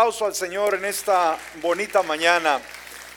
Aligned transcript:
aplauso 0.00 0.24
al 0.24 0.34
Señor 0.34 0.76
en 0.76 0.86
esta 0.86 1.36
bonita 1.60 2.02
mañana. 2.02 2.58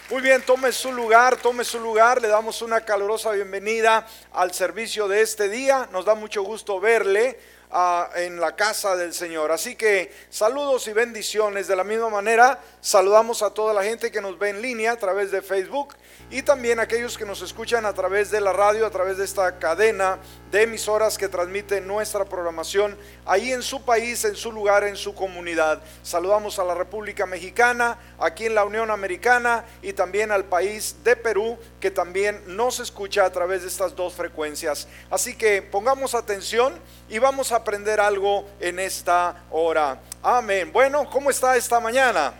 Muy 0.10 0.22
bien, 0.22 0.42
tome 0.42 0.74
su 0.74 0.92
lugar, 0.92 1.38
tome 1.38 1.64
su 1.64 1.80
lugar. 1.80 2.22
Le 2.22 2.28
damos 2.28 2.62
una 2.62 2.82
calurosa 2.82 3.32
bienvenida 3.32 4.06
al 4.34 4.54
servicio 4.54 5.08
de 5.08 5.22
este 5.22 5.48
día. 5.48 5.88
Nos 5.94 6.04
da 6.04 6.14
mucho 6.14 6.44
gusto 6.44 6.82
verle 6.82 7.40
ah, 7.74 8.10
en 8.16 8.40
la 8.40 8.56
casa 8.56 8.96
del 8.96 9.14
Señor. 9.14 9.52
Así 9.52 9.76
que 9.76 10.14
saludos 10.30 10.88
y 10.88 10.94
bendiciones. 10.94 11.68
De 11.68 11.76
la 11.76 11.84
misma 11.84 12.10
manera, 12.10 12.60
saludamos 12.80 13.42
a 13.42 13.50
toda 13.50 13.74
la 13.74 13.84
gente 13.84 14.12
que 14.12 14.22
nos 14.22 14.38
ve 14.38 14.50
en 14.50 14.62
línea 14.62 14.94
a 14.94 14.98
través 14.98 15.32
de 15.32 15.42
Facebook 15.42 15.96
y 16.30 16.42
también 16.42 16.80
aquellos 16.80 17.18
que 17.18 17.26
nos 17.26 17.42
escuchan 17.42 17.86
a 17.86 17.94
través 17.94 18.32
de 18.32 18.42
la 18.42 18.54
radio, 18.54 18.86
a 18.86 18.90
través 18.90 19.18
de 19.18 19.26
esta 19.26 19.60
cadena 19.60 20.20
de 20.52 20.64
emisoras 20.64 21.18
que 21.18 21.28
transmiten 21.28 21.88
nuestra 21.88 22.26
programación 22.26 22.98
ahí 23.26 23.52
en 23.52 23.62
su 23.62 23.84
país, 23.84 24.24
en 24.26 24.36
su 24.36 24.52
lugar, 24.52 24.84
en 24.84 24.96
su 24.96 25.14
comunidad. 25.14 25.82
Saludamos 26.02 26.60
a 26.60 26.64
la 26.64 26.74
República 26.74 27.26
Mexicana, 27.26 27.98
aquí 28.20 28.46
en 28.46 28.56
la 28.56 28.66
Unión 28.66 28.92
Americana 28.92 29.66
y 29.82 29.94
también 29.94 30.32
al 30.32 30.46
país 30.46 30.96
de 31.04 31.16
Perú 31.16 31.58
que 31.80 31.92
también 31.92 32.42
nos 32.48 32.80
escucha 32.80 33.26
a 33.26 33.32
través 33.32 33.62
de 33.62 33.68
estas 33.68 33.96
dos 33.96 34.14
frecuencias. 34.14 34.88
Así 35.10 35.36
que 35.36 35.62
pongamos 35.62 36.16
atención 36.16 36.74
y 37.14 37.20
vamos 37.20 37.52
a 37.52 37.58
aprender 37.58 38.00
algo 38.00 38.44
en 38.60 38.80
esta 38.80 39.44
hora. 39.52 40.00
Amén. 40.24 40.72
Bueno, 40.74 41.08
¿cómo 41.12 41.30
está 41.30 41.56
esta 41.56 41.80
mañana? 41.80 42.34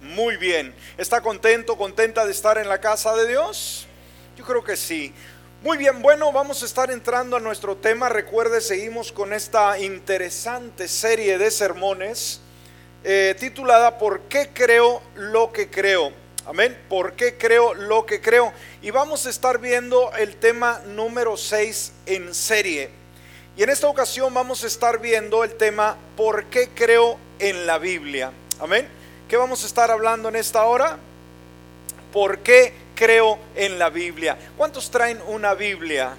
Muy 0.00 0.38
bien. 0.38 0.74
¿Está 0.96 1.20
contento, 1.20 1.76
contenta 1.76 2.24
de 2.24 2.32
estar 2.32 2.56
en 2.56 2.66
la 2.66 2.80
casa 2.80 3.14
de 3.14 3.28
Dios? 3.28 3.86
Yo 4.38 4.44
creo 4.46 4.64
que 4.64 4.78
sí. 4.78 5.12
Muy 5.60 5.76
bien, 5.76 6.00
bueno, 6.00 6.32
vamos 6.32 6.62
a 6.62 6.64
estar 6.64 6.90
entrando 6.90 7.36
a 7.36 7.40
nuestro 7.40 7.76
tema. 7.76 8.08
Recuerde, 8.08 8.62
seguimos 8.62 9.12
con 9.12 9.34
esta 9.34 9.78
interesante 9.78 10.88
serie 10.88 11.36
de 11.36 11.50
sermones 11.50 12.40
eh, 13.04 13.36
titulada 13.38 13.98
¿Por 13.98 14.20
qué 14.30 14.48
creo 14.54 15.02
lo 15.14 15.52
que 15.52 15.68
creo? 15.68 16.10
Amén. 16.46 16.74
¿Por 16.88 17.12
qué 17.16 17.36
creo 17.36 17.74
lo 17.74 18.06
que 18.06 18.22
creo? 18.22 18.50
Y 18.80 18.90
vamos 18.90 19.26
a 19.26 19.28
estar 19.28 19.58
viendo 19.58 20.10
el 20.14 20.36
tema 20.36 20.80
número 20.86 21.36
6 21.36 21.92
en 22.06 22.34
serie. 22.34 23.03
Y 23.56 23.62
en 23.62 23.70
esta 23.70 23.86
ocasión 23.86 24.34
vamos 24.34 24.64
a 24.64 24.66
estar 24.66 24.98
viendo 24.98 25.44
el 25.44 25.54
tema 25.54 25.96
¿Por 26.16 26.46
qué 26.46 26.70
creo 26.74 27.18
en 27.38 27.68
la 27.68 27.78
Biblia? 27.78 28.32
Amén. 28.58 28.88
¿Qué 29.28 29.36
vamos 29.36 29.62
a 29.62 29.66
estar 29.66 29.92
hablando 29.92 30.28
en 30.28 30.34
esta 30.34 30.64
hora? 30.64 30.98
¿Por 32.12 32.40
qué 32.40 32.74
creo 32.96 33.38
en 33.54 33.78
la 33.78 33.90
Biblia? 33.90 34.36
¿Cuántos 34.56 34.90
traen 34.90 35.22
una 35.28 35.54
Biblia? 35.54 36.16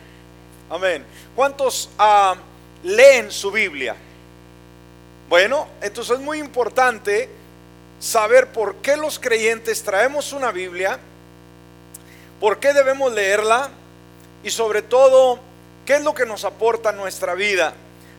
Amén. 0.69 1.05
¿Cuántos 1.35 1.89
ah, 1.97 2.35
leen 2.83 3.29
su 3.31 3.51
Biblia? 3.51 3.97
Bueno, 5.27 5.67
entonces 5.81 6.17
es 6.17 6.23
muy 6.23 6.39
importante 6.39 7.27
saber 7.99 8.47
por 8.53 8.75
qué 8.77 8.95
los 8.95 9.19
creyentes 9.19 9.83
traemos 9.83 10.31
una 10.31 10.51
Biblia, 10.53 10.99
por 12.39 12.59
qué 12.59 12.71
debemos 12.71 13.11
leerla 13.11 13.71
y 14.41 14.51
sobre 14.51 14.81
todo 14.81 15.39
qué 15.85 15.95
es 15.95 16.03
lo 16.03 16.13
que 16.13 16.25
nos 16.25 16.43
aporta 16.45 16.91
nuestra 16.91 17.35
vida. 17.35 17.73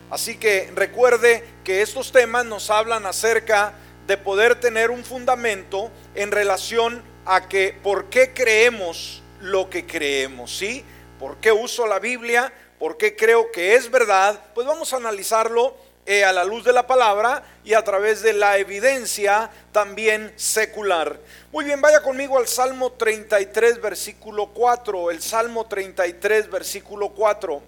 Así 0.09 0.37
que 0.37 0.71
recuerde 0.73 1.43
que 1.63 1.81
estos 1.81 2.11
temas 2.11 2.45
nos 2.45 2.69
hablan 2.69 3.05
acerca 3.05 3.73
de 4.07 4.17
poder 4.17 4.59
tener 4.59 4.89
un 4.89 5.03
fundamento 5.03 5.91
en 6.15 6.31
relación 6.31 7.03
a 7.25 7.49
que 7.49 7.77
por 7.83 8.05
qué 8.05 8.33
creemos 8.33 9.21
lo 9.41 9.69
que 9.69 9.85
creemos, 9.85 10.57
¿sí? 10.57 10.85
¿Por 11.19 11.37
qué 11.37 11.51
uso 11.51 11.85
la 11.85 11.99
Biblia? 11.99 12.53
¿Por 12.79 12.95
qué 12.97 13.15
creo 13.15 13.51
que 13.51 13.75
es 13.75 13.91
verdad? 13.91 14.39
Pues 14.55 14.65
vamos 14.65 14.93
a 14.93 14.97
analizarlo 14.97 15.75
eh, 16.09 16.23
a 16.23 16.31
la 16.31 16.45
luz 16.45 16.63
de 16.63 16.71
la 16.71 16.87
palabra 16.87 17.43
y 17.65 17.73
a 17.73 17.83
través 17.83 18.21
de 18.21 18.31
la 18.31 18.57
evidencia 18.57 19.49
también 19.73 20.31
secular. 20.37 21.19
Muy 21.51 21.65
bien, 21.65 21.81
vaya 21.81 22.01
conmigo 22.01 22.37
al 22.37 22.47
Salmo 22.47 22.93
33, 22.93 23.81
versículo 23.81 24.47
4. 24.47 25.11
El 25.11 25.21
Salmo 25.21 25.67
33, 25.67 26.49
versículo 26.49 27.09
4. 27.09 27.61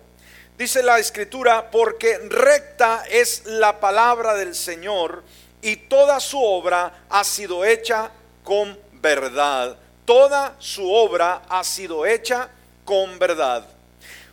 Dice 0.58 0.82
la 0.82 1.00
escritura, 1.00 1.70
porque 1.70 2.18
recta 2.30 3.04
es 3.10 3.46
la 3.46 3.82
palabra 3.82 4.36
del 4.36 4.56
Señor 4.56 5.22
y 5.62 5.76
toda 5.76 6.22
su 6.22 6.42
obra 6.42 7.04
ha 7.10 7.26
sido 7.26 7.66
hecha 7.66 8.10
con 8.46 8.80
verdad. 8.94 9.78
Toda 10.06 10.56
su 10.60 10.90
obra 10.90 11.42
ha 11.50 11.66
sido 11.66 12.06
hecha 12.06 12.48
con 12.86 13.20
verdad. 13.20 13.68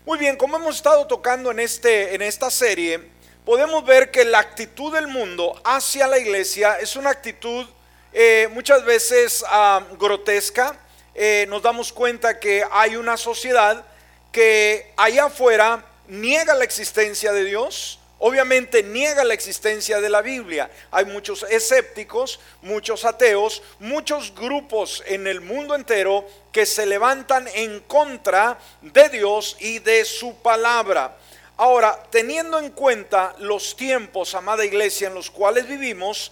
Muy 0.05 0.19
bien, 0.19 0.37
como 0.37 0.59
hemos 0.59 0.77
estado 0.77 1.05
tocando 1.09 1.51
en, 1.51 1.59
este, 1.59 2.15
en 2.15 2.23
esta 2.23 2.49
serie, 2.49 3.16
podemos 3.47 3.87
ver 3.87 4.11
que 4.11 4.25
la 4.25 4.41
actitud 4.41 4.93
del 4.93 5.07
mundo 5.07 5.59
hacia 5.65 6.09
la 6.09 6.19
iglesia 6.19 6.79
es 6.81 6.97
una 6.97 7.11
actitud 7.11 7.65
eh, 8.13 8.49
muchas 8.53 8.85
veces 8.85 9.45
ah, 9.47 9.85
grotesca. 9.99 10.77
Eh, 11.15 11.47
nos 11.49 11.63
damos 11.63 11.93
cuenta 11.93 12.41
que 12.41 12.65
hay 12.73 12.97
una 12.97 13.17
sociedad 13.17 13.85
que 14.33 14.93
allá 14.97 15.27
afuera 15.27 15.85
niega 16.09 16.55
la 16.55 16.65
existencia 16.65 17.33
de 17.33 17.45
Dios, 17.45 18.01
obviamente 18.19 18.83
niega 18.83 19.23
la 19.23 19.35
existencia 19.35 20.01
de 20.01 20.09
la 20.09 20.23
Biblia. 20.23 20.69
Hay 20.91 21.05
muchos 21.05 21.45
escépticos, 21.45 22.41
muchos 22.63 23.05
ateos, 23.05 23.63
muchos 23.79 24.35
grupos 24.35 25.05
en 25.07 25.29
el 25.29 25.41
mundo 25.41 25.77
entero 25.77 26.27
que 26.51 26.67
se 26.67 26.85
levantan 26.85 27.47
en 27.55 27.79
contra 27.81 28.59
de 28.83 29.09
Dios 29.09 29.57
y 29.61 29.79
de 29.79 30.05
su 30.05 30.35
palabra. 30.37 31.17
Ahora, 31.59 32.03
teniendo 32.11 32.59
en 32.59 32.71
cuenta 32.71 33.35
los 33.39 33.77
tiempos, 33.77 34.35
amada 34.35 34.65
iglesia, 34.65 35.09
en 35.09 35.15
los 35.15 35.31
cuales 35.31 35.67
vivimos, 35.67 36.31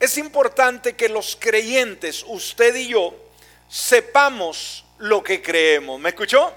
es 0.00 0.16
importante 0.16 0.96
que 0.96 1.10
los 1.10 1.36
creyentes, 1.38 2.24
usted 2.26 2.74
y 2.76 2.88
yo, 2.88 3.14
sepamos 3.68 4.84
lo 4.98 5.22
que 5.22 5.42
creemos. 5.42 6.00
¿Me 6.00 6.08
escuchó? 6.08 6.52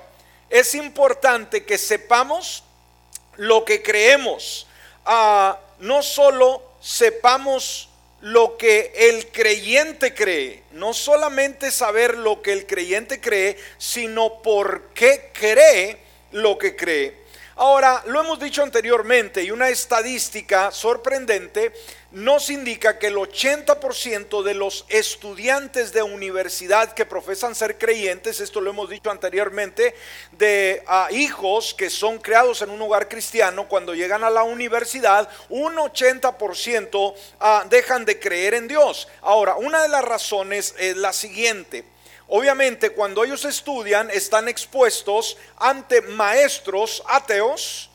Es 0.49 0.75
importante 0.75 1.65
que 1.65 1.77
sepamos 1.77 2.63
lo 3.35 3.65
que 3.65 3.83
creemos. 3.83 4.65
Ah, 5.05 5.59
no 5.79 6.01
solo 6.01 6.63
sepamos 6.79 7.89
lo 8.21 8.55
que 8.55 8.93
el 8.95 9.27
creyente 9.27 10.13
cree, 10.13 10.63
no 10.71 10.93
solamente 10.93 11.69
saber 11.69 12.17
lo 12.17 12.41
que 12.41 12.53
el 12.53 12.65
creyente 12.65 13.19
cree, 13.19 13.57
sino 13.77 14.41
por 14.41 14.93
qué 14.93 15.31
cree 15.33 15.97
lo 16.31 16.57
que 16.57 16.75
cree. 16.75 17.24
Ahora, 17.57 18.03
lo 18.07 18.19
hemos 18.19 18.37
dicho 18.37 18.63
anteriormente 18.63 19.41
y 19.41 19.49
una 19.49 19.69
estadística 19.69 20.71
sorprendente 20.71 21.71
nos 22.11 22.49
indica 22.49 22.99
que 22.99 23.07
el 23.07 23.15
80% 23.15 24.43
de 24.43 24.53
los 24.53 24.83
estudiantes 24.89 25.93
de 25.93 26.03
universidad 26.03 26.93
que 26.93 27.05
profesan 27.05 27.55
ser 27.55 27.77
creyentes, 27.77 28.41
esto 28.41 28.59
lo 28.59 28.71
hemos 28.71 28.89
dicho 28.89 29.09
anteriormente, 29.09 29.95
de 30.33 30.83
ah, 30.85 31.07
hijos 31.11 31.73
que 31.73 31.89
son 31.89 32.19
creados 32.19 32.61
en 32.61 32.71
un 32.71 32.81
hogar 32.81 33.07
cristiano, 33.07 33.69
cuando 33.69 33.95
llegan 33.95 34.25
a 34.25 34.29
la 34.29 34.43
universidad, 34.43 35.29
un 35.47 35.75
80% 35.75 37.13
ah, 37.39 37.65
dejan 37.69 38.03
de 38.03 38.19
creer 38.19 38.53
en 38.55 38.67
Dios. 38.67 39.07
Ahora, 39.21 39.55
una 39.55 39.81
de 39.81 39.87
las 39.87 40.03
razones 40.03 40.75
es 40.77 40.97
la 40.97 41.13
siguiente. 41.13 41.85
Obviamente 42.27 42.89
cuando 42.91 43.23
ellos 43.23 43.45
estudian 43.45 44.09
están 44.09 44.47
expuestos 44.47 45.37
ante 45.57 46.01
maestros 46.01 47.03
ateos, 47.07 47.89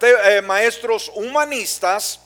eh, 0.00 0.42
maestros 0.42 1.10
humanistas, 1.14 2.20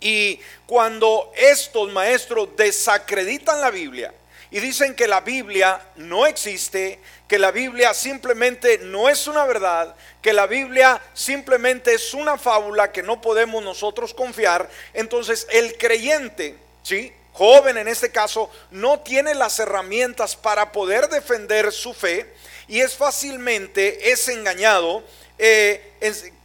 y 0.00 0.40
cuando 0.66 1.32
estos 1.36 1.90
maestros 1.92 2.50
desacreditan 2.56 3.60
la 3.60 3.70
Biblia 3.70 4.14
y 4.50 4.60
dicen 4.60 4.94
que 4.94 5.06
la 5.06 5.20
Biblia 5.20 5.80
no 5.96 6.26
existe, 6.26 7.00
que 7.26 7.38
la 7.38 7.50
Biblia 7.50 7.92
simplemente 7.92 8.78
no 8.78 9.08
es 9.08 9.26
una 9.26 9.44
verdad, 9.44 9.94
que 10.22 10.32
la 10.32 10.46
Biblia 10.46 11.02
simplemente 11.12 11.92
es 11.94 12.14
una 12.14 12.38
fábula 12.38 12.90
que 12.92 13.02
no 13.02 13.20
podemos 13.20 13.62
nosotros 13.62 14.14
confiar, 14.14 14.70
entonces 14.94 15.46
el 15.50 15.76
creyente, 15.76 16.56
¿sí? 16.82 17.12
Joven 17.38 17.76
en 17.76 17.86
este 17.86 18.10
caso 18.10 18.50
no 18.72 18.98
tiene 18.98 19.32
las 19.32 19.60
herramientas 19.60 20.34
para 20.34 20.72
poder 20.72 21.08
defender 21.08 21.70
su 21.70 21.94
fe 21.94 22.26
y 22.66 22.80
es 22.80 22.96
fácilmente 22.96 24.10
es 24.10 24.26
engañado 24.26 25.04
eh, 25.38 25.92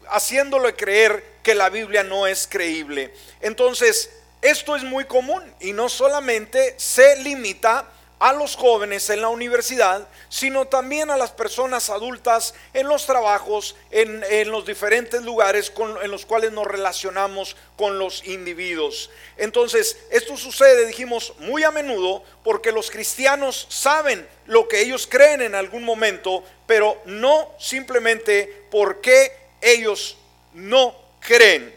haciéndole 0.07 0.75
creer 0.75 1.23
que 1.41 1.55
la 1.55 1.69
Biblia 1.69 2.03
no 2.03 2.27
es 2.27 2.47
creíble. 2.47 3.11
Entonces, 3.41 4.11
esto 4.43 4.75
es 4.75 4.83
muy 4.83 5.05
común 5.05 5.41
y 5.59 5.73
no 5.73 5.89
solamente 5.89 6.75
se 6.77 7.15
limita 7.23 7.89
a 8.19 8.31
los 8.31 8.55
jóvenes 8.55 9.09
en 9.09 9.21
la 9.21 9.29
universidad, 9.29 10.07
sino 10.33 10.65
también 10.65 11.11
a 11.11 11.15
las 11.15 11.29
personas 11.29 11.91
adultas 11.91 12.55
en 12.73 12.87
los 12.87 13.05
trabajos, 13.05 13.75
en, 13.91 14.49
los 14.49 14.65
diferentes 14.65 15.21
lugares 15.21 15.71
en 16.01 16.09
los 16.09 16.25
cuales 16.25 16.51
nos 16.51 16.65
relacionamos 16.65 17.55
con 17.77 17.99
los 17.99 18.25
individuos. 18.25 19.11
Entonces, 19.37 19.95
esto 20.09 20.35
sucede, 20.35 20.87
dijimos, 20.87 21.35
muy 21.37 21.63
a 21.63 21.69
menudo 21.69 22.23
porque 22.43 22.71
los 22.71 22.89
cristianos 22.89 23.67
saben 23.69 24.27
lo 24.47 24.67
que 24.67 24.81
ellos 24.81 25.05
creen 25.05 25.43
en 25.43 25.53
algún 25.53 25.83
momento, 25.83 26.43
pero 26.65 26.99
no 27.05 27.51
simplemente 27.59 28.65
porque 28.71 29.31
ellos 29.61 30.17
no 30.55 30.95
creen, 31.19 31.75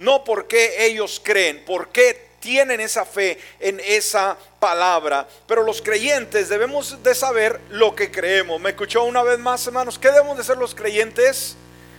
no 0.00 0.22
porque 0.22 0.84
ellos 0.84 1.18
creen, 1.24 1.64
porque 1.64 2.25
tienen 2.46 2.78
esa 2.78 3.04
fe 3.04 3.40
en 3.58 3.80
esa 3.84 4.36
palabra. 4.60 5.26
Pero 5.48 5.64
los 5.64 5.82
creyentes 5.82 6.48
debemos 6.48 7.02
de 7.02 7.12
saber 7.12 7.60
lo 7.70 7.96
que 7.96 8.12
creemos. 8.12 8.60
¿Me 8.60 8.70
escuchó 8.70 9.02
una 9.02 9.24
vez 9.24 9.36
más, 9.40 9.66
hermanos? 9.66 9.98
¿Qué 9.98 10.12
debemos 10.12 10.38
de 10.38 10.44
ser 10.44 10.56
los 10.56 10.72
creyentes? 10.72 11.56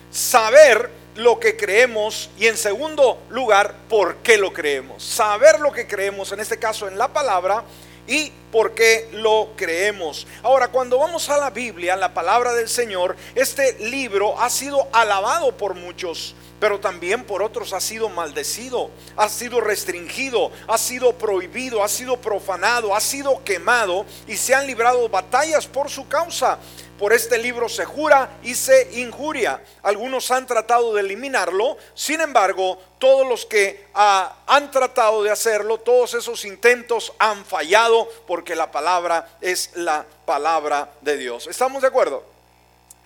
Saber 0.10 0.90
lo 1.18 1.38
que 1.38 1.58
creemos 1.58 2.30
y 2.38 2.48
en 2.48 2.56
segundo 2.56 3.22
lugar, 3.30 3.76
por 3.90 4.16
qué 4.18 4.38
lo 4.38 4.54
creemos. 4.54 5.04
Saber 5.04 5.60
lo 5.60 5.74
que 5.74 5.86
creemos, 5.86 6.32
en 6.32 6.40
este 6.40 6.58
caso 6.58 6.88
en 6.88 6.98
la 6.98 7.10
palabra, 7.10 7.66
y 8.08 8.32
por 8.52 8.74
qué 8.74 9.10
lo 9.12 9.50
creemos. 9.56 10.26
Ahora, 10.42 10.70
cuando 10.70 10.98
vamos 10.98 11.30
a 11.30 11.38
la 11.38 11.50
Biblia, 11.50 11.96
la 11.96 12.14
palabra 12.14 12.54
del 12.54 12.70
Señor, 12.70 13.16
este 13.36 13.78
libro 13.80 14.40
ha 14.40 14.50
sido 14.50 14.88
alabado 14.94 15.56
por 15.58 15.76
muchos, 15.76 16.34
pero 16.60 16.80
también 16.80 17.24
por 17.26 17.44
otros 17.44 17.74
ha 17.74 17.82
sido 17.82 18.10
maldecido, 18.10 18.90
ha 19.16 19.30
sido 19.30 19.62
restringido, 19.62 20.52
ha 20.68 20.78
sido 20.78 21.14
prohibido, 21.14 21.84
ha 21.84 21.88
sido 21.88 22.18
profanado, 22.18 22.96
ha 22.96 23.00
sido 23.00 23.44
quemado 23.44 24.06
y 24.28 24.38
se 24.38 24.56
han 24.56 24.66
librado 24.66 25.08
batallas 25.10 25.68
por 25.68 25.90
su 25.90 26.08
causa. 26.08 26.58
Por 26.98 27.14
este 27.14 27.38
libro 27.38 27.70
se 27.70 27.86
jura 27.86 28.38
y 28.42 28.56
se 28.56 29.00
injuria. 29.00 29.62
Algunos 29.84 30.32
han 30.32 30.48
tratado 30.48 30.96
de 30.96 31.02
eliminarlo, 31.02 31.78
sin 31.94 32.22
embargo, 32.22 32.80
todos 32.98 33.28
los 33.28 33.46
que 33.46 33.86
ah, 33.94 34.38
han 34.48 34.72
tratado 34.72 35.22
de 35.22 35.30
hacerlo, 35.30 35.78
todos 35.78 36.16
esos 36.16 36.44
intentos 36.46 37.14
han 37.20 37.46
fallado 37.46 38.10
porque 38.26 38.56
la 38.56 38.72
palabra 38.72 39.30
es 39.42 39.72
la 39.76 40.06
palabra 40.26 40.90
de 41.02 41.18
Dios. 41.18 41.46
¿Estamos 41.48 41.84
de 41.84 41.90
acuerdo? 41.90 42.24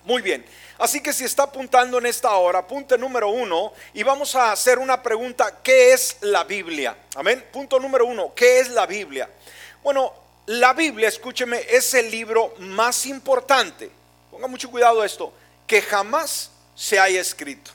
Muy 0.04 0.22
bien. 0.22 0.44
Así 0.78 1.00
que 1.00 1.12
si 1.12 1.24
está 1.24 1.44
apuntando 1.44 1.98
en 1.98 2.06
esta 2.06 2.30
hora, 2.32 2.66
punto 2.66 2.96
número 2.96 3.28
uno, 3.28 3.72
y 3.92 4.02
vamos 4.02 4.34
a 4.34 4.52
hacer 4.52 4.78
una 4.78 5.02
pregunta, 5.02 5.58
¿qué 5.62 5.92
es 5.92 6.16
la 6.22 6.44
Biblia? 6.44 6.96
Amén. 7.14 7.44
Punto 7.52 7.78
número 7.78 8.06
uno, 8.06 8.32
¿qué 8.34 8.58
es 8.58 8.70
la 8.70 8.86
Biblia? 8.86 9.28
Bueno, 9.82 10.12
la 10.46 10.72
Biblia, 10.72 11.08
escúcheme, 11.08 11.64
es 11.68 11.94
el 11.94 12.10
libro 12.10 12.54
más 12.58 13.06
importante, 13.06 13.90
ponga 14.30 14.46
mucho 14.48 14.70
cuidado 14.70 15.04
esto, 15.04 15.32
que 15.66 15.80
jamás 15.80 16.50
se 16.74 16.98
haya 16.98 17.20
escrito. 17.20 17.70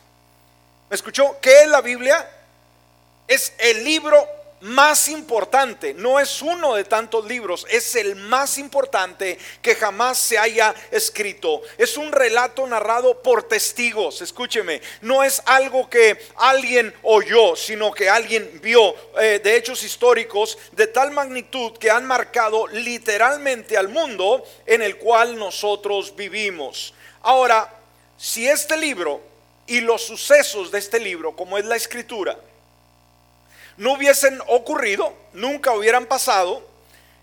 ¿Me 0.89 0.95
escuchó? 0.95 1.37
¿Qué 1.41 1.63
es 1.63 1.67
la 1.69 1.81
Biblia? 1.81 2.29
Es 3.27 3.53
el 3.57 3.83
libro 3.83 4.25
más 4.61 5.07
importante, 5.07 5.93
no 5.93 6.19
es 6.19 6.41
uno 6.41 6.75
de 6.75 6.83
tantos 6.83 7.25
libros, 7.25 7.65
es 7.69 7.95
el 7.95 8.15
más 8.15 8.57
importante 8.57 9.37
que 9.61 9.75
jamás 9.75 10.17
se 10.17 10.37
haya 10.37 10.73
escrito. 10.91 11.61
Es 11.77 11.97
un 11.97 12.11
relato 12.11 12.65
narrado 12.65 13.21
por 13.21 13.43
testigos, 13.43 14.21
escúcheme, 14.21 14.81
no 15.01 15.23
es 15.23 15.41
algo 15.45 15.89
que 15.89 16.17
alguien 16.37 16.93
oyó, 17.03 17.55
sino 17.55 17.91
que 17.91 18.09
alguien 18.09 18.59
vio 18.61 18.95
eh, 19.19 19.39
de 19.43 19.55
hechos 19.55 19.83
históricos 19.83 20.57
de 20.71 20.87
tal 20.87 21.11
magnitud 21.11 21.77
que 21.77 21.91
han 21.91 22.05
marcado 22.05 22.67
literalmente 22.67 23.77
al 23.77 23.89
mundo 23.89 24.43
en 24.65 24.81
el 24.81 24.97
cual 24.97 25.37
nosotros 25.37 26.15
vivimos. 26.15 26.93
Ahora, 27.21 27.73
si 28.17 28.47
este 28.47 28.75
libro 28.77 29.21
y 29.67 29.81
los 29.81 30.03
sucesos 30.03 30.71
de 30.71 30.79
este 30.79 30.99
libro, 30.99 31.35
como 31.35 31.57
es 31.57 31.65
la 31.65 31.75
escritura, 31.75 32.39
no 33.77 33.93
hubiesen 33.93 34.41
ocurrido, 34.47 35.13
nunca 35.33 35.73
hubieran 35.73 36.05
pasado, 36.05 36.67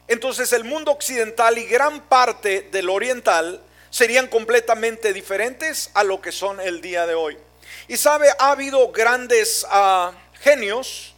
entonces 0.07 0.53
el 0.53 0.65
mundo 0.65 0.93
occidental 0.93 1.59
y 1.59 1.65
gran 1.65 2.01
parte 2.03 2.69
del 2.71 2.89
oriental 2.91 3.61
serían 3.91 4.27
completamente 4.27 5.13
diferentes 5.13 5.91
a 5.95 6.05
lo 6.05 6.21
que 6.21 6.33
son 6.33 6.61
el 6.61 6.81
día 6.81 7.07
de 7.07 7.15
hoy. 7.15 7.39
Y 7.89 7.97
sabe, 7.97 8.29
ha 8.39 8.51
habido 8.51 8.91
grandes 8.93 9.67
ah, 9.71 10.13
genios, 10.41 11.15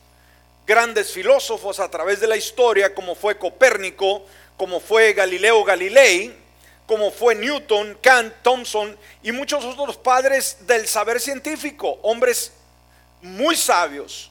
grandes 0.67 1.13
filósofos 1.13 1.81
a 1.81 1.91
través 1.91 2.21
de 2.21 2.27
la 2.27 2.37
historia, 2.37 2.95
como 2.95 3.15
fue 3.15 3.39
Copérnico, 3.39 4.25
como 4.57 4.81
fue 4.81 5.13
Galileo 5.13 5.65
Galilei, 5.65 6.35
como 6.87 7.11
fue 7.11 7.35
Newton, 7.35 7.99
Kant, 8.01 8.33
Thomson 8.43 8.97
y 9.23 9.33
muchos 9.33 9.65
otros 9.65 9.97
padres 9.97 10.59
del 10.61 10.87
saber 10.87 11.21
científico, 11.21 11.99
hombres 12.03 12.53
muy 13.21 13.57
sabios, 13.57 14.31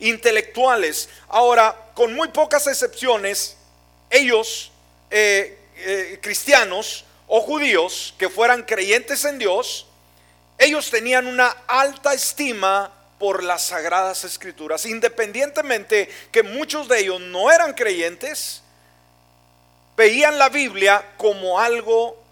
intelectuales. 0.00 1.08
Ahora, 1.28 1.76
con 1.94 2.14
muy 2.14 2.28
pocas 2.28 2.66
excepciones, 2.66 3.56
ellos, 4.10 4.72
eh, 5.10 5.58
eh, 5.76 6.18
cristianos 6.22 7.04
o 7.26 7.40
judíos 7.40 8.14
que 8.18 8.28
fueran 8.28 8.62
creyentes 8.62 9.24
en 9.24 9.38
Dios, 9.38 9.86
ellos 10.58 10.90
tenían 10.90 11.26
una 11.26 11.48
alta 11.66 12.14
estima 12.14 12.92
por 13.18 13.42
las 13.42 13.66
sagradas 13.66 14.24
escrituras, 14.24 14.84
independientemente 14.86 16.08
que 16.30 16.42
muchos 16.42 16.88
de 16.88 17.00
ellos 17.00 17.20
no 17.20 17.50
eran 17.50 17.72
creyentes, 17.72 18.62
veían 19.96 20.38
la 20.38 20.48
Biblia 20.48 21.14
como 21.16 21.58
algo 21.58 22.22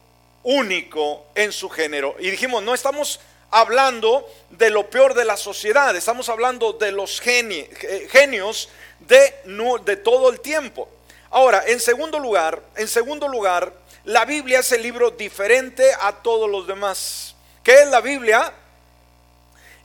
único 0.43 1.27
en 1.35 1.53
su 1.53 1.71
género. 1.71 2.17
Y 2.19 2.31
dijimos, 2.31 2.63
no 2.63 2.75
estamos 2.75 3.19
hablando 3.55 4.29
de 4.51 4.69
lo 4.69 4.91
peor 4.91 5.15
de 5.15 5.25
la 5.25 5.37
sociedad, 5.37 5.95
estamos 5.95 6.29
hablando 6.29 6.73
de 6.73 6.91
los 6.91 7.21
genios 7.21 8.69
de, 8.99 9.35
de 9.85 9.97
todo 9.97 10.29
el 10.31 10.41
tiempo. 10.41 10.89
Ahora, 11.31 11.63
en 11.69 11.79
segundo 11.79 12.19
lugar, 12.19 12.61
en 12.75 12.89
segundo 12.89 13.29
lugar, 13.29 13.73
la 14.03 14.25
Biblia 14.25 14.59
es 14.59 14.73
el 14.73 14.83
libro 14.83 15.13
diferente 15.13 15.89
a 16.01 16.21
todos 16.21 16.51
los 16.51 16.67
demás. 16.67 17.37
¿Qué 17.63 17.83
es 17.83 17.89
la 17.89 18.01
Biblia? 18.01 18.53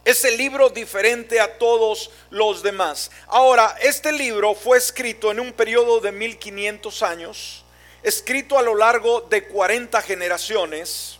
Es 0.04 0.26
el 0.26 0.36
libro 0.36 0.72
diferente 0.72 1.40
a 1.40 1.60
todos 1.60 2.10
los 2.32 2.64
demás. 2.64 3.12
Ahora, 3.28 3.76
este 3.82 4.12
libro 4.12 4.56
fue 4.56 4.80
escrito 4.80 5.30
en 5.30 5.40
un 5.40 5.54
periodo 5.54 6.00
de 6.00 6.12
1500 6.12 7.04
años, 7.04 7.64
escrito 8.02 8.58
a 8.58 8.64
lo 8.64 8.74
largo 8.74 9.22
de 9.22 9.48
40 9.48 10.02
generaciones 10.02 11.19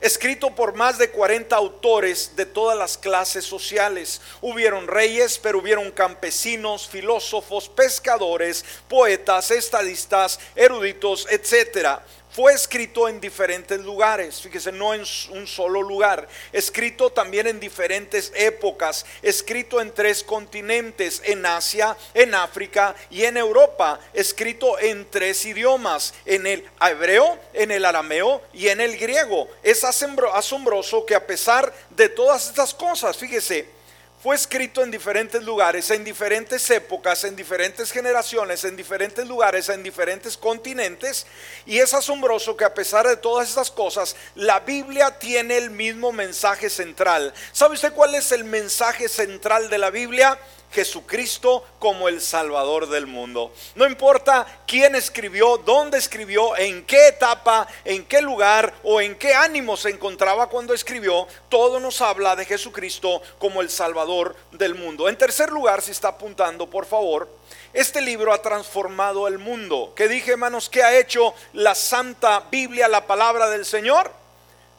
escrito 0.00 0.54
por 0.54 0.74
más 0.74 0.98
de 0.98 1.10
40 1.10 1.54
autores 1.54 2.34
de 2.36 2.46
todas 2.46 2.76
las 2.76 2.96
clases 2.96 3.44
sociales. 3.44 4.20
Hubieron 4.40 4.86
reyes, 4.86 5.38
pero 5.38 5.58
hubieron 5.58 5.90
campesinos, 5.90 6.88
filósofos, 6.88 7.68
pescadores, 7.68 8.64
poetas, 8.88 9.50
estadistas, 9.50 10.38
eruditos, 10.56 11.26
etcétera 11.30 12.02
fue 12.32 12.52
escrito 12.52 13.08
en 13.08 13.20
diferentes 13.20 13.80
lugares, 13.80 14.40
fíjese, 14.40 14.72
no 14.72 14.94
en 14.94 15.02
un 15.30 15.46
solo 15.46 15.82
lugar, 15.82 16.28
escrito 16.52 17.10
también 17.10 17.46
en 17.46 17.60
diferentes 17.60 18.32
épocas, 18.34 19.04
escrito 19.22 19.80
en 19.80 19.92
tres 19.92 20.22
continentes, 20.22 21.22
en 21.24 21.44
Asia, 21.44 21.96
en 22.14 22.34
África 22.34 22.94
y 23.10 23.24
en 23.24 23.36
Europa, 23.36 24.00
escrito 24.12 24.78
en 24.78 25.08
tres 25.10 25.44
idiomas, 25.44 26.14
en 26.24 26.46
el 26.46 26.68
hebreo, 26.80 27.38
en 27.52 27.70
el 27.70 27.84
arameo 27.84 28.42
y 28.52 28.68
en 28.68 28.80
el 28.80 28.96
griego. 28.96 29.48
Es 29.62 29.84
asombroso 29.84 31.04
que 31.04 31.14
a 31.14 31.26
pesar 31.26 31.72
de 31.90 32.08
todas 32.08 32.48
estas 32.48 32.74
cosas, 32.74 33.16
fíjese, 33.16 33.79
fue 34.22 34.36
escrito 34.36 34.82
en 34.82 34.90
diferentes 34.90 35.42
lugares, 35.42 35.90
en 35.90 36.04
diferentes 36.04 36.68
épocas, 36.70 37.24
en 37.24 37.34
diferentes 37.34 37.90
generaciones, 37.90 38.64
en 38.64 38.76
diferentes 38.76 39.26
lugares, 39.26 39.70
en 39.70 39.82
diferentes 39.82 40.36
continentes. 40.36 41.26
Y 41.64 41.78
es 41.78 41.94
asombroso 41.94 42.54
que 42.54 42.64
a 42.64 42.74
pesar 42.74 43.08
de 43.08 43.16
todas 43.16 43.48
estas 43.48 43.70
cosas, 43.70 44.14
la 44.34 44.60
Biblia 44.60 45.18
tiene 45.18 45.56
el 45.56 45.70
mismo 45.70 46.12
mensaje 46.12 46.68
central. 46.68 47.32
¿Sabe 47.52 47.74
usted 47.74 47.94
cuál 47.94 48.14
es 48.14 48.30
el 48.32 48.44
mensaje 48.44 49.08
central 49.08 49.70
de 49.70 49.78
la 49.78 49.88
Biblia? 49.88 50.38
Jesucristo 50.72 51.64
como 51.78 52.08
el 52.08 52.20
Salvador 52.20 52.88
del 52.88 53.06
mundo. 53.06 53.52
No 53.74 53.86
importa 53.86 54.46
quién 54.66 54.94
escribió, 54.94 55.58
dónde 55.58 55.98
escribió, 55.98 56.56
en 56.56 56.84
qué 56.84 57.08
etapa, 57.08 57.66
en 57.84 58.04
qué 58.04 58.20
lugar 58.20 58.72
o 58.82 59.00
en 59.00 59.16
qué 59.16 59.34
ánimo 59.34 59.76
se 59.76 59.90
encontraba 59.90 60.48
cuando 60.48 60.74
escribió, 60.74 61.26
todo 61.48 61.80
nos 61.80 62.00
habla 62.00 62.36
de 62.36 62.44
Jesucristo 62.44 63.20
como 63.38 63.60
el 63.60 63.70
Salvador 63.70 64.36
del 64.52 64.74
mundo. 64.74 65.08
En 65.08 65.16
tercer 65.16 65.50
lugar, 65.50 65.82
si 65.82 65.90
está 65.90 66.08
apuntando, 66.08 66.68
por 66.68 66.86
favor, 66.86 67.28
este 67.72 68.00
libro 68.00 68.32
ha 68.32 68.42
transformado 68.42 69.28
el 69.28 69.38
mundo. 69.38 69.92
¿Qué 69.94 70.08
dije, 70.08 70.32
hermanos? 70.32 70.68
¿Qué 70.68 70.82
ha 70.82 70.98
hecho 70.98 71.34
la 71.52 71.74
Santa 71.74 72.44
Biblia, 72.50 72.88
la 72.88 73.06
palabra 73.06 73.48
del 73.48 73.64
Señor? 73.64 74.12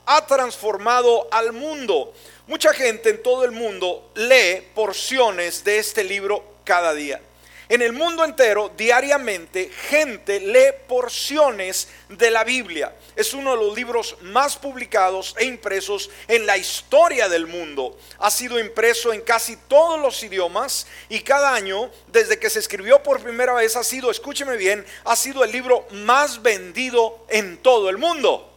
Ha 0.05 0.25
transformado 0.25 1.27
al 1.31 1.53
mundo. 1.53 2.13
Mucha 2.51 2.73
gente 2.73 3.09
en 3.09 3.23
todo 3.23 3.45
el 3.45 3.51
mundo 3.51 4.11
lee 4.13 4.61
porciones 4.75 5.63
de 5.63 5.79
este 5.79 6.03
libro 6.03 6.43
cada 6.65 6.93
día. 6.93 7.21
En 7.69 7.81
el 7.81 7.93
mundo 7.93 8.25
entero, 8.25 8.69
diariamente, 8.75 9.71
gente 9.87 10.41
lee 10.41 10.73
porciones 10.85 11.87
de 12.09 12.29
la 12.29 12.43
Biblia. 12.43 12.93
Es 13.15 13.33
uno 13.33 13.51
de 13.51 13.63
los 13.63 13.73
libros 13.73 14.17
más 14.23 14.57
publicados 14.57 15.33
e 15.37 15.45
impresos 15.45 16.09
en 16.27 16.45
la 16.45 16.57
historia 16.57 17.29
del 17.29 17.47
mundo. 17.47 17.97
Ha 18.19 18.29
sido 18.29 18.59
impreso 18.59 19.13
en 19.13 19.21
casi 19.21 19.55
todos 19.55 19.97
los 19.97 20.21
idiomas 20.21 20.87
y 21.07 21.21
cada 21.21 21.53
año, 21.53 21.89
desde 22.07 22.37
que 22.37 22.49
se 22.49 22.59
escribió 22.59 23.01
por 23.01 23.23
primera 23.23 23.53
vez, 23.53 23.77
ha 23.77 23.83
sido, 23.85 24.11
escúcheme 24.11 24.57
bien, 24.57 24.85
ha 25.05 25.15
sido 25.15 25.45
el 25.45 25.53
libro 25.53 25.87
más 25.91 26.41
vendido 26.41 27.25
en 27.29 27.55
todo 27.59 27.89
el 27.89 27.97
mundo. 27.97 28.50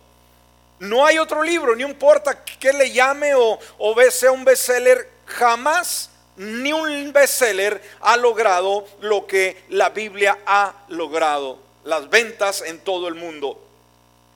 No 0.78 1.06
hay 1.06 1.18
otro 1.18 1.42
libro, 1.42 1.74
no 1.76 1.88
importa 1.88 2.44
que 2.44 2.72
le 2.72 2.90
llame 2.90 3.34
o, 3.34 3.58
o 3.78 4.10
sea 4.10 4.32
un 4.32 4.44
bestseller, 4.44 5.08
jamás 5.26 6.10
ni 6.36 6.72
un 6.72 7.12
bestseller 7.12 7.80
ha 8.00 8.16
logrado 8.16 8.86
lo 9.00 9.26
que 9.26 9.64
la 9.68 9.90
Biblia 9.90 10.38
ha 10.46 10.74
logrado, 10.88 11.58
las 11.84 12.10
ventas 12.10 12.62
en 12.62 12.80
todo 12.80 13.08
el 13.08 13.14
mundo. 13.14 13.60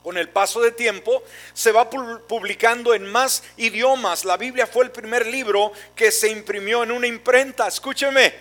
Con 0.02 0.16
el 0.16 0.28
paso 0.28 0.60
de 0.60 0.70
tiempo 0.70 1.22
se 1.52 1.72
va 1.72 1.90
publicando 1.90 2.94
en 2.94 3.04
más 3.04 3.42
idiomas. 3.56 4.24
La 4.24 4.36
Biblia 4.36 4.66
fue 4.66 4.84
el 4.84 4.90
primer 4.90 5.26
libro 5.26 5.72
que 5.94 6.10
se 6.12 6.30
imprimió 6.30 6.82
en 6.82 6.92
una 6.92 7.06
imprenta. 7.06 7.66
Escúcheme, 7.66 8.32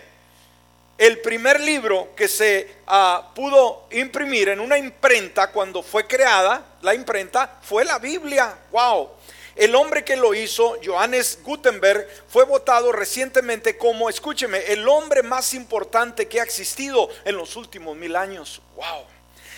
el 0.98 1.20
primer 1.20 1.60
libro 1.60 2.10
que 2.16 2.28
se 2.28 2.68
ah, 2.88 3.32
pudo 3.36 3.88
imprimir 3.92 4.50
en 4.50 4.60
una 4.60 4.78
imprenta 4.78 5.52
cuando 5.52 5.84
fue 5.84 6.08
creada, 6.08 6.78
la 6.82 6.96
imprenta, 6.96 7.60
fue 7.62 7.86
la 7.86 8.00
Biblia. 8.00 8.58
¡Wow! 8.72 9.12
El 9.56 9.76
hombre 9.76 10.04
que 10.04 10.16
lo 10.16 10.34
hizo, 10.36 10.78
Johannes 10.86 11.40
Gutenberg, 11.44 12.08
fue 12.28 12.46
votado 12.46 12.92
recientemente 12.92 13.78
como, 13.78 14.08
escúcheme, 14.10 14.60
el 14.68 14.88
hombre 14.88 15.24
más 15.24 15.54
importante 15.56 16.28
que 16.28 16.40
ha 16.40 16.44
existido 16.44 17.10
en 17.26 17.38
los 17.38 17.56
últimos 17.56 17.96
mil 17.96 18.16
años. 18.16 18.62
¡Wow! 18.76 19.17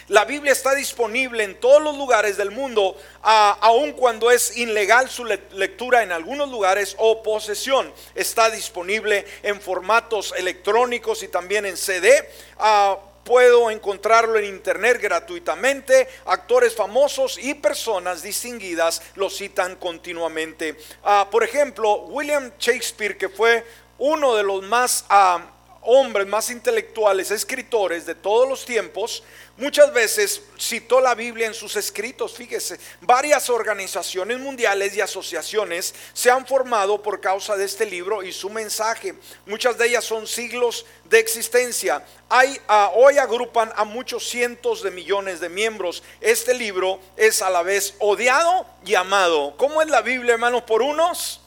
La 0.10 0.26
Biblia 0.26 0.52
está 0.52 0.74
disponible 0.74 1.44
en 1.44 1.60
todos 1.60 1.84
los 1.84 1.96
lugares 1.96 2.36
del 2.36 2.50
mundo, 2.50 2.98
aun 3.22 3.92
cuando 3.94 4.32
es 4.32 4.58
ilegal 4.58 5.08
su 5.08 5.24
lectura 5.24 6.02
en 6.02 6.12
algunos 6.12 6.50
lugares 6.50 6.96
o 6.98 7.22
posesión. 7.22 7.94
Está 8.16 8.50
disponible 8.50 9.24
en 9.44 9.62
formatos 9.62 10.34
electrónicos 10.36 11.22
y 11.22 11.28
también 11.28 11.68
en 11.68 11.78
CD. 11.78 12.28
Ah, 12.58 12.98
puedo 13.24 13.70
encontrarlo 13.70 14.40
en 14.40 14.46
internet 14.46 15.00
gratuitamente. 15.00 16.08
Actores 16.26 16.76
famosos 16.76 17.38
y 17.38 17.54
personas 17.54 18.24
distinguidas 18.24 19.04
lo 19.14 19.30
citan 19.30 19.76
continuamente. 19.76 20.76
Ah, 21.04 21.28
por 21.30 21.44
ejemplo, 21.44 22.06
William 22.06 22.52
Shakespeare, 22.58 23.16
que 23.16 23.30
fue 23.30 23.64
uno 24.00 24.36
de 24.36 24.42
los 24.42 24.64
más 24.64 25.06
ah, 25.10 25.52
hombres, 25.82 26.28
más 26.28 26.50
intelectuales, 26.50 27.32
escritores 27.32 28.06
de 28.06 28.16
todos 28.16 28.48
los 28.48 28.66
tiempos, 28.66 29.24
Muchas 29.60 29.92
veces 29.92 30.42
citó 30.58 31.02
la 31.02 31.16
Biblia 31.16 31.46
en 31.46 31.54
sus 31.54 31.76
escritos, 31.76 32.34
fíjese, 32.34 32.80
varias 33.02 33.50
organizaciones 33.50 34.40
mundiales 34.40 34.96
y 34.96 35.02
asociaciones 35.02 35.94
se 36.14 36.32
han 36.32 36.48
formado 36.48 37.02
por 37.02 37.20
causa 37.20 37.58
de 37.58 37.66
este 37.66 37.86
libro 37.86 38.24
y 38.24 38.32
su 38.32 38.50
mensaje. 38.50 39.16
Muchas 39.46 39.78
de 39.78 39.88
ellas 39.88 40.06
son 40.06 40.28
siglos 40.28 40.86
de 41.04 41.20
existencia. 41.20 42.06
Ah, 42.30 42.92
hoy 42.96 43.18
agrupan 43.18 43.74
a 43.76 43.84
muchos 43.84 44.30
cientos 44.30 44.82
de 44.82 44.92
millones 44.92 45.42
de 45.42 45.50
miembros. 45.50 46.04
Este 46.22 46.54
libro 46.54 47.02
es 47.18 47.42
a 47.42 47.50
la 47.50 47.62
vez 47.62 47.96
odiado 48.00 48.66
y 48.86 48.96
amado. 48.96 49.56
¿Cómo 49.58 49.82
es 49.82 49.90
la 49.90 50.02
Biblia, 50.02 50.36
hermanos? 50.36 50.64
Por 50.64 50.82
unos 50.82 51.42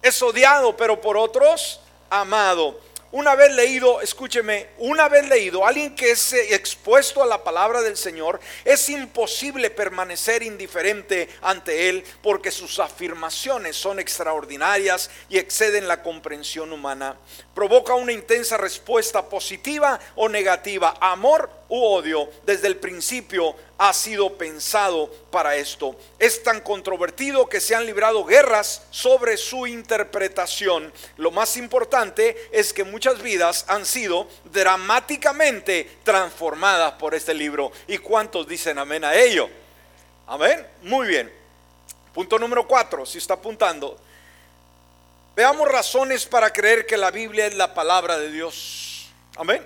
es 0.00 0.22
odiado, 0.22 0.74
pero 0.74 1.02
por 1.02 1.18
otros 1.18 1.80
amado 2.08 2.80
una 3.12 3.34
vez 3.34 3.54
leído, 3.54 4.00
escúcheme, 4.00 4.68
una 4.78 5.08
vez 5.08 5.28
leído, 5.28 5.66
alguien 5.66 5.94
que 5.94 6.10
es 6.10 6.32
eh, 6.32 6.54
expuesto 6.54 7.22
a 7.22 7.26
la 7.26 7.42
palabra 7.42 7.80
del 7.82 7.96
Señor, 7.96 8.40
es 8.64 8.88
imposible 8.88 9.70
permanecer 9.70 10.42
indiferente 10.42 11.28
ante 11.42 11.88
Él 11.88 12.04
porque 12.22 12.50
sus 12.50 12.78
afirmaciones 12.78 13.76
son 13.76 14.00
extraordinarias 14.00 15.10
y 15.28 15.38
exceden 15.38 15.88
la 15.88 16.02
comprensión 16.02 16.72
humana. 16.72 17.16
Provoca 17.56 17.94
una 17.94 18.12
intensa 18.12 18.58
respuesta 18.58 19.30
positiva 19.30 19.98
o 20.14 20.28
negativa, 20.28 20.94
amor 21.00 21.48
u 21.70 21.82
odio, 21.82 22.28
desde 22.44 22.66
el 22.66 22.76
principio 22.76 23.56
ha 23.78 23.94
sido 23.94 24.36
pensado 24.36 25.10
para 25.30 25.56
esto. 25.56 25.96
Es 26.18 26.42
tan 26.42 26.60
controvertido 26.60 27.48
que 27.48 27.62
se 27.62 27.74
han 27.74 27.86
librado 27.86 28.26
guerras 28.26 28.82
sobre 28.90 29.38
su 29.38 29.66
interpretación. 29.66 30.92
Lo 31.16 31.30
más 31.30 31.56
importante 31.56 32.36
es 32.52 32.74
que 32.74 32.84
muchas 32.84 33.22
vidas 33.22 33.64
han 33.68 33.86
sido 33.86 34.28
dramáticamente 34.52 35.96
transformadas 36.04 36.92
por 36.98 37.14
este 37.14 37.32
libro. 37.32 37.72
¿Y 37.88 37.96
cuántos 37.96 38.46
dicen 38.46 38.76
amén 38.78 39.02
a 39.02 39.14
ello? 39.14 39.48
Amén. 40.26 40.66
Muy 40.82 41.06
bien. 41.06 41.32
Punto 42.12 42.38
número 42.38 42.68
cuatro, 42.68 43.06
si 43.06 43.16
está 43.16 43.32
apuntando. 43.32 43.98
Veamos 45.36 45.68
razones 45.68 46.24
para 46.24 46.50
creer 46.50 46.86
que 46.86 46.96
la 46.96 47.10
Biblia 47.10 47.44
es 47.44 47.54
la 47.54 47.74
palabra 47.74 48.16
de 48.16 48.32
Dios. 48.32 49.10
Amén. 49.36 49.62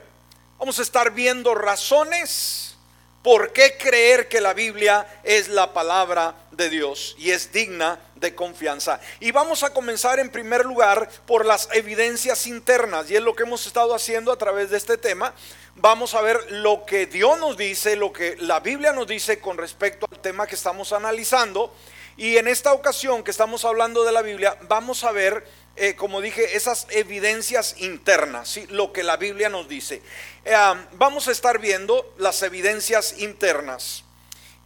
Vamos 0.58 0.80
a 0.80 0.82
estar 0.82 1.12
viendo 1.12 1.54
razones 1.54 2.74
por 3.22 3.52
qué 3.52 3.78
creer 3.78 4.26
que 4.26 4.40
la 4.40 4.52
Biblia 4.52 5.06
es 5.22 5.46
la 5.46 5.72
palabra 5.72 6.34
de 6.50 6.70
Dios 6.70 7.14
y 7.18 7.30
es 7.30 7.52
digna 7.52 8.00
de 8.16 8.34
confianza. 8.34 9.00
Y 9.20 9.30
vamos 9.30 9.62
a 9.62 9.72
comenzar 9.72 10.18
en 10.18 10.30
primer 10.30 10.66
lugar 10.66 11.08
por 11.24 11.46
las 11.46 11.68
evidencias 11.72 12.48
internas 12.48 13.08
y 13.08 13.14
es 13.14 13.22
lo 13.22 13.36
que 13.36 13.44
hemos 13.44 13.64
estado 13.64 13.94
haciendo 13.94 14.32
a 14.32 14.38
través 14.38 14.70
de 14.70 14.76
este 14.76 14.98
tema. 14.98 15.34
Vamos 15.76 16.14
a 16.14 16.20
ver 16.20 16.50
lo 16.50 16.84
que 16.84 17.06
Dios 17.06 17.38
nos 17.38 17.56
dice, 17.56 17.94
lo 17.94 18.12
que 18.12 18.36
la 18.40 18.58
Biblia 18.58 18.92
nos 18.92 19.06
dice 19.06 19.38
con 19.38 19.56
respecto 19.56 20.08
al 20.10 20.18
tema 20.18 20.48
que 20.48 20.56
estamos 20.56 20.92
analizando. 20.92 21.72
Y 22.16 22.36
en 22.36 22.48
esta 22.48 22.74
ocasión 22.74 23.22
que 23.22 23.30
estamos 23.30 23.64
hablando 23.64 24.04
de 24.04 24.12
la 24.12 24.20
Biblia, 24.20 24.58
vamos 24.68 25.04
a 25.04 25.10
ver 25.12 25.42
eh, 25.82 25.96
como 25.96 26.20
dije, 26.20 26.58
esas 26.58 26.86
evidencias 26.90 27.76
internas, 27.78 28.60
lo 28.68 28.92
que 28.92 29.02
la 29.02 29.16
Biblia 29.16 29.48
nos 29.48 29.66
dice. 29.66 30.02
Eh, 30.44 30.54
vamos 30.92 31.26
a 31.26 31.32
estar 31.32 31.58
viendo 31.58 32.14
las 32.18 32.42
evidencias 32.42 33.14
internas. 33.16 34.04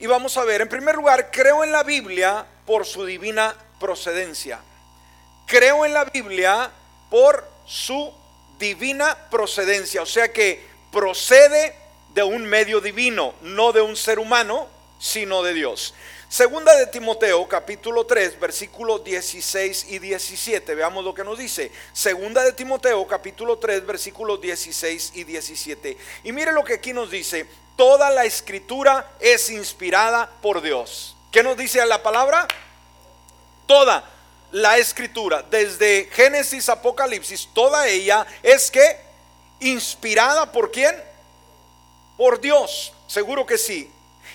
Y 0.00 0.09
vamos 0.09 0.37
a 0.37 0.44
ver, 0.44 0.61
en 0.61 0.68
primer 0.68 0.97
lugar, 0.97 1.30
creo 1.30 1.62
en 1.62 1.71
la 1.71 1.85
Biblia 1.85 2.44
por 2.66 2.85
su 2.85 3.04
divina 3.04 3.54
procedencia. 3.78 4.59
Creo 5.47 5.87
en 5.87 5.94
la 5.94 6.04
Biblia 6.06 6.73
por 7.11 7.49
su 7.64 8.12
divina 8.59 9.16
procedencia. 9.30 10.02
O 10.02 10.06
sea 10.06 10.33
que 10.33 10.66
procede 10.90 11.76
de 12.12 12.25
un 12.25 12.44
medio 12.44 12.80
divino, 12.80 13.37
no 13.40 13.71
de 13.71 13.83
un 13.83 13.94
ser 13.94 14.18
humano, 14.18 14.68
sino 14.99 15.44
de 15.44 15.54
Dios. 15.54 15.94
Segunda 16.35 16.75
de 16.75 16.88
Timoteo, 16.88 17.47
capítulo 17.47 18.07
3, 18.07 18.41
versículos 18.41 19.05
16 19.05 19.87
y 19.91 20.00
17. 20.00 20.75
Veamos 20.75 21.05
lo 21.05 21.14
que 21.14 21.23
nos 21.23 21.38
dice. 21.38 21.71
Segunda 21.93 22.43
de 22.43 22.53
Timoteo, 22.53 23.07
capítulo 23.07 23.57
3, 23.57 23.87
versículos 23.87 24.41
16 24.41 25.12
y 25.14 25.23
17. 25.23 25.97
Y 26.25 26.33
mire 26.33 26.50
lo 26.50 26.64
que 26.64 26.75
aquí 26.75 26.93
nos 26.93 27.09
dice. 27.09 27.47
Toda 27.76 28.11
la 28.11 28.25
escritura 28.25 29.12
es 29.21 29.49
inspirada 29.49 30.29
por 30.43 30.61
Dios. 30.61 31.17
¿Qué 31.31 31.45
nos 31.45 31.57
dice 31.57 31.87
la 31.87 32.03
palabra? 32.03 32.49
Toda 33.69 34.03
la 34.50 34.76
escritura, 34.79 35.45
desde 35.49 36.09
Génesis, 36.11 36.69
Apocalipsis, 36.69 37.49
toda 37.55 37.87
ella 37.87 38.26
es 38.43 38.73
que 38.73 38.99
inspirada 39.61 40.50
por 40.50 40.73
quién? 40.73 41.00
Por 42.17 42.41
Dios. 42.41 42.93
Seguro 43.07 43.47
que 43.47 43.57
sí. 43.57 43.94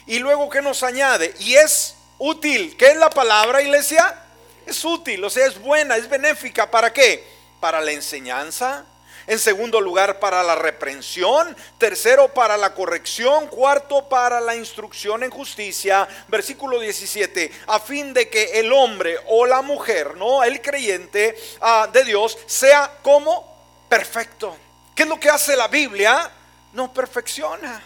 Y 0.09 0.17
luego, 0.17 0.49
¿qué 0.49 0.59
nos 0.59 0.81
añade? 0.81 1.35
Y 1.37 1.53
es 1.53 1.93
útil. 2.17 2.75
¿Qué 2.75 2.87
es 2.87 2.97
la 2.97 3.11
palabra, 3.11 3.61
iglesia? 3.61 4.19
Es 4.65 4.83
útil, 4.83 5.23
o 5.23 5.29
sea, 5.29 5.45
es 5.45 5.59
buena, 5.59 5.97
es 5.97 6.09
benéfica. 6.09 6.71
¿Para 6.71 6.91
qué? 6.91 7.23
Para 7.59 7.79
la 7.79 7.91
enseñanza. 7.91 8.85
En 9.27 9.37
segundo 9.37 9.79
lugar, 9.79 10.19
para 10.19 10.41
la 10.41 10.55
reprensión. 10.55 11.55
Tercero, 11.77 12.33
para 12.33 12.57
la 12.57 12.73
corrección. 12.73 13.49
Cuarto, 13.49 14.09
para 14.09 14.41
la 14.41 14.55
instrucción 14.55 15.21
en 15.21 15.29
justicia. 15.29 16.07
Versículo 16.27 16.79
17. 16.79 17.51
A 17.67 17.79
fin 17.79 18.11
de 18.11 18.29
que 18.29 18.59
el 18.59 18.73
hombre 18.73 19.15
o 19.27 19.45
la 19.45 19.61
mujer, 19.61 20.17
¿no? 20.17 20.43
El 20.43 20.59
creyente 20.59 21.37
ah, 21.61 21.87
de 21.93 22.03
Dios 22.03 22.35
sea 22.47 22.97
como 23.03 23.85
perfecto. 23.87 24.57
¿Qué 24.95 25.03
es 25.03 25.09
lo 25.09 25.19
que 25.19 25.29
hace 25.29 25.55
la 25.55 25.67
Biblia? 25.67 26.31
No 26.73 26.91
perfecciona. 26.91 27.83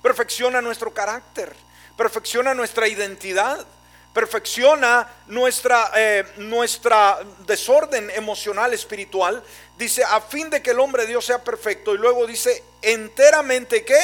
Perfecciona 0.00 0.62
nuestro 0.62 0.94
carácter 0.94 1.65
perfecciona 1.96 2.54
nuestra 2.54 2.86
identidad, 2.88 3.64
perfecciona 4.12 5.08
nuestra, 5.26 5.90
eh, 5.94 6.24
nuestra 6.38 7.18
desorden 7.46 8.10
emocional, 8.10 8.72
espiritual. 8.72 9.42
Dice, 9.76 10.04
a 10.04 10.20
fin 10.20 10.48
de 10.50 10.62
que 10.62 10.70
el 10.70 10.80
hombre 10.80 11.02
de 11.02 11.08
Dios 11.08 11.24
sea 11.24 11.42
perfecto. 11.42 11.94
Y 11.94 11.98
luego 11.98 12.26
dice, 12.26 12.62
enteramente 12.82 13.84
que 13.84 13.98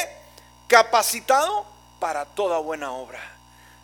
capacitado 0.67 1.65
para 1.99 2.25
toda 2.25 2.59
buena 2.59 2.91
obra. 2.91 3.21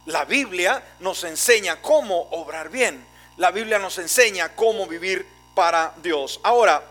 La 0.05 0.25
Biblia 0.25 0.83
nos 0.99 1.23
enseña 1.23 1.81
cómo 1.81 2.29
obrar 2.31 2.69
bien. 2.69 3.05
La 3.37 3.51
Biblia 3.51 3.79
nos 3.79 3.97
enseña 3.97 4.55
cómo 4.55 4.87
vivir 4.87 5.25
para 5.55 5.93
Dios. 5.97 6.39
Ahora, 6.43 6.83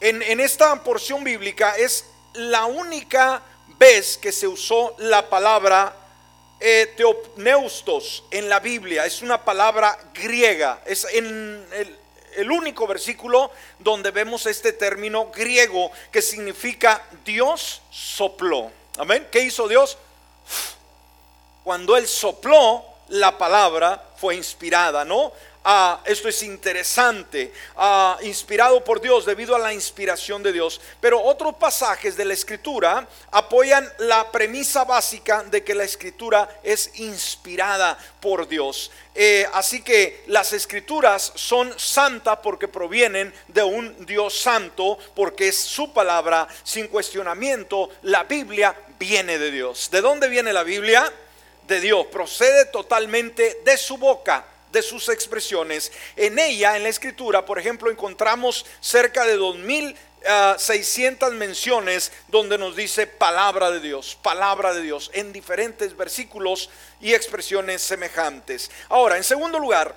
en, 0.00 0.22
en 0.22 0.40
esta 0.40 0.82
porción 0.82 1.24
bíblica 1.24 1.76
es 1.76 2.06
la 2.32 2.64
única 2.64 3.42
vez 3.80 4.18
que 4.18 4.30
se 4.30 4.46
usó 4.46 4.94
la 4.98 5.28
palabra 5.28 5.96
eh, 6.60 6.92
teopneustos 6.96 8.24
en 8.30 8.48
la 8.50 8.60
Biblia. 8.60 9.06
Es 9.06 9.22
una 9.22 9.42
palabra 9.42 9.98
griega. 10.12 10.82
Es 10.84 11.06
en 11.06 11.66
el, 11.72 11.98
el 12.36 12.50
único 12.50 12.86
versículo 12.86 13.50
donde 13.78 14.10
vemos 14.10 14.44
este 14.44 14.74
término 14.74 15.30
griego 15.30 15.90
que 16.12 16.20
significa 16.20 17.02
Dios 17.24 17.80
sopló. 17.90 18.70
Amén. 18.98 19.26
¿Qué 19.32 19.40
hizo 19.40 19.66
Dios? 19.66 19.96
Cuando 21.64 21.96
Él 21.96 22.06
sopló, 22.06 22.84
la 23.08 23.38
palabra 23.38 24.10
fue 24.16 24.36
inspirada, 24.36 25.04
¿no? 25.06 25.32
Ah, 25.62 26.00
esto 26.06 26.26
es 26.26 26.42
interesante, 26.42 27.52
ah, 27.76 28.16
inspirado 28.22 28.82
por 28.82 28.98
Dios 28.98 29.26
debido 29.26 29.54
a 29.54 29.58
la 29.58 29.74
inspiración 29.74 30.42
de 30.42 30.54
Dios. 30.54 30.80
Pero 31.02 31.22
otros 31.22 31.56
pasajes 31.56 32.16
de 32.16 32.24
la 32.24 32.32
escritura 32.32 33.06
apoyan 33.30 33.86
la 33.98 34.32
premisa 34.32 34.84
básica 34.84 35.42
de 35.42 35.62
que 35.62 35.74
la 35.74 35.84
escritura 35.84 36.60
es 36.62 36.98
inspirada 36.98 37.98
por 38.20 38.48
Dios. 38.48 38.90
Eh, 39.14 39.46
así 39.52 39.82
que 39.82 40.24
las 40.28 40.54
escrituras 40.54 41.30
son 41.34 41.78
santas 41.78 42.38
porque 42.42 42.66
provienen 42.66 43.30
de 43.48 43.62
un 43.62 44.06
Dios 44.06 44.40
santo, 44.40 44.96
porque 45.14 45.48
es 45.48 45.58
su 45.58 45.92
palabra, 45.92 46.48
sin 46.64 46.88
cuestionamiento. 46.88 47.90
La 48.04 48.24
Biblia 48.24 48.74
viene 48.98 49.36
de 49.36 49.50
Dios. 49.50 49.90
¿De 49.90 50.00
dónde 50.00 50.28
viene 50.28 50.54
la 50.54 50.62
Biblia? 50.62 51.12
De 51.68 51.80
Dios. 51.80 52.06
Procede 52.06 52.64
totalmente 52.64 53.60
de 53.62 53.76
su 53.76 53.98
boca 53.98 54.46
de 54.72 54.82
sus 54.82 55.08
expresiones. 55.08 55.92
En 56.16 56.38
ella, 56.38 56.76
en 56.76 56.82
la 56.82 56.88
escritura, 56.88 57.44
por 57.44 57.58
ejemplo, 57.58 57.90
encontramos 57.90 58.66
cerca 58.80 59.24
de 59.24 59.36
2600 59.36 61.28
ah, 61.28 61.32
menciones 61.32 62.12
donde 62.28 62.58
nos 62.58 62.76
dice 62.76 63.06
palabra 63.06 63.70
de 63.70 63.80
Dios, 63.80 64.18
palabra 64.22 64.72
de 64.72 64.82
Dios, 64.82 65.10
en 65.14 65.32
diferentes 65.32 65.96
versículos 65.96 66.70
y 67.00 67.14
expresiones 67.14 67.82
semejantes. 67.82 68.70
Ahora, 68.88 69.16
en 69.16 69.24
segundo 69.24 69.58
lugar, 69.58 69.94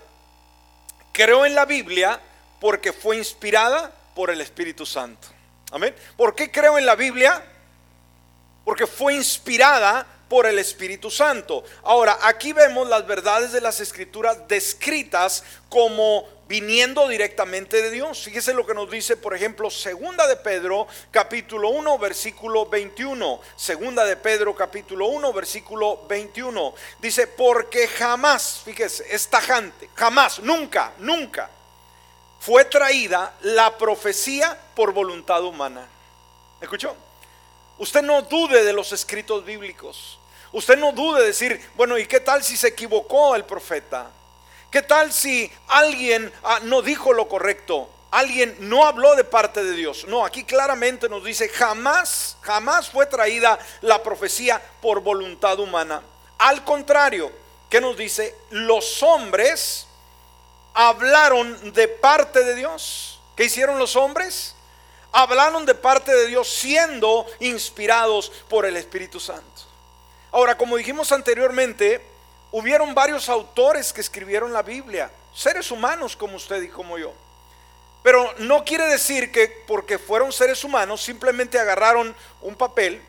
creo 1.12 1.46
en 1.46 1.56
la 1.56 1.65
Biblia 1.65 2.20
porque 2.60 2.94
fue 2.94 3.18
inspirada 3.18 3.94
por 4.15 4.30
el 4.30 4.42
Espíritu 4.42 4.86
Santo. 4.86 5.27
Amén. 5.72 5.96
¿Por 6.15 6.36
qué 6.36 6.51
creo 6.51 6.77
en 6.77 6.86
la 6.86 6.96
Biblia? 6.96 7.44
Porque 8.63 8.88
fue 8.88 9.15
inspirada 9.15 10.06
por 10.33 10.47
el 10.47 10.57
Espíritu 10.57 11.11
Santo. 11.11 11.63
Ahora, 11.83 12.17
aquí 12.23 12.53
vemos 12.53 12.89
las 12.89 13.05
verdades 13.05 13.51
de 13.51 13.61
las 13.61 13.79
escrituras 13.79 14.47
descritas 14.47 15.43
como 15.69 16.27
viniendo 16.47 17.07
directamente 17.07 17.83
de 17.83 17.91
Dios. 17.91 18.23
Fíjese 18.23 18.55
lo 18.55 18.65
que 18.65 18.73
nos 18.73 18.89
dice, 18.89 19.15
por 19.15 19.35
ejemplo, 19.35 19.69
segunda 19.69 20.25
de 20.25 20.35
Pedro, 20.37 20.87
capítulo 21.11 21.69
1, 21.69 21.99
versículo 21.99 22.65
21. 22.65 23.41
Segunda 23.55 24.05
de 24.05 24.17
Pedro, 24.17 24.55
capítulo 24.55 25.05
1, 25.05 25.33
versículo 25.33 25.99
21. 26.07 26.73
Dice, 26.97 27.27
porque 27.27 27.87
jamás, 27.87 28.63
fíjese, 28.65 29.05
es 29.13 29.27
tajante, 29.27 29.91
jamás, 29.93 30.39
nunca, 30.39 30.93
nunca 30.97 31.47
fue 32.39 32.65
traída 32.65 33.35
la 33.41 33.77
profecía 33.77 34.57
por 34.73 34.93
voluntad 34.93 35.43
humana. 35.43 35.87
¿Escuchó? 36.59 36.95
Usted 37.77 38.01
no 38.01 38.23
dude 38.23 38.63
de 38.63 38.73
los 38.73 38.91
escritos 38.93 39.45
bíblicos. 39.45 40.17
Usted 40.53 40.77
no 40.77 40.91
dude 40.91 41.22
de 41.22 41.27
decir, 41.27 41.60
bueno, 41.75 41.98
¿y 41.98 42.05
qué 42.05 42.19
tal 42.19 42.43
si 42.43 42.55
se 42.55 42.67
equivocó 42.69 43.36
el 43.36 43.43
profeta? 43.43 44.12
¿Qué 44.69 44.83
tal 44.83 45.12
si 45.12 45.51
alguien 45.67 46.31
ah, 46.43 46.60
no 46.63 46.83
dijo 46.83 47.12
lo 47.12 47.27
correcto? 47.27 47.89
Alguien 48.12 48.55
no 48.60 48.86
habló 48.86 49.15
de 49.15 49.24
parte 49.24 49.63
de 49.63 49.72
Dios. 49.72 50.05
No, 50.07 50.24
aquí 50.24 50.43
claramente 50.43 51.10
nos 51.10 51.24
dice, 51.24 51.50
jamás, 51.50 52.38
jamás 52.41 52.88
fue 52.88 53.07
traída 53.07 53.57
la 53.81 54.03
profecía 54.03 54.62
por 54.79 55.01
voluntad 55.01 55.60
humana. 55.60 56.03
Al 56.38 56.63
contrario, 56.63 57.31
¿qué 57.67 57.81
nos 57.81 57.98
dice? 57.98 58.36
Los 58.51 59.01
hombres 59.01 59.88
hablaron 60.75 61.74
de 61.74 61.88
parte 61.88 62.43
de 62.43 62.53
Dios. 62.53 63.19
¿Qué 63.36 63.45
hicieron 63.45 63.79
los 63.79 63.95
hombres? 63.95 64.55
Hablaron 65.12 65.65
de 65.65 65.74
parte 65.74 66.13
de 66.13 66.27
Dios 66.27 66.48
siendo 66.48 67.25
inspirados 67.39 68.31
por 68.48 68.67
el 68.67 68.77
Espíritu 68.77 69.19
Santo. 69.19 69.73
Ahora, 70.33 70.57
como 70.57 70.77
dijimos 70.77 71.11
anteriormente, 71.11 72.01
hubieron 72.51 72.95
varios 72.95 73.29
autores 73.29 73.93
que 73.93 74.01
escribieron 74.01 74.51
la 74.51 74.63
Biblia, 74.63 75.11
seres 75.31 75.69
humanos 75.69 76.15
como 76.15 76.37
usted 76.37 76.59
y 76.63 76.69
como 76.69 76.97
yo. 76.97 77.13
Pero 78.01 78.33
no 78.39 78.65
quiere 78.65 78.87
decir 78.87 79.31
que 79.31 79.47
porque 79.67 79.99
fueron 79.99 80.33
seres 80.33 80.63
humanos 80.63 81.03
simplemente 81.03 81.59
agarraron 81.59 82.15
un 82.41 82.55
papel, 82.55 82.99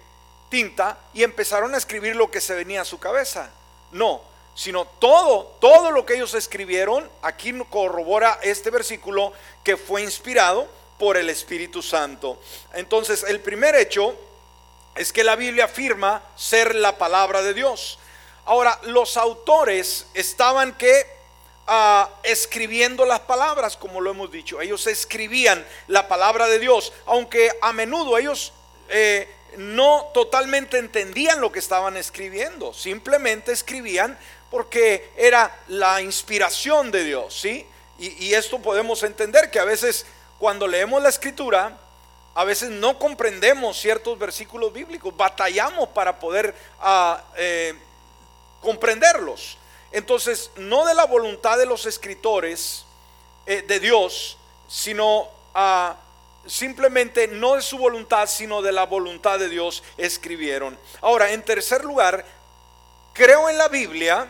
tinta 0.51 0.99
y 1.15 1.23
empezaron 1.23 1.75
a 1.75 1.79
escribir 1.79 2.15
lo 2.15 2.31
que 2.31 2.43
se 2.43 2.55
venía 2.55 2.83
a 2.83 2.85
su 2.85 2.99
cabeza. 2.99 3.51
No, 3.91 4.21
sino 4.55 4.85
todo, 4.85 5.57
todo 5.61 5.91
lo 5.93 6.05
que 6.05 6.17
ellos 6.17 6.35
escribieron, 6.35 7.09
aquí 7.23 7.59
corrobora 7.71 8.39
este 8.43 8.69
versículo 8.69 9.33
que 9.65 9.79
fue 9.79 10.03
inspirado 10.03 10.69
por 10.99 11.17
el 11.17 11.31
Espíritu 11.31 11.83
Santo. 11.83 12.39
Entonces, 12.75 13.25
el 13.27 13.41
primer 13.41 13.75
hecho 13.77 14.15
es 14.95 15.13
que 15.13 15.25
la 15.25 15.37
Biblia 15.37 15.65
afirma 15.65 16.23
ser 16.37 16.75
la 16.75 16.97
palabra 16.99 17.43
de 17.43 17.55
Dios. 17.55 17.99
Ahora, 18.45 18.79
los 18.85 19.17
autores 19.17 20.07
estaban 20.15 20.75
que 20.75 21.07
ah, 21.67 22.11
escribiendo 22.23 23.05
las 23.05 23.21
palabras, 23.21 23.77
como 23.77 24.01
lo 24.01 24.11
hemos 24.11 24.31
dicho. 24.31 24.61
Ellos 24.61 24.87
escribían 24.87 25.67
la 25.89 26.07
palabra 26.09 26.47
de 26.47 26.59
Dios, 26.59 26.93
aunque 27.07 27.51
a 27.63 27.73
menudo 27.73 28.19
ellos 28.19 28.53
eh, 28.89 29.29
no 29.57 30.11
totalmente 30.13 30.79
entendían 30.79 31.41
lo 31.41 31.51
que 31.51 31.59
estaban 31.59 31.97
escribiendo. 31.97 32.73
Simplemente 32.73 33.53
escribían 33.53 34.19
porque 34.51 35.11
era 35.17 35.57
la 35.69 36.03
inspiración 36.03 36.91
de 36.91 37.05
Dios, 37.05 37.41
¿sí? 37.41 37.67
Y, 37.99 38.27
y 38.27 38.35
esto 38.35 38.61
podemos 38.61 39.03
entender 39.03 39.51
que 39.51 39.59
a 39.59 39.65
veces 39.65 40.07
cuando 40.39 40.67
leemos 40.69 41.03
la 41.03 41.09
escritura, 41.09 41.79
a 42.35 42.45
veces 42.45 42.71
no 42.71 42.99
comprendemos 42.99 43.79
ciertos 43.79 44.19
versículos 44.19 44.73
bíblicos, 44.73 45.17
batallamos 45.17 45.89
para 45.91 46.19
poder 46.19 46.55
ah, 46.81 47.23
eh, 47.37 47.75
comprenderlos. 48.61 49.57
Entonces, 49.93 50.51
no 50.57 50.85
de 50.85 50.95
la 50.95 51.05
voluntad 51.05 51.57
de 51.57 51.67
los 51.67 51.87
escritores 51.87 52.85
eh, 53.47 53.63
de 53.63 53.79
Dios, 53.79 54.37
sino 54.69 55.29
ah, 55.55 55.97
simplemente 56.47 57.29
no 57.29 57.55
de 57.55 57.63
su 57.63 57.79
voluntad, 57.79 58.27
sino 58.27 58.63
de 58.63 58.73
la 58.73 58.87
voluntad 58.87 59.39
de 59.39 59.49
Dios 59.49 59.85
escribieron. 59.97 60.77
Ahora, 61.01 61.31
en 61.31 61.43
tercer 61.43 61.85
lugar, 61.85 62.25
creo 63.13 63.49
en 63.49 63.59
la 63.59 63.69
Biblia 63.69 64.27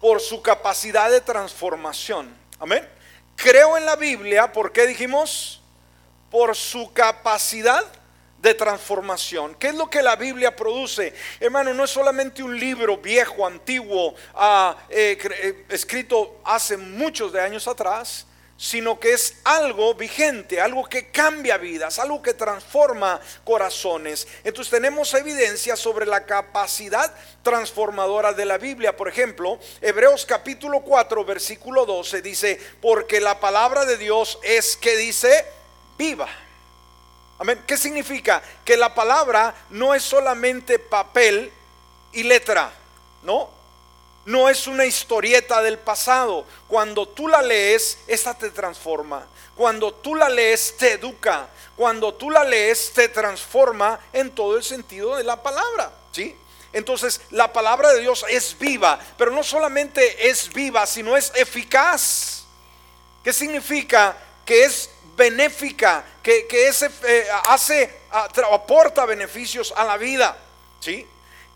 por 0.00 0.20
su 0.20 0.40
capacidad 0.40 1.10
de 1.10 1.20
transformación. 1.20 2.34
Amén. 2.58 2.88
Creo 3.36 3.76
en 3.76 3.84
la 3.84 3.96
Biblia, 3.96 4.52
¿por 4.52 4.72
qué 4.72 4.86
dijimos? 4.86 5.57
Por 6.30 6.54
su 6.54 6.92
capacidad 6.92 7.84
de 8.40 8.54
transformación. 8.54 9.54
¿Qué 9.56 9.68
es 9.68 9.74
lo 9.74 9.90
que 9.90 10.02
la 10.02 10.16
Biblia 10.16 10.54
produce? 10.54 11.12
Hermano, 11.40 11.74
no 11.74 11.84
es 11.84 11.90
solamente 11.90 12.42
un 12.42 12.58
libro 12.58 12.96
viejo, 12.98 13.46
antiguo, 13.46 14.14
ah, 14.34 14.76
eh, 14.88 15.18
eh, 15.20 15.64
escrito 15.68 16.40
hace 16.44 16.76
muchos 16.76 17.32
de 17.32 17.40
años 17.40 17.66
atrás, 17.66 18.26
sino 18.56 18.98
que 18.98 19.12
es 19.12 19.36
algo 19.44 19.94
vigente, 19.94 20.60
algo 20.60 20.84
que 20.84 21.10
cambia 21.12 21.56
vidas, 21.58 22.00
algo 22.00 22.20
que 22.20 22.34
transforma 22.34 23.20
corazones. 23.44 24.26
Entonces 24.42 24.70
tenemos 24.70 25.14
evidencia 25.14 25.76
sobre 25.76 26.06
la 26.06 26.26
capacidad 26.26 27.14
transformadora 27.44 28.32
de 28.32 28.44
la 28.44 28.58
Biblia. 28.58 28.96
Por 28.96 29.08
ejemplo, 29.08 29.60
Hebreos 29.80 30.26
capítulo 30.26 30.80
4, 30.80 31.24
versículo 31.24 31.86
12 31.86 32.20
dice, 32.20 32.60
porque 32.82 33.20
la 33.20 33.38
palabra 33.38 33.84
de 33.84 33.96
Dios 33.96 34.40
es 34.42 34.76
que 34.76 34.96
dice, 34.96 35.46
viva. 35.98 36.28
Amén. 37.38 37.62
¿Qué 37.66 37.76
significa? 37.76 38.42
Que 38.64 38.76
la 38.76 38.94
palabra 38.94 39.54
no 39.70 39.94
es 39.94 40.02
solamente 40.02 40.78
papel 40.78 41.52
y 42.12 42.22
letra, 42.22 42.72
¿no? 43.22 43.50
No 44.24 44.48
es 44.48 44.66
una 44.66 44.84
historieta 44.84 45.62
del 45.62 45.78
pasado. 45.78 46.44
Cuando 46.66 47.08
tú 47.08 47.28
la 47.28 47.42
lees, 47.42 47.98
esta 48.06 48.34
te 48.34 48.50
transforma. 48.50 49.26
Cuando 49.54 49.92
tú 49.92 50.14
la 50.14 50.28
lees, 50.28 50.76
te 50.76 50.92
educa. 50.92 51.48
Cuando 51.76 52.14
tú 52.14 52.30
la 52.30 52.44
lees, 52.44 52.92
te 52.92 53.08
transforma 53.08 53.98
en 54.12 54.30
todo 54.34 54.56
el 54.56 54.64
sentido 54.64 55.16
de 55.16 55.24
la 55.24 55.42
palabra, 55.42 55.92
¿sí? 56.12 56.36
Entonces, 56.72 57.20
la 57.30 57.52
palabra 57.52 57.92
de 57.92 58.00
Dios 58.00 58.24
es 58.28 58.58
viva, 58.58 58.98
pero 59.16 59.30
no 59.30 59.42
solamente 59.42 60.28
es 60.28 60.52
viva, 60.52 60.86
sino 60.86 61.16
es 61.16 61.32
eficaz. 61.34 62.44
¿Qué 63.24 63.32
significa? 63.32 64.16
Que 64.44 64.64
es 64.64 64.90
benéfica, 65.18 66.04
que, 66.22 66.46
ese, 66.68 66.90
eh, 67.06 67.26
hace, 67.46 67.92
aporta 68.10 69.04
beneficios 69.04 69.74
a 69.76 69.84
la 69.84 69.98
vida. 69.98 70.38
¿sí? 70.80 71.06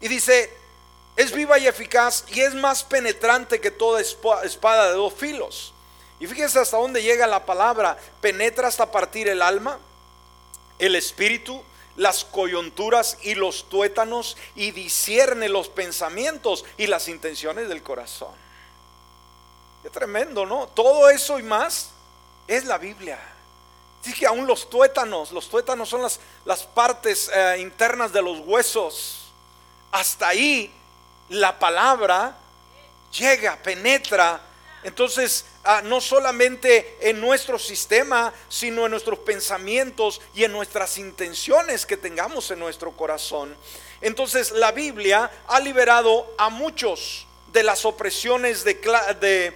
Y 0.00 0.08
dice, 0.08 0.52
es 1.16 1.32
viva 1.32 1.58
y 1.58 1.66
eficaz 1.66 2.24
y 2.28 2.40
es 2.40 2.54
más 2.54 2.82
penetrante 2.82 3.60
que 3.60 3.70
toda 3.70 4.00
espada 4.00 4.88
de 4.88 4.94
dos 4.94 5.14
filos. 5.14 5.72
Y 6.18 6.26
fíjense 6.26 6.58
hasta 6.58 6.76
dónde 6.76 7.02
llega 7.02 7.26
la 7.26 7.46
palabra, 7.46 7.96
penetra 8.20 8.68
hasta 8.68 8.90
partir 8.90 9.28
el 9.28 9.40
alma, 9.40 9.78
el 10.78 10.96
espíritu, 10.96 11.62
las 11.96 12.24
coyunturas 12.24 13.18
y 13.22 13.34
los 13.34 13.68
tuétanos 13.68 14.36
y 14.56 14.72
discierne 14.72 15.48
los 15.48 15.68
pensamientos 15.68 16.64
y 16.76 16.86
las 16.88 17.08
intenciones 17.08 17.68
del 17.68 17.82
corazón. 17.82 18.34
Qué 19.82 19.90
tremendo, 19.90 20.46
¿no? 20.46 20.68
Todo 20.68 21.10
eso 21.10 21.38
y 21.38 21.42
más 21.42 21.90
es 22.46 22.64
la 22.64 22.78
Biblia. 22.78 23.31
Dice 24.02 24.18
que 24.18 24.26
aún 24.26 24.46
los 24.46 24.68
tuétanos, 24.68 25.30
los 25.32 25.48
tuétanos 25.48 25.88
son 25.88 26.02
las, 26.02 26.18
las 26.44 26.64
partes 26.64 27.30
eh, 27.32 27.58
internas 27.60 28.12
de 28.12 28.22
los 28.22 28.40
huesos. 28.40 29.32
Hasta 29.92 30.28
ahí 30.28 30.72
la 31.28 31.58
palabra 31.58 32.36
llega, 33.12 33.56
penetra. 33.62 34.40
Entonces 34.82 35.44
ah, 35.64 35.82
no 35.84 36.00
solamente 36.00 36.98
en 37.00 37.20
nuestro 37.20 37.58
sistema, 37.58 38.32
sino 38.48 38.86
en 38.86 38.90
nuestros 38.90 39.20
pensamientos 39.20 40.20
y 40.34 40.44
en 40.44 40.52
nuestras 40.52 40.98
intenciones 40.98 41.86
que 41.86 41.96
tengamos 41.96 42.50
en 42.50 42.58
nuestro 42.58 42.90
corazón. 42.92 43.56
Entonces 44.00 44.50
la 44.50 44.72
Biblia 44.72 45.30
ha 45.46 45.60
liberado 45.60 46.34
a 46.36 46.48
muchos 46.48 47.26
de 47.52 47.62
las 47.62 47.84
opresiones 47.84 48.64
de, 48.64 49.54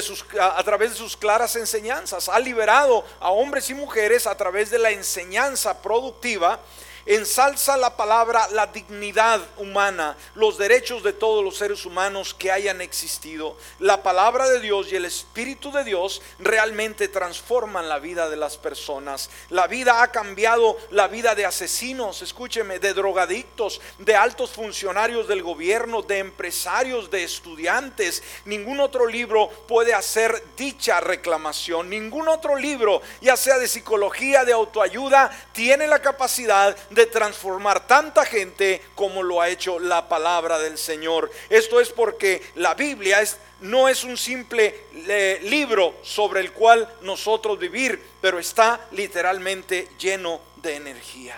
sus, 0.00 0.24
a 0.40 0.62
través 0.62 0.92
de 0.92 0.96
sus 0.96 1.16
claras 1.16 1.56
enseñanzas. 1.56 2.28
Ha 2.28 2.38
liberado 2.38 3.04
a 3.20 3.30
hombres 3.30 3.68
y 3.68 3.74
mujeres 3.74 4.26
a 4.26 4.36
través 4.36 4.70
de 4.70 4.78
la 4.78 4.90
enseñanza 4.90 5.82
productiva 5.82 6.60
ensalza 7.06 7.76
la 7.76 7.96
palabra 7.96 8.48
la 8.52 8.66
dignidad 8.66 9.40
humana, 9.56 10.16
los 10.34 10.58
derechos 10.58 11.02
de 11.02 11.12
todos 11.12 11.44
los 11.44 11.56
seres 11.56 11.84
humanos 11.84 12.34
que 12.34 12.50
hayan 12.50 12.80
existido. 12.80 13.56
La 13.78 14.02
palabra 14.02 14.48
de 14.48 14.60
Dios 14.60 14.92
y 14.92 14.96
el 14.96 15.04
Espíritu 15.04 15.72
de 15.72 15.84
Dios 15.84 16.22
realmente 16.38 17.08
transforman 17.08 17.88
la 17.88 17.98
vida 17.98 18.28
de 18.28 18.36
las 18.36 18.56
personas. 18.56 19.30
La 19.50 19.66
vida 19.66 20.02
ha 20.02 20.10
cambiado 20.10 20.76
la 20.90 21.08
vida 21.08 21.34
de 21.34 21.46
asesinos, 21.46 22.22
escúcheme, 22.22 22.78
de 22.78 22.94
drogadictos, 22.94 23.80
de 23.98 24.14
altos 24.14 24.50
funcionarios 24.50 25.28
del 25.28 25.42
gobierno, 25.42 26.02
de 26.02 26.18
empresarios, 26.18 27.10
de 27.10 27.24
estudiantes. 27.24 28.22
Ningún 28.44 28.80
otro 28.80 29.06
libro 29.06 29.48
puede 29.66 29.94
hacer 29.94 30.42
dicha 30.56 31.00
reclamación. 31.00 31.90
Ningún 31.90 32.28
otro 32.28 32.56
libro, 32.56 33.02
ya 33.20 33.36
sea 33.36 33.58
de 33.58 33.68
psicología, 33.68 34.44
de 34.44 34.52
autoayuda, 34.52 35.30
tiene 35.52 35.86
la 35.86 36.00
capacidad 36.00 36.76
de 36.94 37.06
transformar 37.06 37.86
tanta 37.86 38.24
gente 38.24 38.82
como 38.94 39.22
lo 39.22 39.40
ha 39.40 39.48
hecho 39.48 39.78
la 39.78 40.08
palabra 40.08 40.58
del 40.58 40.78
Señor. 40.78 41.30
Esto 41.48 41.80
es 41.80 41.90
porque 41.90 42.42
la 42.56 42.74
Biblia 42.74 43.20
es, 43.20 43.38
no 43.60 43.88
es 43.88 44.04
un 44.04 44.16
simple 44.16 44.86
eh, 44.94 45.40
libro 45.42 45.94
sobre 46.02 46.40
el 46.40 46.52
cual 46.52 46.88
nosotros 47.02 47.58
vivir, 47.58 48.02
pero 48.20 48.38
está 48.38 48.88
literalmente 48.92 49.88
lleno 49.98 50.40
de 50.56 50.76
energía. 50.76 51.36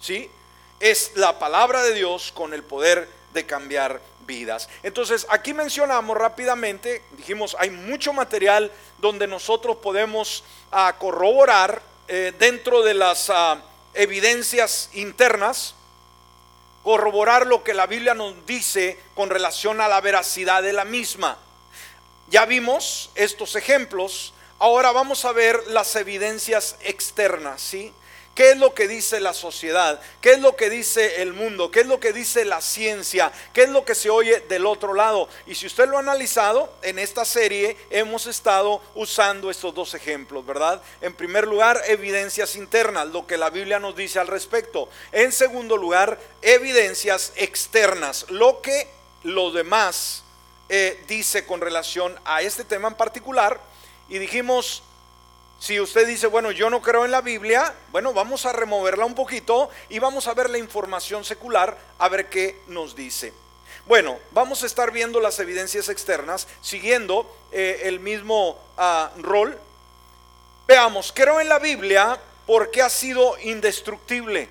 ¿Sí? 0.00 0.30
Es 0.78 1.12
la 1.14 1.38
palabra 1.38 1.82
de 1.82 1.94
Dios 1.94 2.32
con 2.32 2.52
el 2.52 2.62
poder 2.62 3.08
de 3.32 3.46
cambiar 3.46 4.00
vidas. 4.26 4.68
Entonces, 4.82 5.26
aquí 5.30 5.54
mencionamos 5.54 6.16
rápidamente, 6.16 7.02
dijimos, 7.12 7.56
hay 7.58 7.70
mucho 7.70 8.12
material 8.12 8.70
donde 8.98 9.26
nosotros 9.26 9.76
podemos 9.76 10.44
ah, 10.72 10.94
corroborar 10.98 11.80
eh, 12.08 12.32
dentro 12.38 12.82
de 12.82 12.94
las... 12.94 13.30
Ah, 13.30 13.62
evidencias 13.96 14.90
internas, 14.92 15.74
corroborar 16.82 17.46
lo 17.46 17.64
que 17.64 17.74
la 17.74 17.86
Biblia 17.86 18.14
nos 18.14 18.46
dice 18.46 18.98
con 19.14 19.28
relación 19.28 19.80
a 19.80 19.88
la 19.88 20.00
veracidad 20.00 20.62
de 20.62 20.72
la 20.72 20.84
misma. 20.84 21.38
Ya 22.28 22.44
vimos 22.44 23.10
estos 23.14 23.56
ejemplos, 23.56 24.34
ahora 24.58 24.92
vamos 24.92 25.24
a 25.24 25.32
ver 25.32 25.60
las 25.68 25.96
evidencias 25.96 26.76
externas, 26.80 27.60
¿sí? 27.60 27.92
¿Qué 28.36 28.50
es 28.50 28.58
lo 28.58 28.74
que 28.74 28.86
dice 28.86 29.18
la 29.18 29.32
sociedad? 29.32 29.98
¿Qué 30.20 30.32
es 30.32 30.40
lo 30.40 30.56
que 30.56 30.68
dice 30.68 31.22
el 31.22 31.32
mundo? 31.32 31.70
¿Qué 31.70 31.80
es 31.80 31.86
lo 31.86 31.98
que 31.98 32.12
dice 32.12 32.44
la 32.44 32.60
ciencia? 32.60 33.32
¿Qué 33.54 33.62
es 33.62 33.70
lo 33.70 33.82
que 33.86 33.94
se 33.94 34.10
oye 34.10 34.40
del 34.40 34.66
otro 34.66 34.92
lado? 34.92 35.26
Y 35.46 35.54
si 35.54 35.66
usted 35.66 35.88
lo 35.88 35.96
ha 35.96 36.00
analizado, 36.00 36.70
en 36.82 36.98
esta 36.98 37.24
serie 37.24 37.78
hemos 37.88 38.26
estado 38.26 38.82
usando 38.94 39.50
estos 39.50 39.74
dos 39.74 39.94
ejemplos, 39.94 40.44
¿verdad? 40.44 40.82
En 41.00 41.14
primer 41.14 41.46
lugar, 41.46 41.80
evidencias 41.86 42.56
internas, 42.56 43.06
lo 43.06 43.26
que 43.26 43.38
la 43.38 43.48
Biblia 43.48 43.78
nos 43.78 43.96
dice 43.96 44.18
al 44.18 44.26
respecto. 44.26 44.90
En 45.12 45.32
segundo 45.32 45.78
lugar, 45.78 46.20
evidencias 46.42 47.32
externas, 47.36 48.26
lo 48.28 48.60
que 48.60 48.86
lo 49.22 49.50
demás 49.50 50.24
eh, 50.68 51.02
dice 51.08 51.46
con 51.46 51.62
relación 51.62 52.14
a 52.26 52.42
este 52.42 52.64
tema 52.64 52.88
en 52.88 52.96
particular. 52.96 53.58
Y 54.10 54.18
dijimos, 54.18 54.82
si 55.58 55.80
usted 55.80 56.06
dice, 56.06 56.26
bueno, 56.26 56.50
yo 56.50 56.68
no 56.68 56.82
creo 56.82 57.04
en 57.04 57.10
la 57.10 57.22
Biblia, 57.22 57.74
bueno, 57.90 58.12
vamos 58.12 58.44
a 58.46 58.52
removerla 58.52 59.06
un 59.06 59.14
poquito 59.14 59.70
y 59.88 59.98
vamos 59.98 60.26
a 60.26 60.34
ver 60.34 60.50
la 60.50 60.58
información 60.58 61.24
secular, 61.24 61.76
a 61.98 62.08
ver 62.08 62.28
qué 62.28 62.60
nos 62.68 62.94
dice. 62.94 63.32
Bueno, 63.86 64.18
vamos 64.32 64.62
a 64.62 64.66
estar 64.66 64.90
viendo 64.90 65.20
las 65.20 65.38
evidencias 65.38 65.88
externas, 65.88 66.46
siguiendo 66.60 67.34
eh, 67.52 67.82
el 67.84 68.00
mismo 68.00 68.58
ah, 68.76 69.10
rol. 69.18 69.58
Veamos, 70.66 71.12
creo 71.14 71.40
en 71.40 71.48
la 71.48 71.58
Biblia 71.58 72.20
porque 72.46 72.82
ha 72.82 72.90
sido 72.90 73.38
indestructible. 73.38 74.48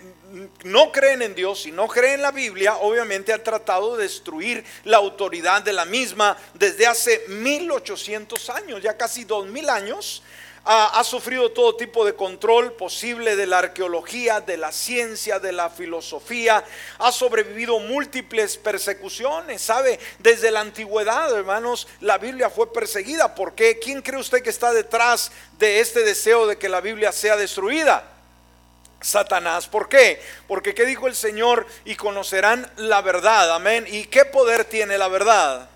no 0.65 0.93
creen 0.93 1.23
en 1.23 1.35
Dios 1.35 1.67
y 1.67 1.73
no 1.73 1.89
creen 1.89 2.15
en 2.15 2.23
la 2.23 2.31
Biblia, 2.31 2.77
obviamente 2.77 3.33
han 3.33 3.43
tratado 3.43 3.97
de 3.97 4.05
destruir 4.05 4.65
la 4.85 4.99
autoridad 4.99 5.63
de 5.63 5.73
la 5.73 5.85
misma 5.85 6.37
desde 6.55 6.87
hace 6.87 7.25
1800 7.29 8.51
años, 8.51 8.83
ya 8.83 8.97
casi 8.97 9.25
2000 9.25 9.71
años 9.71 10.23
ha, 10.65 11.03
sufrido 11.05 11.51
todo 11.51 11.77
tipo 11.77 12.05
de 12.05 12.15
control 12.15 12.73
posible 12.75 13.35
de 13.35 13.47
la 13.47 13.59
arqueología, 13.59 14.41
de 14.41 14.57
la 14.57 14.71
ciencia, 14.71 15.39
de 15.39 15.53
la 15.53 15.71
filosofía, 15.71 16.65
ha 16.99 17.11
sobrevivido 17.11 17.79
múltiples 17.81 18.57
persecuciones, 18.57 19.61
¿sabe? 19.61 19.99
Desde 20.19 20.51
la 20.51 20.61
antigüedad, 20.61 21.37
hermanos, 21.37 21.89
la 22.01 22.19
Biblia 22.19 22.49
fue 22.49 22.73
perseguida. 22.73 23.35
¿Por 23.35 23.55
qué? 23.55 23.79
¿Quién 23.81 24.03
cree 24.03 24.21
usted 24.21 24.43
que 24.43 24.51
está 24.51 24.73
detrás 24.73 25.33
de 25.59 25.81
este 25.81 26.05
deseo 26.05 26.47
de 26.47 26.57
que 26.57 26.69
la 26.69 26.81
Biblia 26.81 27.11
sea 27.11 27.37
destruida? 27.37 28.09
Satanás. 29.01 29.67
¿Por 29.67 29.89
qué? 29.89 30.23
Porque 30.47 30.75
¿qué 30.75 30.87
dijo 30.87 31.09
el 31.09 31.17
Señor? 31.17 31.67
Y 31.85 31.97
conocerán 31.97 32.71
la 32.77 33.03
verdad. 33.03 33.53
Amén. 33.53 33.85
¿Y 33.89 34.05
qué 34.05 34.25
poder 34.25 34.65
tiene 34.65 34.97
la 34.97 35.09
verdad? 35.09 35.72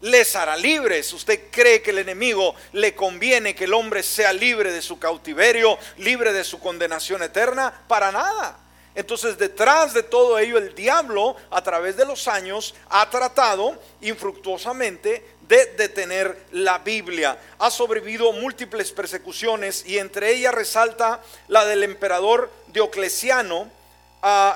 Les 0.00 0.36
hará 0.36 0.56
libres. 0.56 1.12
¿Usted 1.12 1.50
cree 1.50 1.82
que 1.82 1.90
el 1.90 1.98
enemigo 1.98 2.54
le 2.72 2.94
conviene 2.94 3.54
que 3.54 3.64
el 3.64 3.74
hombre 3.74 4.02
sea 4.02 4.32
libre 4.32 4.72
de 4.72 4.82
su 4.82 4.98
cautiverio, 4.98 5.78
libre 5.98 6.32
de 6.32 6.44
su 6.44 6.58
condenación 6.58 7.22
eterna? 7.22 7.82
Para 7.88 8.12
nada. 8.12 8.58
Entonces 8.94 9.38
detrás 9.38 9.94
de 9.94 10.02
todo 10.02 10.40
ello 10.40 10.58
el 10.58 10.74
diablo 10.74 11.36
a 11.50 11.62
través 11.62 11.96
de 11.96 12.04
los 12.04 12.26
años 12.26 12.74
ha 12.88 13.08
tratado 13.08 13.80
infructuosamente 14.00 15.24
de 15.42 15.66
detener 15.76 16.36
la 16.50 16.78
Biblia. 16.78 17.38
Ha 17.58 17.70
sobrevivido 17.70 18.32
múltiples 18.32 18.90
persecuciones 18.90 19.84
y 19.86 19.98
entre 19.98 20.32
ellas 20.32 20.52
resalta 20.52 21.22
la 21.46 21.64
del 21.64 21.84
emperador 21.84 22.50
Diocleciano, 22.66 23.70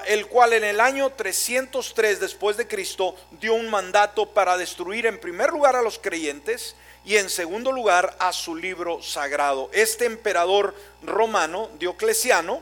el 0.07 0.27
cual 0.27 0.53
en 0.55 0.65
el 0.65 0.81
año 0.81 1.11
303 1.11 2.21
después 2.21 2.57
de 2.57 2.67
Cristo 2.67 3.15
dio 3.41 3.55
un 3.55 3.71
mandato 3.71 4.27
para 4.27 4.57
destruir 4.57 5.07
en 5.07 5.21
primer 5.21 5.51
lugar 5.51 5.77
a 5.77 5.83
los 5.83 5.99
creyentes 5.99 6.75
y 7.05 7.17
en 7.17 7.31
segundo 7.31 7.73
lugar 7.73 8.17
a 8.19 8.33
su 8.33 8.57
libro 8.57 9.03
sagrado. 9.03 9.71
Este 9.73 10.05
emperador 10.05 10.75
romano, 11.03 11.71
Diocleciano, 11.79 12.61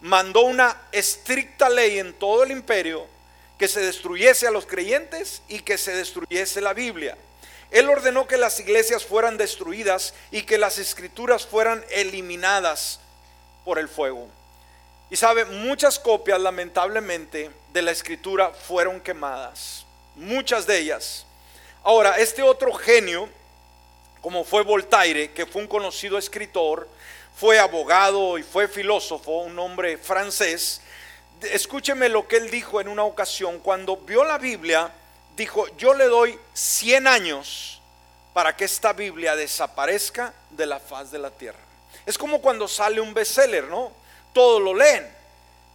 mandó 0.00 0.42
una 0.42 0.76
estricta 0.92 1.68
ley 1.70 1.98
en 1.98 2.12
todo 2.14 2.42
el 2.42 2.50
imperio 2.50 3.06
que 3.58 3.68
se 3.68 3.80
destruyese 3.80 4.46
a 4.46 4.50
los 4.50 4.66
creyentes 4.66 5.42
y 5.48 5.60
que 5.60 5.78
se 5.78 5.94
destruyese 5.94 6.60
la 6.60 6.74
Biblia. 6.74 7.16
Él 7.70 7.88
ordenó 7.88 8.26
que 8.26 8.36
las 8.36 8.60
iglesias 8.60 9.04
fueran 9.04 9.38
destruidas 9.38 10.14
y 10.30 10.42
que 10.42 10.58
las 10.58 10.78
escrituras 10.78 11.46
fueran 11.46 11.84
eliminadas 11.90 13.00
por 13.64 13.78
el 13.78 13.88
fuego. 13.88 14.28
Y 15.12 15.16
sabe, 15.18 15.44
muchas 15.44 15.98
copias 15.98 16.40
lamentablemente 16.40 17.50
de 17.70 17.82
la 17.82 17.90
escritura 17.90 18.48
fueron 18.48 18.98
quemadas, 18.98 19.84
muchas 20.16 20.66
de 20.66 20.78
ellas. 20.78 21.26
Ahora, 21.82 22.16
este 22.16 22.42
otro 22.42 22.72
genio, 22.72 23.28
como 24.22 24.42
fue 24.42 24.62
Voltaire, 24.62 25.30
que 25.32 25.44
fue 25.44 25.60
un 25.60 25.68
conocido 25.68 26.16
escritor, 26.16 26.88
fue 27.36 27.58
abogado 27.58 28.38
y 28.38 28.42
fue 28.42 28.68
filósofo, 28.68 29.42
un 29.42 29.58
hombre 29.58 29.98
francés, 29.98 30.80
escúcheme 31.42 32.08
lo 32.08 32.26
que 32.26 32.38
él 32.38 32.50
dijo 32.50 32.80
en 32.80 32.88
una 32.88 33.04
ocasión, 33.04 33.58
cuando 33.58 33.98
vio 33.98 34.24
la 34.24 34.38
Biblia, 34.38 34.90
dijo, 35.36 35.66
yo 35.76 35.92
le 35.92 36.06
doy 36.06 36.38
100 36.54 37.06
años 37.06 37.82
para 38.32 38.56
que 38.56 38.64
esta 38.64 38.94
Biblia 38.94 39.36
desaparezca 39.36 40.32
de 40.48 40.64
la 40.64 40.80
faz 40.80 41.10
de 41.10 41.18
la 41.18 41.30
tierra. 41.30 41.60
Es 42.06 42.16
como 42.16 42.40
cuando 42.40 42.66
sale 42.66 42.98
un 42.98 43.12
bestseller, 43.12 43.64
¿no? 43.64 44.00
Todos 44.32 44.60
lo 44.62 44.74
leen. 44.74 45.08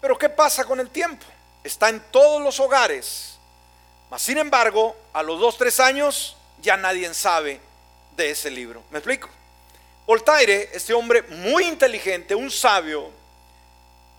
Pero 0.02 0.18
¿qué 0.18 0.30
pasa 0.30 0.66
con 0.66 0.80
el 0.80 0.90
tiempo? 0.90 1.26
Está 1.64 1.90
en 1.90 2.00
todos 2.12 2.42
los 2.42 2.60
hogares. 2.60 3.38
Mas, 4.10 4.22
sin 4.22 4.38
embargo, 4.38 4.96
a 5.14 5.22
los 5.24 5.40
dos, 5.40 5.58
tres 5.58 5.80
años 5.80 6.38
ya 6.62 6.78
nadie 6.78 7.14
sabe 7.14 7.60
de 8.16 8.32
ese 8.32 8.50
libro. 8.50 8.84
¿Me 8.90 9.00
explico? 9.00 9.30
Voltaire, 10.06 10.70
este 10.74 10.94
hombre 10.94 11.22
muy 11.24 11.66
inteligente, 11.66 12.34
un 12.34 12.50
sabio, 12.50 13.12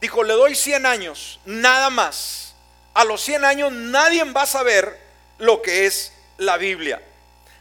dijo, 0.01 0.23
le 0.23 0.35
doy 0.35 0.55
100 0.55 0.85
años, 0.85 1.41
nada 1.47 1.89
más. 1.89 2.55
A 2.93 3.05
los 3.05 3.23
100 3.23 3.45
años 3.45 3.73
nadie 3.73 4.23
va 4.25 4.43
a 4.43 4.47
saber 4.47 5.01
lo 5.39 5.63
que 5.63 5.87
es 5.87 6.13
la 6.37 6.59
Biblia. 6.59 7.03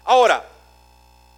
Ahora, 0.04 0.46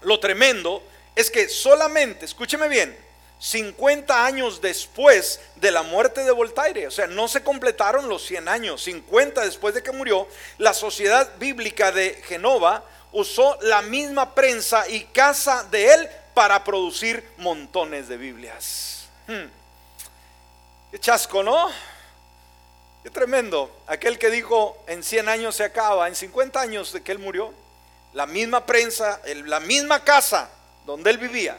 lo 0.02 0.19
tremendo 0.19 0.82
es 1.15 1.30
que 1.30 1.49
solamente, 1.49 2.25
escúcheme 2.25 2.67
bien, 2.67 2.97
50 3.39 4.25
años 4.25 4.60
después 4.60 5.39
de 5.56 5.71
la 5.71 5.82
muerte 5.82 6.25
de 6.25 6.32
Voltaire, 6.32 6.88
o 6.88 6.91
sea, 6.91 7.08
no 7.08 7.30
se 7.30 7.41
completaron 7.41 8.10
los 8.10 8.25
100 8.25 8.49
años, 8.49 8.84
50 8.84 9.45
después 9.45 9.73
de 9.73 9.82
que 9.82 9.93
murió, 9.93 10.28
la 10.58 10.73
Sociedad 10.73 11.32
Bíblica 11.39 11.93
de 11.93 12.21
Genova 12.25 12.84
usó 13.13 13.58
la 13.62 13.82
misma 13.82 14.36
prensa 14.36 14.88
y 14.89 15.06
casa 15.06 15.63
de 15.71 15.93
él 15.93 16.10
para 16.34 16.63
producir 16.65 17.25
montones 17.38 18.10
de 18.10 18.17
Biblias. 18.17 19.08
Hmm. 19.25 19.47
Qué 20.91 20.99
chasco, 20.99 21.41
¿no? 21.41 21.69
Qué 23.04 23.10
tremendo. 23.10 23.71
Aquel 23.88 24.19
que 24.19 24.30
dijo 24.30 24.84
en 24.88 25.02
100 25.02 25.30
años 25.30 25.56
se 25.56 25.63
acaba, 25.63 26.10
en 26.10 26.15
50 26.15 26.60
años 26.60 26.91
de 26.91 27.02
que 27.02 27.13
él 27.13 27.19
murió, 27.19 27.54
la 28.12 28.25
misma 28.25 28.65
prensa, 28.65 29.21
la 29.45 29.62
misma 29.62 30.04
casa 30.04 30.49
donde 30.86 31.10
él 31.12 31.17
vivía, 31.17 31.58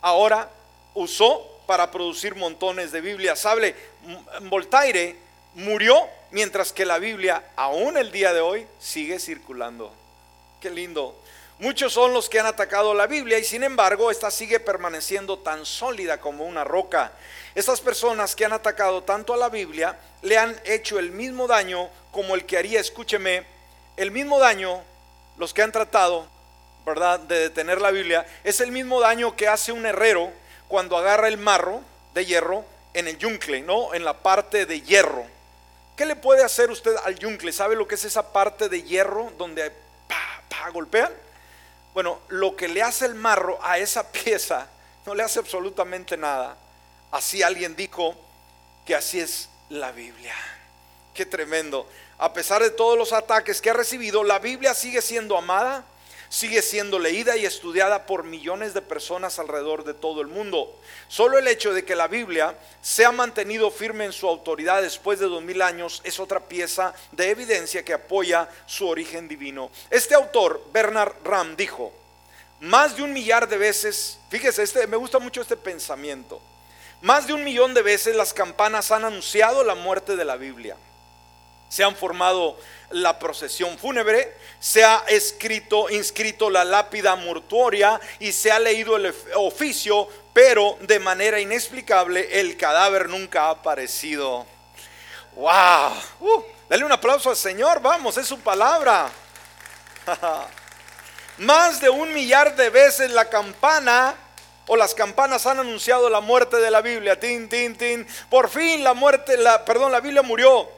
ahora 0.00 0.48
usó 0.96 1.48
para 1.66 1.90
producir 1.90 2.34
montones 2.34 2.90
de 2.90 3.00
Biblias. 3.00 3.38
Sabe, 3.38 3.74
Voltaire 4.42 5.16
murió 5.54 6.08
mientras 6.30 6.72
que 6.72 6.84
la 6.84 6.98
Biblia, 6.98 7.44
aún 7.54 7.96
el 7.96 8.10
día 8.10 8.32
de 8.32 8.40
hoy, 8.40 8.66
sigue 8.78 9.18
circulando. 9.18 9.92
Qué 10.60 10.70
lindo. 10.70 11.16
Muchos 11.58 11.92
son 11.92 12.12
los 12.12 12.28
que 12.28 12.38
han 12.38 12.46
atacado 12.46 12.92
la 12.92 13.06
Biblia 13.06 13.38
y 13.38 13.44
sin 13.44 13.62
embargo 13.62 14.10
esta 14.10 14.30
sigue 14.30 14.60
permaneciendo 14.60 15.38
tan 15.38 15.64
sólida 15.64 16.20
como 16.20 16.44
una 16.44 16.64
roca. 16.64 17.12
Estas 17.54 17.80
personas 17.80 18.36
que 18.36 18.44
han 18.44 18.52
atacado 18.52 19.02
tanto 19.04 19.32
a 19.32 19.38
la 19.38 19.48
Biblia 19.48 19.98
le 20.20 20.36
han 20.36 20.54
hecho 20.64 20.98
el 20.98 21.10
mismo 21.10 21.46
daño 21.46 21.88
como 22.10 22.34
el 22.34 22.44
que 22.44 22.58
haría, 22.58 22.80
escúcheme, 22.80 23.46
el 23.96 24.10
mismo 24.10 24.38
daño 24.38 24.82
los 25.38 25.54
que 25.54 25.62
han 25.62 25.72
tratado, 25.72 26.26
¿verdad?, 26.84 27.20
de 27.20 27.38
detener 27.38 27.80
la 27.80 27.90
Biblia, 27.90 28.26
es 28.44 28.60
el 28.60 28.70
mismo 28.70 29.00
daño 29.00 29.34
que 29.34 29.48
hace 29.48 29.72
un 29.72 29.86
herrero 29.86 30.30
cuando 30.68 30.96
agarra 30.96 31.28
el 31.28 31.38
marro 31.38 31.82
de 32.14 32.24
hierro 32.24 32.64
en 32.94 33.08
el 33.08 33.18
yuncle, 33.18 33.60
¿no? 33.60 33.94
En 33.94 34.04
la 34.04 34.14
parte 34.14 34.66
de 34.66 34.80
hierro. 34.80 35.26
¿Qué 35.96 36.06
le 36.06 36.16
puede 36.16 36.44
hacer 36.44 36.70
usted 36.70 36.94
al 37.04 37.18
yuncle? 37.18 37.52
¿Sabe 37.52 37.76
lo 37.76 37.88
que 37.88 37.94
es 37.94 38.04
esa 38.04 38.32
parte 38.32 38.68
de 38.68 38.82
hierro 38.82 39.32
donde 39.38 39.70
pa, 40.08 40.42
pa, 40.48 40.70
golpean? 40.70 41.12
Bueno, 41.94 42.20
lo 42.28 42.56
que 42.56 42.68
le 42.68 42.82
hace 42.82 43.06
el 43.06 43.14
marro 43.14 43.58
a 43.62 43.78
esa 43.78 44.10
pieza 44.12 44.68
no 45.06 45.14
le 45.14 45.22
hace 45.22 45.38
absolutamente 45.38 46.16
nada. 46.16 46.56
Así 47.10 47.42
alguien 47.42 47.76
dijo 47.76 48.14
que 48.84 48.94
así 48.94 49.20
es 49.20 49.48
la 49.68 49.92
Biblia. 49.92 50.34
Qué 51.14 51.24
tremendo. 51.24 51.88
A 52.18 52.32
pesar 52.32 52.62
de 52.62 52.70
todos 52.70 52.98
los 52.98 53.12
ataques 53.12 53.60
que 53.60 53.70
ha 53.70 53.74
recibido, 53.74 54.24
la 54.24 54.38
Biblia 54.38 54.74
sigue 54.74 55.00
siendo 55.00 55.36
amada, 55.36 55.84
sigue 56.28 56.62
siendo 56.62 56.98
leída 56.98 57.36
y 57.36 57.46
estudiada 57.46 58.06
por 58.06 58.24
millones 58.24 58.74
de 58.74 58.82
personas 58.82 59.38
alrededor 59.38 59.84
de 59.84 59.94
todo 59.94 60.20
el 60.20 60.26
mundo. 60.26 60.80
Solo 61.08 61.38
el 61.38 61.48
hecho 61.48 61.72
de 61.72 61.84
que 61.84 61.96
la 61.96 62.08
Biblia 62.08 62.56
se 62.80 63.04
ha 63.04 63.12
mantenido 63.12 63.70
firme 63.70 64.04
en 64.04 64.12
su 64.12 64.28
autoridad 64.28 64.82
después 64.82 65.18
de 65.18 65.26
dos 65.26 65.42
mil 65.42 65.62
años 65.62 66.00
es 66.04 66.20
otra 66.20 66.40
pieza 66.40 66.94
de 67.12 67.30
evidencia 67.30 67.84
que 67.84 67.94
apoya 67.94 68.48
su 68.66 68.88
origen 68.88 69.28
divino. 69.28 69.70
Este 69.90 70.14
autor, 70.14 70.62
Bernard 70.72 71.14
Ram, 71.24 71.56
dijo, 71.56 71.92
más 72.60 72.96
de 72.96 73.02
un 73.02 73.12
millar 73.12 73.48
de 73.48 73.58
veces, 73.58 74.18
fíjese, 74.30 74.62
este, 74.62 74.86
me 74.86 74.96
gusta 74.96 75.18
mucho 75.18 75.42
este 75.42 75.56
pensamiento, 75.56 76.40
más 77.02 77.26
de 77.26 77.34
un 77.34 77.44
millón 77.44 77.74
de 77.74 77.82
veces 77.82 78.16
las 78.16 78.32
campanas 78.32 78.90
han 78.90 79.04
anunciado 79.04 79.62
la 79.62 79.74
muerte 79.74 80.16
de 80.16 80.24
la 80.24 80.36
Biblia 80.36 80.76
se 81.68 81.84
han 81.84 81.96
formado 81.96 82.56
la 82.90 83.18
procesión 83.18 83.78
fúnebre, 83.78 84.36
se 84.60 84.84
ha 84.84 85.04
escrito, 85.08 85.90
inscrito 85.90 86.50
la 86.50 86.64
lápida 86.64 87.16
mortuoria 87.16 88.00
y 88.20 88.32
se 88.32 88.52
ha 88.52 88.58
leído 88.58 88.96
el 88.96 89.14
oficio, 89.34 90.08
pero 90.32 90.76
de 90.80 90.98
manera 91.00 91.40
inexplicable 91.40 92.40
el 92.40 92.56
cadáver 92.56 93.08
nunca 93.08 93.44
ha 93.44 93.50
aparecido. 93.50 94.46
¡Wow! 95.34 95.92
Uh, 96.20 96.42
dale 96.68 96.84
un 96.84 96.92
aplauso 96.92 97.30
al 97.30 97.36
Señor, 97.36 97.80
vamos, 97.80 98.16
es 98.16 98.26
su 98.26 98.38
palabra. 98.40 99.10
Más 101.38 101.80
de 101.80 101.90
un 101.90 102.14
millar 102.14 102.56
de 102.56 102.70
veces 102.70 103.10
la 103.10 103.28
campana 103.28 104.14
o 104.68 104.76
las 104.76 104.94
campanas 104.94 105.46
han 105.46 105.58
anunciado 105.58 106.08
la 106.08 106.20
muerte 106.20 106.56
de 106.56 106.70
la 106.70 106.80
Biblia. 106.80 107.20
Tin, 107.20 107.48
tin, 107.48 107.76
tin. 107.76 108.06
Por 108.30 108.48
fin 108.48 108.82
la 108.82 108.94
muerte, 108.94 109.36
perdón, 109.66 109.92
la 109.92 110.00
Biblia 110.00 110.22
murió 110.22 110.68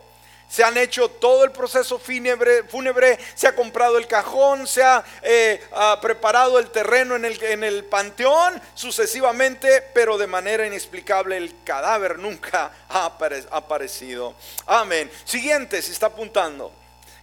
se 0.48 0.64
han 0.64 0.76
hecho 0.78 1.08
todo 1.10 1.44
el 1.44 1.52
proceso 1.52 1.98
fúnebre, 1.98 3.18
se 3.34 3.46
ha 3.46 3.54
comprado 3.54 3.98
el 3.98 4.06
cajón, 4.06 4.66
se 4.66 4.82
ha 4.82 5.04
eh, 5.22 5.60
preparado 6.00 6.58
el 6.58 6.70
terreno 6.70 7.16
en 7.16 7.64
el, 7.64 7.84
panteón, 7.84 8.60
sucesivamente, 8.74 9.82
pero 9.92 10.16
de 10.16 10.26
manera 10.26 10.66
inexplicable 10.66 11.36
el 11.36 11.54
cadáver 11.64 12.18
nunca 12.18 12.72
ha 12.88 13.04
aparecido. 13.50 14.34
Amén. 14.66 15.10
Siguiente, 15.24 15.82
si 15.82 15.92
está 15.92 16.06
apuntando. 16.06 16.72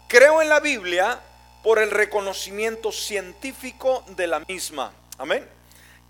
Creo 0.08 0.42
en 0.42 0.50
la 0.50 0.60
Biblia 0.60 1.20
por 1.64 1.80
el 1.80 1.90
reconocimiento 1.90 2.92
científico 2.92 4.04
de 4.10 4.28
la 4.28 4.40
misma. 4.42 4.94
Amén. 5.18 5.55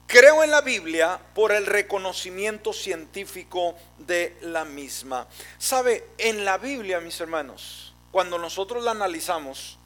Creo 0.08 0.44
en 0.44 0.52
la 0.52 0.62
Biblia 0.62 1.20
por 1.34 1.52
el 1.52 1.66
reconocimiento 1.66 2.74
científico 2.74 3.76
de 3.98 4.38
la 4.42 4.64
misma. 4.64 5.28
Sabe, 5.58 6.10
en 6.18 6.46
la 6.46 6.58
Biblia, 6.58 7.00
mis 7.00 7.20
hermanos, 7.20 7.94
cuando 8.12 8.38
nosotros 8.38 8.84
la 8.84 8.92
analizamos, 8.92 9.80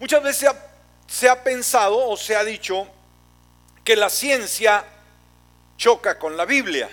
muchas 0.00 0.22
veces 0.22 0.50
se 1.06 1.28
ha, 1.28 1.44
pensado 1.44 2.08
o 2.08 2.16
se 2.16 2.34
ha 2.34 2.42
dicho 2.42 2.88
que 3.84 3.94
la 3.94 4.10
ciencia 4.10 4.84
choca 5.76 6.18
con 6.18 6.36
la 6.36 6.44
Biblia. 6.44 6.90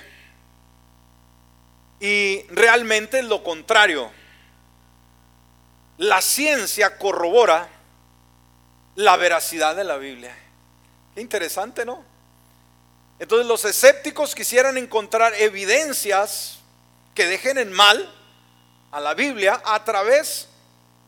Y 2.00 2.44
realmente 2.50 3.20
es 3.20 3.26
lo 3.26 3.44
contrario. 3.44 4.12
La 5.98 6.22
ciencia 6.22 7.00
corrobora 7.00 7.68
la 8.94 9.18
veracidad 9.18 9.76
de 9.76 9.84
la 9.84 9.98
Biblia. 9.98 10.36
Qué 11.16 11.22
interesante, 11.22 11.84
¿no? 11.84 12.17
Entonces 13.20 13.48
los 13.48 13.66
escépticos 13.66 14.36
quisieran 14.36 14.78
encontrar 14.78 15.34
evidencias 15.36 16.60
que 17.16 17.26
dejen 17.26 17.58
en 17.58 17.72
mal 17.72 18.14
a 18.92 19.00
la 19.00 19.16
Biblia 19.16 19.62
a 19.66 19.84
través 19.84 20.48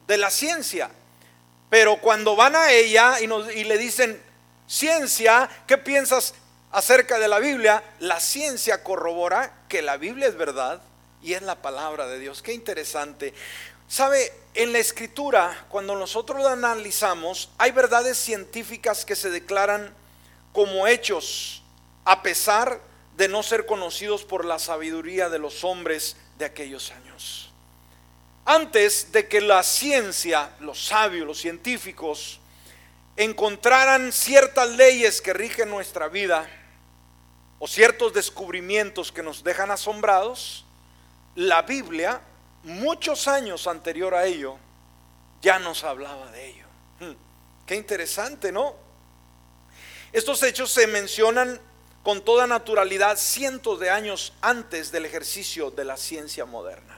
de 0.08 0.18
la 0.18 0.32
ciencia. 0.32 0.90
Pero 1.70 2.02
cuando 2.02 2.36
van 2.36 2.56
a 2.56 2.72
ella 2.72 3.20
y, 3.20 3.26
y 3.26 3.64
le 3.64 3.78
dicen, 3.78 4.20
ciencia, 4.68 5.50
¿qué 5.68 5.78
piensas 5.78 6.34
acerca 6.72 7.20
de 7.20 7.28
la 7.28 7.38
Biblia? 7.38 7.84
La 8.00 8.20
ciencia 8.20 8.84
corrobora 8.84 9.66
que 9.70 9.84
la 9.84 9.98
Biblia 9.98 10.28
es 10.28 10.36
verdad 10.36 10.82
y 11.22 11.34
es 11.34 11.44
la 11.44 11.62
palabra 11.62 12.08
de 12.08 12.18
Dios. 12.18 12.42
Qué 12.42 12.54
interesante. 12.54 13.36
Sabe, 13.88 14.32
en 14.54 14.72
la 14.72 14.80
escritura, 14.80 15.66
cuando 15.70 15.96
nosotros 15.96 16.44
la 16.44 16.54
analizamos, 16.54 17.50
hay 17.58 17.72
verdades 17.72 18.18
científicas 18.18 19.06
que 19.06 19.16
se 19.16 19.30
declaran 19.30 19.94
como 20.54 20.88
hechos 20.88 21.59
a 22.06 22.22
pesar 22.22 22.82
de 23.18 23.28
no 23.28 23.44
ser 23.44 23.66
conocidos 23.66 24.24
por 24.24 24.46
la 24.46 24.60
sabiduría 24.60 25.30
de 25.30 25.40
los 25.40 25.64
hombres 25.64 26.16
de 26.38 26.46
aquellos 26.46 26.92
años. 26.92 27.52
Antes 28.46 29.12
de 29.12 29.28
que 29.28 29.42
la 29.42 29.62
ciencia, 29.62 30.52
los 30.60 30.86
sabios, 30.88 31.28
los 31.28 31.40
científicos, 31.40 32.40
encontraran 33.16 34.14
ciertas 34.14 34.70
leyes 34.70 35.22
que 35.22 35.34
rigen 35.34 35.70
nuestra 35.70 36.08
vida 36.08 36.50
o 37.60 37.68
ciertos 37.68 38.14
descubrimientos 38.14 39.12
que 39.12 39.22
nos 39.22 39.44
dejan 39.44 39.70
asombrados, 39.70 40.66
la 41.36 41.62
Biblia, 41.64 42.22
muchos 42.64 43.28
años 43.28 43.68
anterior 43.68 44.16
a 44.16 44.26
ello, 44.26 44.58
ya 45.42 45.60
nos 45.60 45.84
hablaba 45.84 46.32
de 46.32 46.48
ello. 46.48 46.66
Hmm, 47.02 47.14
qué 47.66 47.76
interesante, 47.76 48.52
¿no? 48.52 48.74
Estos 50.12 50.42
hechos 50.44 50.72
se 50.72 50.88
mencionan 50.88 51.60
con 52.04 52.22
toda 52.24 52.48
naturalidad 52.48 53.18
cientos 53.18 53.80
de 53.80 53.90
años 53.90 54.34
antes 54.42 54.92
del 54.92 55.06
ejercicio 55.06 55.72
de 55.72 55.86
la 55.86 55.98
ciencia 55.98 56.46
moderna. 56.46 56.98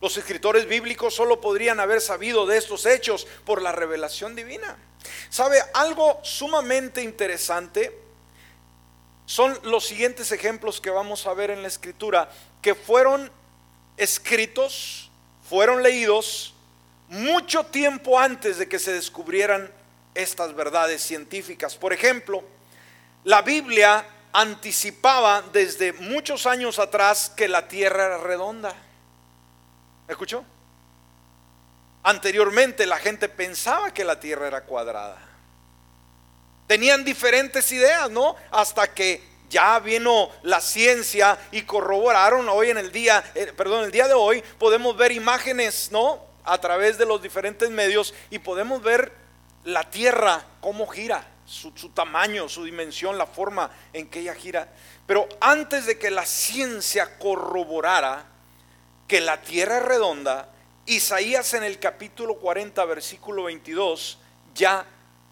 Los 0.00 0.16
escritores 0.16 0.68
bíblicos 0.68 1.14
solo 1.14 1.40
podrían 1.40 1.80
haber 1.80 2.00
sabido 2.00 2.46
de 2.46 2.56
estos 2.56 2.86
hechos 2.86 3.26
por 3.44 3.60
la 3.60 3.72
revelación 3.72 4.36
divina. 4.36 4.78
¿Sabe 5.28 5.58
algo 5.74 6.20
sumamente 6.22 7.02
interesante? 7.02 7.98
Son 9.26 9.58
los 9.64 9.84
siguientes 9.84 10.30
ejemplos 10.30 10.80
que 10.80 10.90
vamos 10.90 11.26
a 11.26 11.34
ver 11.34 11.50
en 11.50 11.62
la 11.62 11.68
escritura, 11.68 12.30
que 12.62 12.74
fueron 12.74 13.30
escritos, 13.96 15.10
fueron 15.48 15.82
leídos 15.82 16.54
mucho 17.08 17.66
tiempo 17.66 18.18
antes 18.18 18.58
de 18.58 18.68
que 18.68 18.78
se 18.78 18.92
descubrieran 18.92 19.70
estas 20.14 20.54
verdades 20.54 21.02
científicas. 21.02 21.76
Por 21.76 21.92
ejemplo, 21.92 22.44
la 23.28 23.42
Biblia 23.42 24.06
anticipaba 24.32 25.42
desde 25.52 25.92
muchos 25.92 26.46
años 26.46 26.78
atrás 26.78 27.30
que 27.36 27.46
la 27.46 27.68
tierra 27.68 28.06
era 28.06 28.16
redonda. 28.16 28.74
¿Escuchó? 30.08 30.46
Anteriormente 32.04 32.86
la 32.86 32.96
gente 32.96 33.28
pensaba 33.28 33.92
que 33.92 34.02
la 34.02 34.18
tierra 34.18 34.46
era 34.46 34.62
cuadrada. 34.62 35.18
Tenían 36.66 37.04
diferentes 37.04 37.70
ideas, 37.70 38.10
¿no? 38.10 38.34
Hasta 38.50 38.94
que 38.94 39.22
ya 39.50 39.78
vino 39.78 40.30
la 40.42 40.62
ciencia 40.62 41.38
y 41.50 41.60
corroboraron 41.64 42.48
hoy 42.48 42.70
en 42.70 42.78
el 42.78 42.90
día, 42.90 43.22
eh, 43.34 43.52
perdón, 43.54 43.84
el 43.84 43.90
día 43.90 44.08
de 44.08 44.14
hoy 44.14 44.42
podemos 44.58 44.96
ver 44.96 45.12
imágenes, 45.12 45.92
¿no? 45.92 46.18
A 46.44 46.56
través 46.56 46.96
de 46.96 47.04
los 47.04 47.20
diferentes 47.20 47.68
medios 47.68 48.14
y 48.30 48.38
podemos 48.38 48.82
ver 48.82 49.12
la 49.64 49.84
tierra 49.90 50.46
cómo 50.62 50.86
gira, 50.86 51.26
su, 51.48 51.70
tamaño, 51.90 52.48
su 52.48 52.64
dimensión, 52.64 53.16
la 53.16 53.26
forma 53.26 53.70
en 53.92 54.08
que 54.08 54.20
ella 54.20 54.34
gira. 54.34 54.68
Pero 55.06 55.26
antes 55.40 55.86
de 55.86 55.98
que 55.98 56.10
la 56.10 56.26
ciencia 56.26 57.18
corroborara 57.18 58.26
que 59.06 59.20
la 59.22 59.40
tierra 59.40 59.78
es 59.78 59.84
redonda, 59.84 60.50
Isaías 60.84 61.54
en 61.54 61.64
el 61.64 61.78
capítulo 61.78 62.34
40, 62.36 62.84
versículo 62.84 63.44
22, 63.44 64.18
ya 64.54 64.84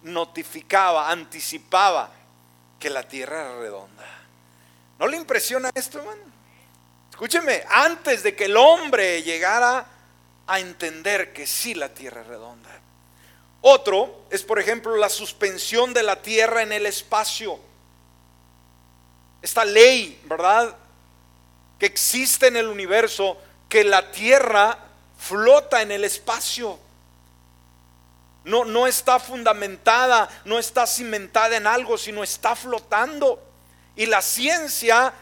notificaba, 0.03 1.11
anticipaba 1.11 2.11
que 2.79 2.89
la 2.89 3.07
tierra 3.07 3.43
era 3.43 3.59
redonda. 3.59 4.05
¿No 4.99 5.07
le 5.07 5.19
impresiona 5.19 5.71
esto, 5.75 5.99
hermano? 5.99 6.23
Escúcheme, 7.11 7.63
antes 7.69 8.23
de 8.23 8.35
que 8.35 8.47
el 8.47 8.57
hombre 8.57 9.23
llegara 9.23 9.87
a 10.47 10.61
entender 10.61 11.35
que 11.35 11.47
sí 11.47 11.75
la 11.75 11.91
tierra 11.91 12.23
es 12.23 12.27
redonda. 12.27 12.71
Otro 13.69 14.23
es, 14.31 14.45
por 14.45 14.61
ejemplo, 14.61 14.97
la 14.97 15.09
suspensión 15.09 15.93
de 15.93 16.05
la 16.05 16.23
tierra 16.23 16.63
en 16.63 16.71
el 16.71 16.87
espacio. 16.87 17.59
Esta 19.43 19.65
ley, 19.65 20.23
¿verdad? 20.27 20.77
Que 21.77 21.87
existe 21.87 22.47
en 22.47 22.57
el 22.57 22.69
universo 22.69 23.37
que 23.69 23.83
la 23.83 24.13
tierra 24.13 24.79
flota 25.19 25.83
en 25.83 25.91
el 25.91 26.05
espacio. 26.05 26.79
No, 28.45 28.65
no 28.65 28.87
está 28.87 29.19
fundamentada, 29.19 30.29
no 30.45 30.61
está 30.61 30.87
cimentada 30.87 31.57
en 31.57 31.67
algo, 31.67 31.99
sino 31.99 32.23
está 32.23 32.55
flotando. 32.55 33.43
Y 33.97 34.07
la 34.07 34.23
ciencia 34.23 35.13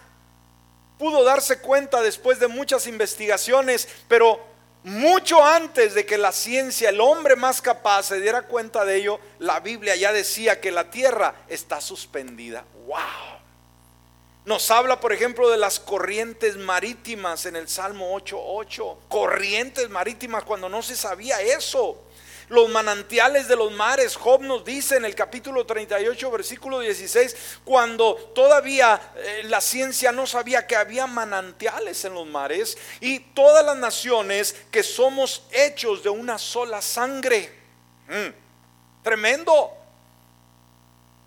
pudo 0.98 1.24
darse 1.24 1.60
cuenta 1.60 2.02
después 2.02 2.38
de 2.38 2.48
muchas 2.48 2.86
investigaciones, 2.88 3.88
pero 4.06 4.38
mucho 4.84 5.42
antes 5.42 5.94
de 5.94 6.04
que 6.04 6.18
la 6.18 6.30
ciencia, 6.30 6.90
el 6.90 7.00
hombre 7.00 7.36
más 7.36 7.62
capaz, 7.62 8.04
se 8.04 8.20
diera 8.20 8.42
cuenta 8.42 8.84
de 8.84 8.96
ello, 8.96 9.18
la 9.38 9.60
Biblia 9.60 9.96
ya 9.96 10.12
decía 10.12 10.60
que 10.60 10.70
la 10.70 10.90
tierra 10.90 11.34
está 11.48 11.80
suspendida. 11.80 12.64
¡Wow! 12.86 12.98
Nos 14.44 14.70
habla, 14.70 15.00
por 15.00 15.14
ejemplo, 15.14 15.48
de 15.48 15.56
las 15.56 15.80
corrientes 15.80 16.58
marítimas 16.58 17.46
en 17.46 17.56
el 17.56 17.66
Salmo 17.66 18.14
8.8. 18.14 18.96
Corrientes 19.08 19.88
marítimas 19.88 20.44
cuando 20.44 20.68
no 20.68 20.82
se 20.82 20.96
sabía 20.96 21.40
eso. 21.40 22.03
Los 22.48 22.68
manantiales 22.68 23.48
de 23.48 23.56
los 23.56 23.72
mares, 23.72 24.16
Job 24.16 24.42
nos 24.42 24.64
dice 24.64 24.96
en 24.96 25.04
el 25.04 25.14
capítulo 25.14 25.64
38, 25.64 26.30
versículo 26.30 26.80
16, 26.80 27.36
cuando 27.64 28.14
todavía 28.34 29.00
eh, 29.16 29.42
la 29.44 29.60
ciencia 29.60 30.12
no 30.12 30.26
sabía 30.26 30.66
que 30.66 30.76
había 30.76 31.06
manantiales 31.06 32.04
en 32.04 32.14
los 32.14 32.26
mares 32.26 32.76
y 33.00 33.18
todas 33.18 33.64
las 33.64 33.76
naciones 33.76 34.54
que 34.70 34.82
somos 34.82 35.44
hechos 35.50 36.02
de 36.02 36.10
una 36.10 36.38
sola 36.38 36.82
sangre. 36.82 37.50
Mm, 38.08 39.02
tremendo. 39.02 39.72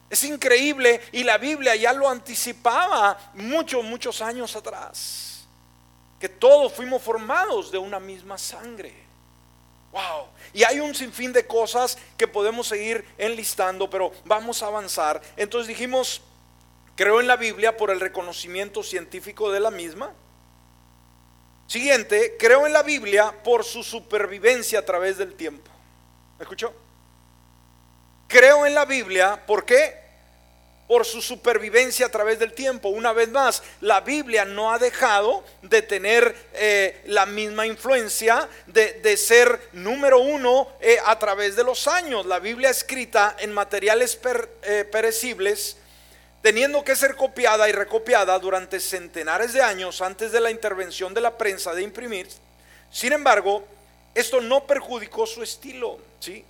Es 0.09 0.23
increíble 0.23 1.01
y 1.11 1.23
la 1.23 1.37
Biblia 1.37 1.75
ya 1.75 1.93
lo 1.93 2.07
anticipaba 2.07 3.31
muchos, 3.33 3.83
muchos 3.83 4.21
años 4.21 4.55
atrás. 4.55 5.47
Que 6.19 6.29
todos 6.29 6.73
fuimos 6.73 7.01
formados 7.01 7.71
de 7.71 7.77
una 7.77 7.99
misma 7.99 8.37
sangre. 8.37 9.06
Wow. 9.91 10.27
Y 10.53 10.63
hay 10.63 10.79
un 10.79 10.93
sinfín 10.93 11.33
de 11.33 11.45
cosas 11.45 11.97
que 12.17 12.27
podemos 12.27 12.67
seguir 12.67 13.05
enlistando, 13.17 13.89
pero 13.89 14.11
vamos 14.25 14.61
a 14.61 14.67
avanzar. 14.67 15.21
Entonces 15.35 15.67
dijimos, 15.67 16.21
creo 16.95 17.19
en 17.19 17.27
la 17.27 17.35
Biblia 17.35 17.77
por 17.77 17.91
el 17.91 17.99
reconocimiento 17.99 18.83
científico 18.83 19.51
de 19.51 19.59
la 19.59 19.71
misma. 19.71 20.13
Siguiente, 21.67 22.37
creo 22.39 22.65
en 22.65 22.73
la 22.73 22.83
Biblia 22.83 23.33
por 23.43 23.65
su 23.65 23.83
supervivencia 23.83 24.79
a 24.79 24.85
través 24.85 25.17
del 25.17 25.33
tiempo. 25.35 25.69
¿Me 26.37 26.43
escuchó? 26.43 26.73
Creo 28.27 28.65
en 28.65 28.73
la 28.73 28.85
Biblia, 28.85 29.45
¿por 29.45 29.65
qué? 29.65 30.06
Por 30.87 31.05
su 31.05 31.21
supervivencia 31.21 32.05
a 32.05 32.09
través 32.09 32.39
del 32.39 32.53
tiempo. 32.53 32.89
Una 32.89 33.11
vez 33.11 33.29
más, 33.29 33.61
la 33.81 33.99
Biblia 34.01 34.45
no 34.45 34.71
ha 34.71 34.79
dejado 34.79 35.43
de 35.61 35.81
tener 35.81 36.33
eh, 36.53 37.01
la 37.07 37.25
misma 37.25 37.67
influencia, 37.67 38.47
de, 38.67 39.17
ser 39.17 39.59
número 39.73 40.19
uno 40.19 40.69
eh, 40.79 40.97
a 41.05 41.19
través 41.19 41.57
de 41.57 41.65
los 41.65 41.87
años. 41.87 42.25
La 42.25 42.39
Biblia 42.39 42.69
escrita 42.69 43.35
en 43.39 43.53
materiales 43.53 44.17
eh, 44.63 44.85
perecibles, 44.89 45.75
teniendo 46.41 46.83
que 46.85 46.95
ser 46.95 47.15
copiada 47.15 47.67
y 47.67 47.73
recopiada 47.73 48.39
durante 48.39 48.79
centenares 48.79 49.51
de 49.51 49.61
años 49.61 50.01
antes 50.01 50.31
de 50.31 50.39
la 50.39 50.51
intervención 50.51 51.13
de 51.13 51.19
la 51.19 51.37
prensa 51.37 51.73
de 51.73 51.83
imprimir. 51.83 52.27
Sin 52.91 53.11
embargo, 53.11 53.65
esto 54.15 54.41
no 54.41 54.65
perjudicó 54.65 55.27
su 55.27 55.43
estilo, 55.43 55.99
¿sí? 56.19 56.43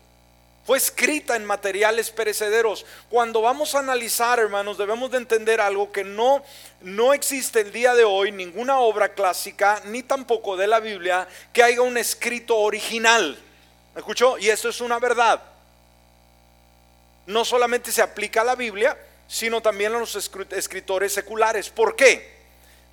Fue 0.67 0.77
escrita 0.77 1.37
en 1.37 1.45
materiales 1.45 2.11
perecederos. 2.11 2.85
Cuando 3.09 3.41
vamos 3.41 3.73
a 3.73 3.79
analizar, 3.79 4.37
hermanos, 4.37 4.77
debemos 4.77 5.09
de 5.09 5.17
entender 5.17 5.61
algo 5.61 5.93
que 5.93 6.03
no 6.03 6.43
no 6.81 7.13
existe 7.13 7.61
el 7.61 7.71
día 7.71 7.95
de 7.95 8.03
hoy 8.03 8.33
ninguna 8.33 8.81
obra 8.81 9.13
clásica 9.13 9.81
ni 9.85 10.03
tampoco 10.03 10.57
de 10.57 10.67
la 10.67 10.81
Biblia 10.81 11.25
que 11.53 11.63
haya 11.63 11.81
un 11.81 11.97
escrito 11.97 12.57
original. 12.57 13.41
¿Me 13.95 14.01
escuchó? 14.01 14.37
Y 14.39 14.49
eso 14.49 14.67
es 14.67 14.81
una 14.81 14.99
verdad. 14.99 15.41
No 17.27 17.45
solamente 17.45 17.93
se 17.93 18.01
aplica 18.01 18.41
a 18.41 18.43
la 18.43 18.55
Biblia, 18.55 18.97
sino 19.25 19.61
también 19.61 19.95
a 19.95 19.99
los 19.99 20.17
escritores 20.51 21.13
seculares. 21.13 21.69
¿Por 21.69 21.95
qué? 21.95 22.29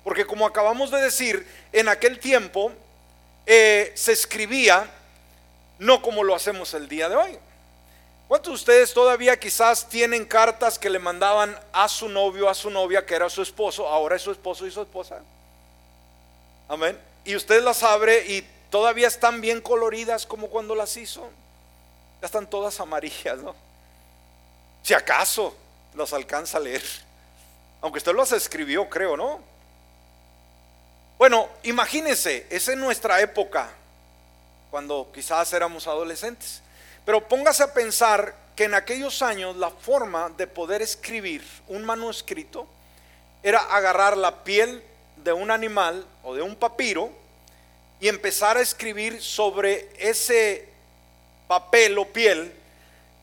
Porque 0.01 0.25
como 0.25 0.47
acabamos 0.47 0.91
de 0.91 1.01
decir, 1.01 1.45
en 1.73 1.89
aquel 1.89 2.19
tiempo 2.19 2.71
eh, 3.45 3.91
se 3.95 4.13
escribía 4.13 4.89
no 5.79 6.01
como 6.01 6.23
lo 6.23 6.33
hacemos 6.33 6.73
el 6.73 6.87
día 6.87 7.09
de 7.09 7.17
hoy. 7.17 7.37
¿Cuántos 8.27 8.51
de 8.51 8.55
ustedes 8.55 8.93
todavía 8.93 9.39
quizás 9.39 9.87
tienen 9.87 10.25
cartas 10.25 10.79
que 10.79 10.89
le 10.89 10.97
mandaban 10.97 11.57
a 11.71 11.87
su 11.87 12.09
novio, 12.09 12.49
a 12.49 12.55
su 12.55 12.71
novia, 12.71 13.05
que 13.05 13.13
era 13.13 13.29
su 13.29 13.41
esposo, 13.41 13.87
ahora 13.87 14.15
es 14.15 14.23
su 14.23 14.31
esposo 14.31 14.65
y 14.65 14.71
su 14.71 14.81
esposa? 14.81 15.21
Amén. 16.67 16.99
Y 17.23 17.35
usted 17.35 17.63
las 17.63 17.83
abre 17.83 18.25
y 18.25 18.41
todavía 18.71 19.07
están 19.07 19.41
bien 19.41 19.61
coloridas 19.61 20.25
como 20.25 20.47
cuando 20.47 20.73
las 20.73 20.97
hizo. 20.97 21.21
Ya 22.21 22.25
están 22.25 22.49
todas 22.49 22.79
amarillas, 22.79 23.37
¿no? 23.37 23.55
Si 24.81 24.95
acaso 24.95 25.55
las 25.93 26.11
alcanza 26.11 26.57
a 26.57 26.61
leer. 26.61 26.83
Aunque 27.81 27.99
usted 27.99 28.15
las 28.15 28.31
escribió, 28.31 28.89
creo, 28.89 29.15
¿no? 29.15 29.39
Bueno, 31.19 31.47
imagínense, 31.63 32.47
es 32.49 32.67
en 32.67 32.79
nuestra 32.79 33.21
época, 33.21 33.69
cuando 34.71 35.09
quizás 35.13 35.53
éramos 35.53 35.87
adolescentes. 35.87 36.61
Pero 37.05 37.27
póngase 37.27 37.63
a 37.63 37.73
pensar 37.73 38.35
que 38.55 38.63
en 38.63 38.73
aquellos 38.73 39.21
años 39.21 39.55
la 39.57 39.69
forma 39.69 40.31
de 40.37 40.47
poder 40.47 40.81
escribir 40.81 41.43
un 41.67 41.85
manuscrito 41.85 42.67
era 43.43 43.59
agarrar 43.59 44.17
la 44.17 44.43
piel 44.43 44.81
de 45.17 45.31
un 45.31 45.51
animal 45.51 46.05
o 46.23 46.33
de 46.33 46.41
un 46.41 46.55
papiro 46.55 47.11
y 47.99 48.07
empezar 48.07 48.57
a 48.57 48.61
escribir 48.61 49.21
sobre 49.21 49.89
ese 49.97 50.67
papel 51.47 51.97
o 51.97 52.05
piel 52.07 52.51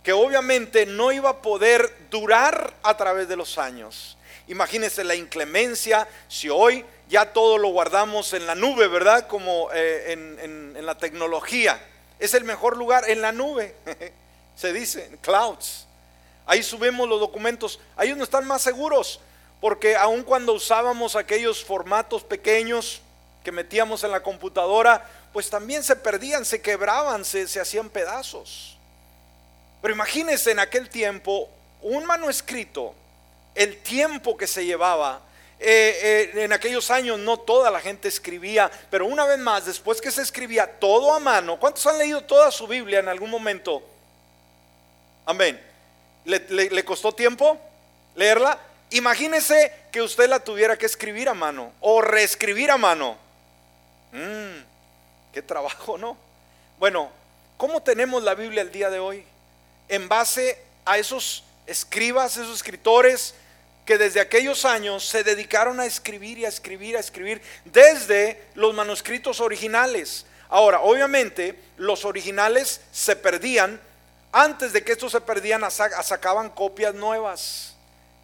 que 0.03 0.13
obviamente 0.13 0.87
no 0.87 1.13
iba 1.13 1.31
a 1.31 1.43
poder 1.43 1.93
durar 2.11 2.75
a 2.83 2.97
través 2.97 3.29
de 3.29 3.37
los 3.37 3.59
años. 3.59 4.17
Imagínense 4.49 5.05
la 5.05 5.15
inclemencia 5.15 6.09
si 6.29 6.49
hoy 6.49 6.85
ya 7.09 7.33
todo 7.33 7.59
lo 7.59 7.69
guardamos 7.69 8.33
en 8.33 8.47
la 8.47 8.55
nube, 8.55 8.89
¿verdad? 8.89 9.27
Como 9.27 9.71
eh, 9.73 10.13
en, 10.13 10.77
en 10.77 10.87
la 10.87 10.97
tecnología. 10.99 11.81
Es 12.23 12.35
el 12.35 12.45
mejor 12.45 12.77
lugar 12.77 13.11
en 13.11 13.21
la 13.21 13.33
nube, 13.33 13.75
se 14.57 14.73
dice, 14.73 15.19
clouds. 15.23 15.89
Ahí 16.47 16.63
subimos 16.63 17.09
los 17.09 17.19
documentos. 17.19 17.81
Ahí 17.97 18.15
no 18.15 18.23
están 18.23 18.47
más 18.47 18.63
seguros, 18.63 19.19
porque 19.61 19.97
aun 19.97 20.23
cuando 20.23 20.53
usábamos 20.53 21.17
aquellos 21.17 21.65
formatos 21.65 22.23
pequeños 22.23 23.03
que 23.43 23.51
metíamos 23.51 24.05
en 24.05 24.13
la 24.13 24.23
computadora, 24.23 25.05
pues 25.33 25.51
también 25.51 25.83
se 25.83 25.97
perdían, 25.97 26.45
se 26.45 26.63
quebraban, 26.63 27.25
se, 27.25 27.43
hacían 27.61 27.91
pedazos. 27.91 28.79
Pero 29.81 29.93
imagínense 29.93 30.53
en 30.53 30.61
aquel 30.61 30.89
tiempo 30.89 31.51
un 31.81 32.05
manuscrito, 32.05 32.95
el 33.57 33.83
tiempo 33.83 34.37
que 34.37 34.47
se 34.47 34.65
llevaba. 34.65 35.23
Eh, 35.65 36.33
eh, 36.35 36.43
en 36.43 36.53
aquellos 36.53 36.91
años 36.91 37.21
no 37.21 37.39
toda 37.39 37.71
la 37.71 37.79
gente 37.79 38.09
escribía, 38.09 38.69
pero 38.91 39.07
una 39.07 39.25
vez 39.27 39.39
más, 39.39 39.65
después 39.65 40.01
que 40.01 40.11
se 40.11 40.21
escribía 40.21 40.67
todo 40.67 41.15
a 41.15 41.21
mano, 41.21 41.57
¿cuántos 41.61 41.87
han 41.87 41.99
leído 41.99 42.21
toda 42.23 42.51
su 42.51 42.67
Biblia 42.67 42.99
en 42.99 43.09
algún 43.09 43.31
momento? 43.31 43.81
Amén. 45.25 45.61
¿Le, 46.25 46.85
costó 46.85 47.13
tiempo 47.13 47.61
leerla? 48.17 48.59
Imagínese 48.91 49.73
que 49.93 50.03
usted 50.03 50.29
la 50.29 50.41
tuviera 50.41 50.77
que 50.77 50.87
escribir 50.87 51.29
a 51.29 51.35
mano 51.35 51.73
o 51.81 52.03
reescribir 52.03 52.73
a 52.73 52.77
mano. 52.77 53.17
Mmm, 54.11 54.65
qué 55.33 55.43
trabajo, 55.43 55.97
¿no? 55.97 56.17
Bueno, 56.81 57.09
¿cómo 57.57 57.81
tenemos 57.81 58.25
la 58.25 58.35
Biblia 58.35 58.63
el 58.63 58.73
día 58.73 58.91
de 58.91 58.99
hoy? 58.99 59.25
En 59.89 60.09
base 60.09 60.61
a 60.85 60.99
esos 60.99 61.45
escribas, 61.69 62.37
esos 62.37 62.57
escritores 62.57 63.37
que 63.85 63.99
desde 63.99 64.21
aquellos 64.21 64.65
años 64.65 65.05
se 65.05 65.25
dedicaron 65.25 65.81
a 65.81 65.87
escribir 65.87 66.39
y 66.39 66.45
a 66.45 66.49
escribir, 66.49 66.97
a 66.97 67.01
escribir 67.01 67.43
desde 67.65 68.43
los 68.55 68.75
manuscritos 68.75 69.41
originales. 69.41 70.27
Ahora, 70.49 70.81
obviamente, 70.83 71.59
los 71.77 72.05
originales 72.05 72.81
se 72.93 73.17
perdían 73.17 73.81
antes 74.33 74.73
de 74.73 74.83
que 74.83 74.93
estos 74.93 75.13
se 75.13 75.21
perdían, 75.21 75.63
sacaban 75.71 76.51
copias 76.51 76.95
nuevas. 76.95 77.75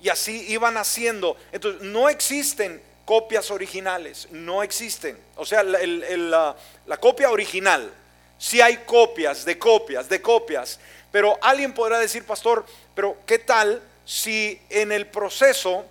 Y 0.00 0.08
así 0.08 0.46
iban 0.48 0.76
haciendo. 0.76 1.36
Entonces, 1.52 1.82
no 1.82 2.08
existen 2.08 2.80
copias 3.04 3.50
originales. 3.50 4.28
No 4.30 4.62
existen. 4.62 5.18
O 5.36 5.44
sea, 5.44 5.62
la, 5.62 6.56
copia 7.00 7.30
original. 7.30 7.92
Si 8.38 8.60
hay 8.60 8.76
copias 8.78 9.44
de 9.44 9.58
copias, 9.58 10.08
de 10.08 10.22
copias. 10.22 10.78
Pero 11.10 11.38
alguien 11.42 11.74
podrá 11.74 11.98
decir, 11.98 12.24
pastor, 12.24 12.64
pero 12.94 13.16
¿qué 13.26 13.38
tal 13.38 13.82
si 14.08 14.58
en 14.70 14.90
el 14.90 15.06
proceso 15.06 15.84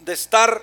de 0.00 0.14
estar 0.14 0.62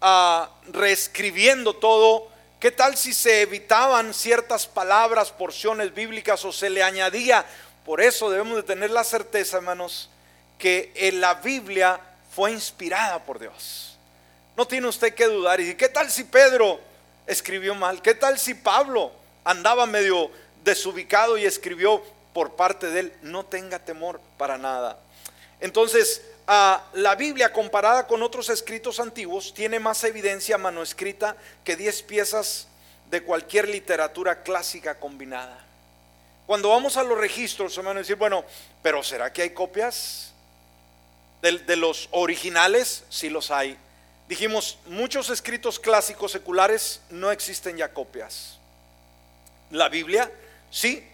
ah, 0.00 0.48
reescribiendo 0.68 1.76
todo, 1.76 2.28
qué 2.58 2.70
tal 2.70 2.96
si 2.96 3.12
se 3.12 3.42
evitaban 3.42 4.14
ciertas 4.14 4.66
palabras, 4.66 5.30
porciones 5.30 5.94
bíblicas 5.94 6.42
o 6.46 6.52
se 6.52 6.70
le 6.70 6.82
añadía 6.82 7.44
por 7.86 8.00
eso 8.00 8.28
debemos 8.28 8.56
de 8.56 8.62
tener 8.64 8.90
la 8.90 9.04
certeza, 9.04 9.58
hermanos, 9.58 10.10
que 10.58 10.90
en 10.96 11.20
la 11.20 11.34
Biblia 11.34 12.00
fue 12.34 12.50
inspirada 12.50 13.24
por 13.24 13.38
Dios. 13.38 13.96
No 14.56 14.66
tiene 14.66 14.88
usted 14.88 15.14
que 15.14 15.26
dudar. 15.26 15.60
¿Y 15.60 15.76
qué 15.76 15.88
tal 15.88 16.10
si 16.10 16.24
Pedro 16.24 16.80
escribió 17.28 17.76
mal? 17.76 18.02
¿Qué 18.02 18.14
tal 18.14 18.40
si 18.40 18.54
Pablo 18.54 19.12
andaba 19.44 19.86
medio 19.86 20.32
desubicado 20.64 21.38
y 21.38 21.44
escribió 21.44 22.02
por 22.32 22.56
parte 22.56 22.90
de 22.90 23.00
él? 23.00 23.12
No 23.22 23.46
tenga 23.46 23.78
temor 23.78 24.20
para 24.36 24.58
nada. 24.58 24.98
Entonces, 25.60 26.22
la 26.46 27.14
Biblia 27.16 27.52
comparada 27.52 28.06
con 28.06 28.22
otros 28.22 28.48
escritos 28.50 29.00
antiguos 29.00 29.52
tiene 29.54 29.80
más 29.80 30.04
evidencia 30.04 30.58
manuscrita 30.58 31.36
que 31.64 31.76
10 31.76 32.02
piezas 32.02 32.68
de 33.10 33.22
cualquier 33.22 33.68
literatura 33.68 34.42
clásica 34.42 34.98
combinada. 34.98 35.64
Cuando 36.46 36.68
vamos 36.70 36.96
a 36.96 37.02
los 37.02 37.18
registros, 37.18 37.76
a 37.76 37.94
decir, 37.94 38.16
bueno, 38.16 38.44
pero 38.82 39.02
¿será 39.02 39.32
que 39.32 39.42
hay 39.42 39.50
copias 39.50 40.32
de, 41.42 41.76
los 41.76 42.08
originales? 42.12 43.02
Sí 43.08 43.28
los 43.28 43.50
hay. 43.50 43.76
Dijimos, 44.28 44.78
muchos 44.86 45.30
escritos 45.30 45.80
clásicos 45.80 46.32
seculares 46.32 47.00
no 47.10 47.32
existen 47.32 47.76
ya 47.76 47.92
copias. 47.92 48.58
La 49.70 49.88
Biblia, 49.88 50.30
sí. 50.70 51.04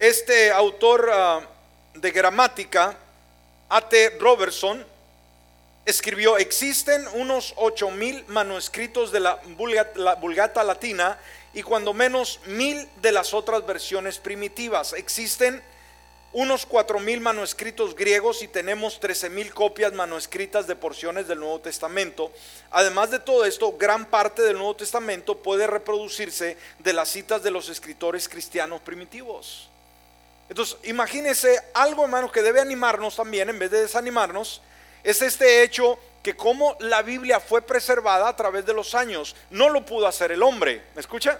Este 0.00 0.50
autor 0.50 1.10
ah, 1.12 1.40
de 1.94 2.10
gramática, 2.10 2.96
A.T. 3.76 4.18
Robertson, 4.20 4.86
escribió, 5.84 6.38
existen 6.38 7.04
unos 7.14 7.52
ocho 7.56 7.90
mil 7.90 8.24
manuscritos 8.28 9.10
de 9.10 9.18
la 9.18 9.40
Vulgata 10.20 10.62
Latina 10.62 11.18
y 11.52 11.64
cuando 11.64 11.92
menos 11.92 12.38
mil 12.46 12.88
de 13.02 13.10
las 13.10 13.34
otras 13.34 13.66
versiones 13.66 14.18
primitivas. 14.18 14.92
Existen 14.92 15.60
unos 16.32 16.66
cuatro 16.66 17.00
mil 17.00 17.20
manuscritos 17.20 17.96
griegos 17.96 18.44
y 18.44 18.46
tenemos 18.46 19.00
trece 19.00 19.28
mil 19.28 19.52
copias 19.52 19.92
manuscritas 19.92 20.68
de 20.68 20.76
porciones 20.76 21.26
del 21.26 21.40
Nuevo 21.40 21.58
Testamento. 21.58 22.30
Además 22.70 23.10
de 23.10 23.18
todo 23.18 23.44
esto, 23.44 23.72
gran 23.76 24.06
parte 24.06 24.42
del 24.42 24.56
Nuevo 24.56 24.76
Testamento 24.76 25.38
puede 25.38 25.66
reproducirse 25.66 26.56
de 26.78 26.92
las 26.92 27.08
citas 27.08 27.42
de 27.42 27.50
los 27.50 27.68
escritores 27.68 28.28
cristianos 28.28 28.80
primitivos. 28.82 29.68
Entonces, 30.48 30.76
imagínense 30.84 31.60
algo, 31.74 32.04
hermano, 32.04 32.30
que 32.30 32.42
debe 32.42 32.60
animarnos 32.60 33.16
también, 33.16 33.48
en 33.48 33.58
vez 33.58 33.70
de 33.70 33.82
desanimarnos, 33.82 34.60
es 35.02 35.22
este 35.22 35.62
hecho 35.62 35.98
que 36.22 36.34
como 36.34 36.76
la 36.80 37.02
Biblia 37.02 37.40
fue 37.40 37.62
preservada 37.62 38.28
a 38.28 38.36
través 38.36 38.64
de 38.64 38.72
los 38.72 38.94
años, 38.94 39.36
no 39.50 39.68
lo 39.68 39.84
pudo 39.84 40.06
hacer 40.06 40.32
el 40.32 40.42
hombre, 40.42 40.82
¿me 40.94 41.00
escucha? 41.00 41.38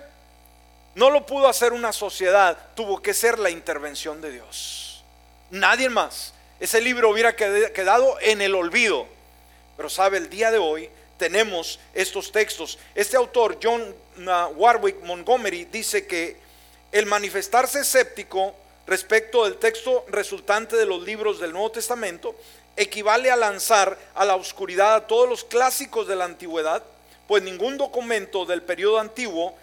No 0.94 1.10
lo 1.10 1.26
pudo 1.26 1.48
hacer 1.48 1.72
una 1.72 1.92
sociedad, 1.92 2.56
tuvo 2.74 3.00
que 3.02 3.14
ser 3.14 3.38
la 3.38 3.50
intervención 3.50 4.20
de 4.20 4.30
Dios. 4.30 5.02
Nadie 5.50 5.88
más. 5.88 6.34
Ese 6.60 6.80
libro 6.80 7.10
hubiera 7.10 7.34
quedado 7.34 8.16
en 8.20 8.40
el 8.40 8.54
olvido. 8.54 9.06
Pero 9.76 9.90
sabe, 9.90 10.18
el 10.18 10.30
día 10.30 10.50
de 10.50 10.58
hoy 10.58 10.88
tenemos 11.16 11.80
estos 11.94 12.30
textos. 12.30 12.78
Este 12.94 13.16
autor, 13.16 13.58
John 13.60 13.94
uh, 14.18 14.54
Warwick 14.54 15.02
Montgomery, 15.02 15.64
dice 15.64 16.06
que 16.06 16.36
el 16.92 17.06
manifestarse 17.06 17.80
escéptico 17.80 18.54
respecto 18.86 19.44
del 19.44 19.56
texto 19.56 20.04
resultante 20.08 20.76
de 20.76 20.86
los 20.86 21.02
libros 21.02 21.40
del 21.40 21.52
Nuevo 21.52 21.70
Testamento 21.70 22.34
equivale 22.76 23.30
a 23.30 23.36
lanzar 23.36 23.96
a 24.14 24.24
la 24.24 24.36
oscuridad 24.36 24.94
a 24.94 25.06
todos 25.06 25.28
los 25.28 25.44
clásicos 25.44 26.06
de 26.08 26.16
la 26.16 26.24
antigüedad, 26.24 26.82
pues 27.26 27.42
ningún 27.42 27.78
documento 27.78 28.44
del 28.44 28.62
periodo 28.62 28.98
antiguo 28.98 29.54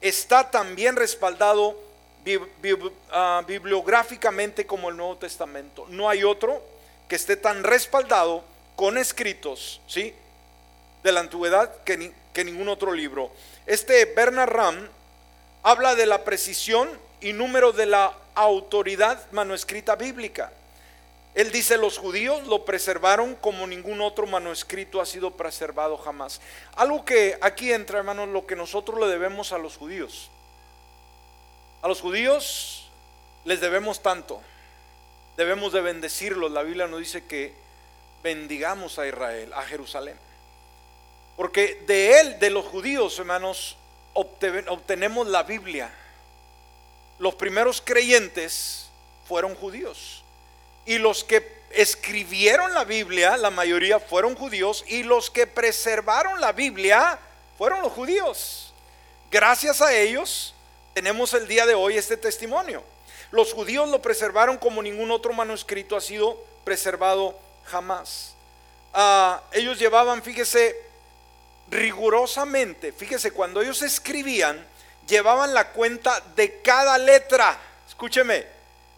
está 0.00 0.50
tan 0.50 0.76
bien 0.76 0.96
respaldado 0.96 1.76
ah, 3.12 3.42
bibliográficamente 3.46 4.66
como 4.66 4.90
el 4.90 4.96
Nuevo 4.96 5.16
Testamento. 5.16 5.86
No 5.88 6.08
hay 6.08 6.22
otro 6.22 6.62
que 7.08 7.16
esté 7.16 7.36
tan 7.36 7.64
respaldado 7.64 8.44
con 8.76 8.96
escritos, 8.96 9.80
¿sí? 9.86 10.14
De 11.02 11.12
la 11.12 11.20
antigüedad 11.20 11.82
que, 11.82 12.12
que 12.32 12.44
ningún 12.44 12.68
otro 12.68 12.92
libro. 12.92 13.30
Este 13.66 14.04
Bernard 14.04 14.50
Ram 14.50 14.88
habla 15.62 15.94
de 15.94 16.06
la 16.06 16.24
precisión 16.24 16.88
y 17.20 17.32
número 17.32 17.72
de 17.72 17.86
la 17.86 18.16
autoridad 18.40 19.30
manuscrita 19.32 19.96
bíblica. 19.96 20.52
Él 21.34 21.52
dice, 21.52 21.78
los 21.78 21.96
judíos 21.96 22.46
lo 22.46 22.64
preservaron 22.64 23.36
como 23.36 23.66
ningún 23.66 24.00
otro 24.00 24.26
manuscrito 24.26 25.00
ha 25.00 25.06
sido 25.06 25.36
preservado 25.36 25.96
jamás. 25.96 26.40
Algo 26.74 27.04
que 27.04 27.38
aquí 27.40 27.72
entra, 27.72 27.98
hermanos, 27.98 28.28
lo 28.28 28.46
que 28.46 28.56
nosotros 28.56 28.98
le 28.98 29.06
debemos 29.06 29.52
a 29.52 29.58
los 29.58 29.76
judíos. 29.76 30.30
A 31.82 31.88
los 31.88 32.00
judíos 32.00 32.90
les 33.44 33.60
debemos 33.60 34.02
tanto. 34.02 34.42
Debemos 35.36 35.72
de 35.72 35.80
bendecirlos. 35.80 36.50
La 36.50 36.62
Biblia 36.62 36.88
nos 36.88 36.98
dice 36.98 37.24
que 37.24 37.54
bendigamos 38.22 38.98
a 38.98 39.06
Israel, 39.06 39.52
a 39.52 39.62
Jerusalén. 39.62 40.18
Porque 41.36 41.82
de 41.86 42.20
él, 42.20 42.38
de 42.40 42.50
los 42.50 42.66
judíos, 42.66 43.18
hermanos, 43.18 43.76
obtenemos 44.14 45.28
la 45.28 45.44
Biblia. 45.44 45.90
Los 47.20 47.34
primeros 47.34 47.82
creyentes 47.84 48.86
fueron 49.28 49.54
judíos. 49.54 50.24
Y 50.86 50.96
los 50.96 51.22
que 51.22 51.60
escribieron 51.70 52.72
la 52.72 52.84
Biblia, 52.84 53.36
la 53.36 53.50
mayoría 53.50 54.00
fueron 54.00 54.34
judíos, 54.34 54.84
y 54.88 55.02
los 55.02 55.30
que 55.30 55.46
preservaron 55.46 56.40
la 56.40 56.52
Biblia 56.52 57.18
fueron 57.58 57.82
los 57.82 57.92
judíos. 57.92 58.72
Gracias 59.30 59.82
a 59.82 59.92
ellos 59.92 60.54
tenemos 60.94 61.34
el 61.34 61.46
día 61.46 61.66
de 61.66 61.74
hoy 61.74 61.98
este 61.98 62.16
testimonio. 62.16 62.82
Los 63.30 63.52
judíos 63.52 63.88
lo 63.90 64.00
preservaron 64.00 64.56
como 64.56 64.82
ningún 64.82 65.10
otro 65.10 65.34
manuscrito 65.34 65.96
ha 65.96 66.00
sido 66.00 66.42
preservado 66.64 67.38
jamás. 67.66 68.34
Ah, 68.94 69.42
ellos 69.52 69.78
llevaban, 69.78 70.22
fíjese, 70.22 70.74
rigurosamente, 71.70 72.92
fíjese, 72.92 73.30
cuando 73.30 73.60
ellos 73.60 73.82
escribían, 73.82 74.66
llevaban 75.10 75.52
la 75.52 75.72
cuenta 75.72 76.22
de 76.34 76.62
cada 76.62 76.96
letra. 76.96 77.58
Escúcheme, 77.86 78.46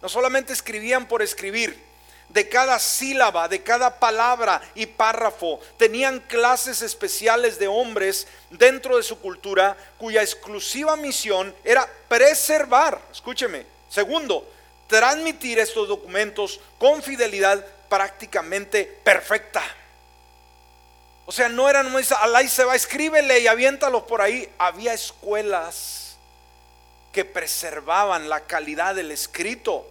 no 0.00 0.08
solamente 0.08 0.52
escribían 0.52 1.06
por 1.06 1.22
escribir, 1.22 1.90
de 2.28 2.48
cada 2.48 2.78
sílaba, 2.78 3.48
de 3.48 3.62
cada 3.62 3.98
palabra 3.98 4.60
y 4.74 4.86
párrafo. 4.86 5.60
Tenían 5.76 6.20
clases 6.20 6.82
especiales 6.82 7.58
de 7.58 7.68
hombres 7.68 8.26
dentro 8.50 8.96
de 8.96 9.02
su 9.02 9.18
cultura 9.18 9.76
cuya 9.98 10.22
exclusiva 10.22 10.96
misión 10.96 11.54
era 11.64 11.88
preservar, 12.08 13.00
escúcheme, 13.10 13.66
segundo, 13.88 14.48
transmitir 14.86 15.58
estos 15.58 15.88
documentos 15.88 16.60
con 16.78 17.02
fidelidad 17.02 17.64
prácticamente 17.88 18.84
perfecta. 19.04 19.62
O 21.24 21.32
sea, 21.32 21.48
no 21.48 21.68
eran, 21.68 21.92
no 21.92 22.00
y 22.00 22.48
se 22.48 22.64
va, 22.64 22.74
escríbele 22.74 23.40
y 23.40 23.46
aviéntalo 23.46 24.06
por 24.06 24.20
ahí. 24.20 24.50
Había 24.58 24.92
escuelas 24.92 26.01
que 27.12 27.24
preservaban 27.24 28.28
la 28.28 28.40
calidad 28.40 28.94
del 28.94 29.10
escrito. 29.10 29.86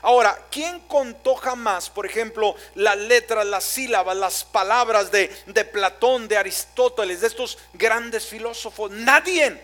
Ahora, 0.00 0.46
¿quién 0.50 0.80
contó 0.80 1.36
jamás, 1.36 1.90
por 1.90 2.06
ejemplo, 2.06 2.56
las 2.74 2.96
letras, 2.96 3.46
las 3.46 3.62
sílabas, 3.62 4.16
las 4.16 4.44
palabras 4.44 5.12
de, 5.12 5.28
de 5.46 5.64
Platón, 5.64 6.26
de 6.26 6.36
Aristóteles, 6.36 7.20
de 7.20 7.26
estos 7.28 7.58
grandes 7.72 8.26
filósofos? 8.26 8.90
Nadie. 8.90 9.62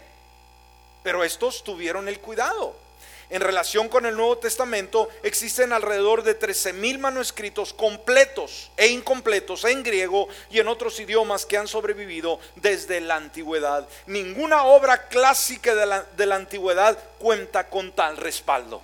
Pero 1.03 1.24
estos 1.24 1.64
tuvieron 1.64 2.09
el 2.09 2.20
cuidado. 2.20 2.88
En 3.31 3.43
relación 3.43 3.91
con 3.91 4.07
el 4.07 4.16
Nuevo 4.16 4.39
Testamento 4.39 5.11
existen 5.22 5.74
alrededor 5.74 6.22
de 6.22 6.35
13 6.35 6.72
mil 6.72 6.99
manuscritos 6.99 7.74
completos 7.74 8.70
e 8.76 8.89
incompletos 8.89 9.64
en 9.64 9.83
griego 9.83 10.29
y 10.51 10.61
en 10.61 10.68
otros 10.68 10.99
idiomas 10.99 11.45
que 11.45 11.59
han 11.59 11.68
sobrevivido 11.68 12.41
desde 12.57 13.03
la 13.03 13.16
antigüedad. 13.16 13.87
Ninguna 14.07 14.64
obra 14.64 15.09
clásica 15.09 15.74
de 15.74 15.85
la, 15.85 16.03
de 16.16 16.24
la 16.24 16.37
antigüedad 16.37 16.99
cuenta 17.18 17.68
con 17.68 17.93
tal 17.93 18.16
respaldo. 18.16 18.81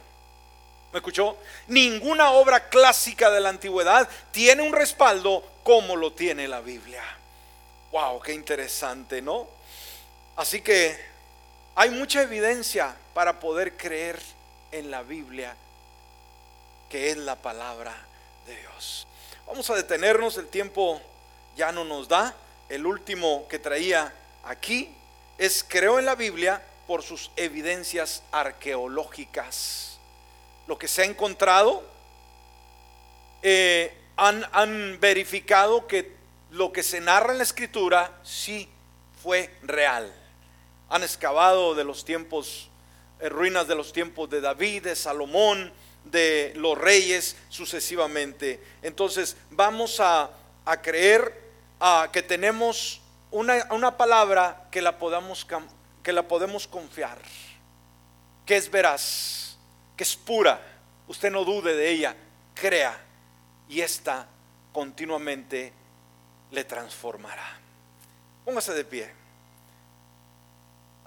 ¿Me 0.93 0.99
escuchó? 0.99 1.39
Ninguna 1.69 2.33
obra 2.33 2.69
clásica 2.69 3.31
de 3.31 3.41
la 3.41 3.49
antigüedad 3.49 4.07
tiene 4.31 4.63
un 4.63 4.75
respaldo 4.75 5.43
como 5.63 5.97
lo 5.97 6.13
tiene 6.13 6.47
la 6.47 6.61
Biblia. 6.61 7.03
Wow, 7.93 8.21
qué 8.21 8.35
interesante, 8.35 9.23
¿no? 9.23 9.49
Así 10.37 10.61
que 10.61 10.97
hay 11.75 11.91
mucha 11.91 12.23
evidencia 12.23 12.95
para 13.15 13.41
poder 13.41 13.77
creer 13.77 14.34
en 14.75 14.91
la 14.91 15.03
Biblia, 15.03 15.55
que 16.91 17.11
es 17.11 17.17
la 17.17 17.37
palabra 17.37 17.95
de 18.45 18.57
Dios. 18.57 19.07
Vamos 19.47 19.71
a 19.71 19.77
detenernos, 19.77 20.37
el 20.37 20.49
tiempo 20.49 21.01
ya 21.57 21.71
no 21.71 21.85
nos 21.85 22.09
da. 22.09 22.35
El 22.69 22.85
último 22.85 23.47
que 23.49 23.61
traía 23.61 24.13
aquí 24.43 24.93
es 25.39 25.65
creo 25.67 26.01
en 26.01 26.07
la 26.07 26.17
Biblia 26.17 26.61
por 26.89 27.03
sus 27.03 27.31
evidencias 27.37 28.25
arqueológicas. 28.33 29.99
Lo 30.67 30.77
que 30.77 30.89
se 30.89 31.03
ha 31.03 31.05
encontrado, 31.05 31.85
eh, 33.43 33.97
han, 34.17 34.45
han 34.51 34.99
verificado 34.99 35.87
que 35.87 36.17
lo 36.51 36.73
que 36.73 36.83
se 36.83 37.01
narra 37.01 37.31
en 37.31 37.39
la 37.39 37.45
escritura 37.45 38.19
sí 38.25 38.69
fue 39.23 39.55
real. 39.63 40.13
Han 40.89 41.05
excavado 41.05 41.77
de 41.77 41.85
los 41.85 42.05
tiempos 42.05 42.71
ruinas 43.21 43.67
de 43.69 43.75
los 43.75 43.93
tiempos 43.93 44.29
de 44.31 44.41
David, 44.41 44.85
de 44.85 44.97
Salomón, 44.97 45.73
de 46.05 46.53
los 46.57 46.77
reyes 46.77 47.37
sucesivamente. 47.49 48.63
Entonces 48.83 49.37
vamos 49.51 50.01
a, 50.01 50.31
creer 50.83 51.43
a 51.81 52.09
que 52.13 52.23
tenemos 52.23 53.01
una, 53.31 53.67
una, 53.71 53.97
palabra 53.97 54.69
que 54.71 54.83
la, 54.83 54.99
podamos, 54.99 55.47
que 56.03 56.13
la 56.13 56.29
podemos 56.29 56.67
confiar, 56.67 57.19
que 58.47 58.57
es 58.57 58.71
veraz, 58.71 59.57
que 59.97 60.05
es 60.05 60.17
pura. 60.17 60.61
Usted 61.09 61.31
no 61.31 61.45
dude 61.45 61.75
de 61.75 61.91
ella, 61.91 62.17
crea 62.55 62.99
y 63.69 63.81
esta 63.81 64.27
continuamente 64.73 65.73
le 66.51 66.65
transformará. 66.65 67.59
Póngase 68.45 68.75
de 68.75 68.85
pie. 68.85 69.24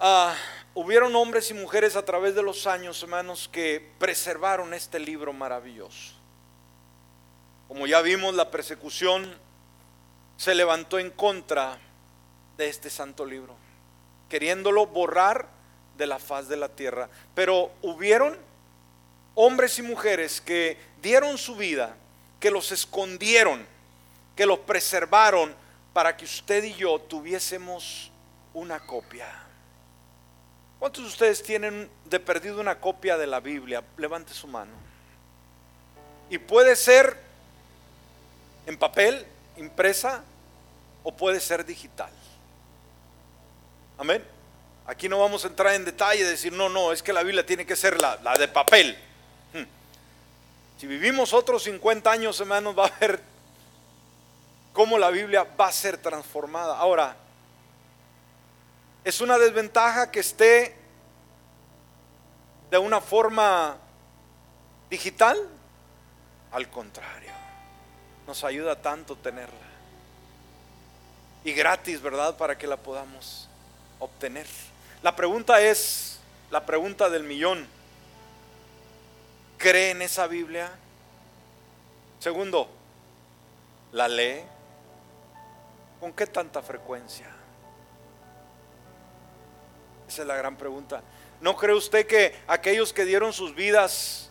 Ah, 0.00 0.36
hubieron 0.74 1.16
hombres 1.16 1.50
y 1.50 1.54
mujeres 1.54 1.96
a 1.96 2.04
través 2.04 2.36
de 2.36 2.42
los 2.42 2.68
años, 2.68 3.02
hermanos, 3.02 3.48
que 3.50 3.84
preservaron 3.98 4.72
este 4.72 5.00
libro 5.00 5.32
maravilloso. 5.32 6.14
Como 7.66 7.84
ya 7.88 8.00
vimos, 8.00 8.32
la 8.36 8.48
persecución 8.48 9.34
se 10.36 10.54
levantó 10.54 11.00
en 11.00 11.10
contra 11.10 11.80
de 12.56 12.68
este 12.68 12.90
santo 12.90 13.26
libro, 13.26 13.56
queriéndolo 14.28 14.86
borrar 14.86 15.48
de 15.96 16.06
la 16.06 16.20
faz 16.20 16.48
de 16.48 16.56
la 16.56 16.68
tierra. 16.68 17.10
Pero 17.34 17.72
hubieron 17.82 18.38
hombres 19.34 19.80
y 19.80 19.82
mujeres 19.82 20.40
que 20.40 20.78
dieron 21.02 21.38
su 21.38 21.56
vida, 21.56 21.96
que 22.38 22.52
los 22.52 22.70
escondieron, 22.70 23.66
que 24.36 24.46
los 24.46 24.60
preservaron 24.60 25.52
para 25.92 26.16
que 26.16 26.24
usted 26.24 26.62
y 26.62 26.74
yo 26.74 27.00
tuviésemos 27.00 28.12
una 28.54 28.78
copia. 28.86 29.47
¿Cuántos 30.78 31.02
de 31.02 31.08
ustedes 31.08 31.42
tienen 31.42 31.90
de 32.04 32.20
perdido 32.20 32.60
una 32.60 32.80
copia 32.80 33.16
de 33.16 33.26
la 33.26 33.40
Biblia? 33.40 33.82
Levante 33.96 34.32
su 34.32 34.46
mano. 34.46 34.72
Y 36.30 36.38
puede 36.38 36.76
ser 36.76 37.16
en 38.66 38.76
papel, 38.76 39.26
impresa, 39.56 40.22
o 41.02 41.12
puede 41.12 41.40
ser 41.40 41.64
digital. 41.64 42.10
Amén. 43.96 44.24
Aquí 44.86 45.08
no 45.08 45.18
vamos 45.18 45.44
a 45.44 45.48
entrar 45.48 45.74
en 45.74 45.84
detalle 45.84 46.24
decir, 46.24 46.52
no, 46.52 46.68
no, 46.68 46.92
es 46.92 47.02
que 47.02 47.12
la 47.12 47.22
Biblia 47.22 47.44
tiene 47.44 47.66
que 47.66 47.76
ser 47.76 48.00
la, 48.00 48.16
la 48.22 48.36
de 48.36 48.46
papel. 48.46 48.96
Hmm. 49.52 49.64
Si 50.78 50.86
vivimos 50.86 51.32
otros 51.32 51.64
50 51.64 52.10
años, 52.10 52.38
hermanos, 52.40 52.78
va 52.78 52.86
a 52.86 52.98
ver 53.00 53.20
cómo 54.72 54.96
la 54.96 55.10
Biblia 55.10 55.44
va 55.58 55.66
a 55.66 55.72
ser 55.72 55.98
transformada. 55.98 56.78
Ahora, 56.78 57.16
¿Es 59.08 59.22
una 59.22 59.38
desventaja 59.38 60.10
que 60.10 60.20
esté 60.20 60.76
de 62.70 62.76
una 62.76 63.00
forma 63.00 63.78
digital? 64.90 65.48
Al 66.52 66.68
contrario, 66.68 67.30
nos 68.26 68.44
ayuda 68.44 68.82
tanto 68.82 69.16
tenerla. 69.16 69.66
Y 71.42 71.52
gratis, 71.52 72.02
¿verdad? 72.02 72.36
Para 72.36 72.58
que 72.58 72.66
la 72.66 72.76
podamos 72.76 73.48
obtener. 73.98 74.46
La 75.02 75.16
pregunta 75.16 75.58
es, 75.58 76.20
la 76.50 76.66
pregunta 76.66 77.08
del 77.08 77.22
millón. 77.22 77.66
¿Cree 79.56 79.92
en 79.92 80.02
esa 80.02 80.26
Biblia? 80.26 80.70
Segundo, 82.20 82.68
¿la 83.92 84.06
lee? 84.06 84.42
¿Con 85.98 86.12
qué 86.12 86.26
tanta 86.26 86.60
frecuencia? 86.60 87.37
Esa 90.08 90.22
es 90.22 90.28
la 90.28 90.36
gran 90.36 90.56
pregunta. 90.56 91.02
¿No 91.40 91.54
cree 91.54 91.76
usted 91.76 92.06
que 92.06 92.34
aquellos 92.46 92.92
que 92.94 93.04
dieron 93.04 93.32
sus 93.32 93.54
vidas, 93.54 94.30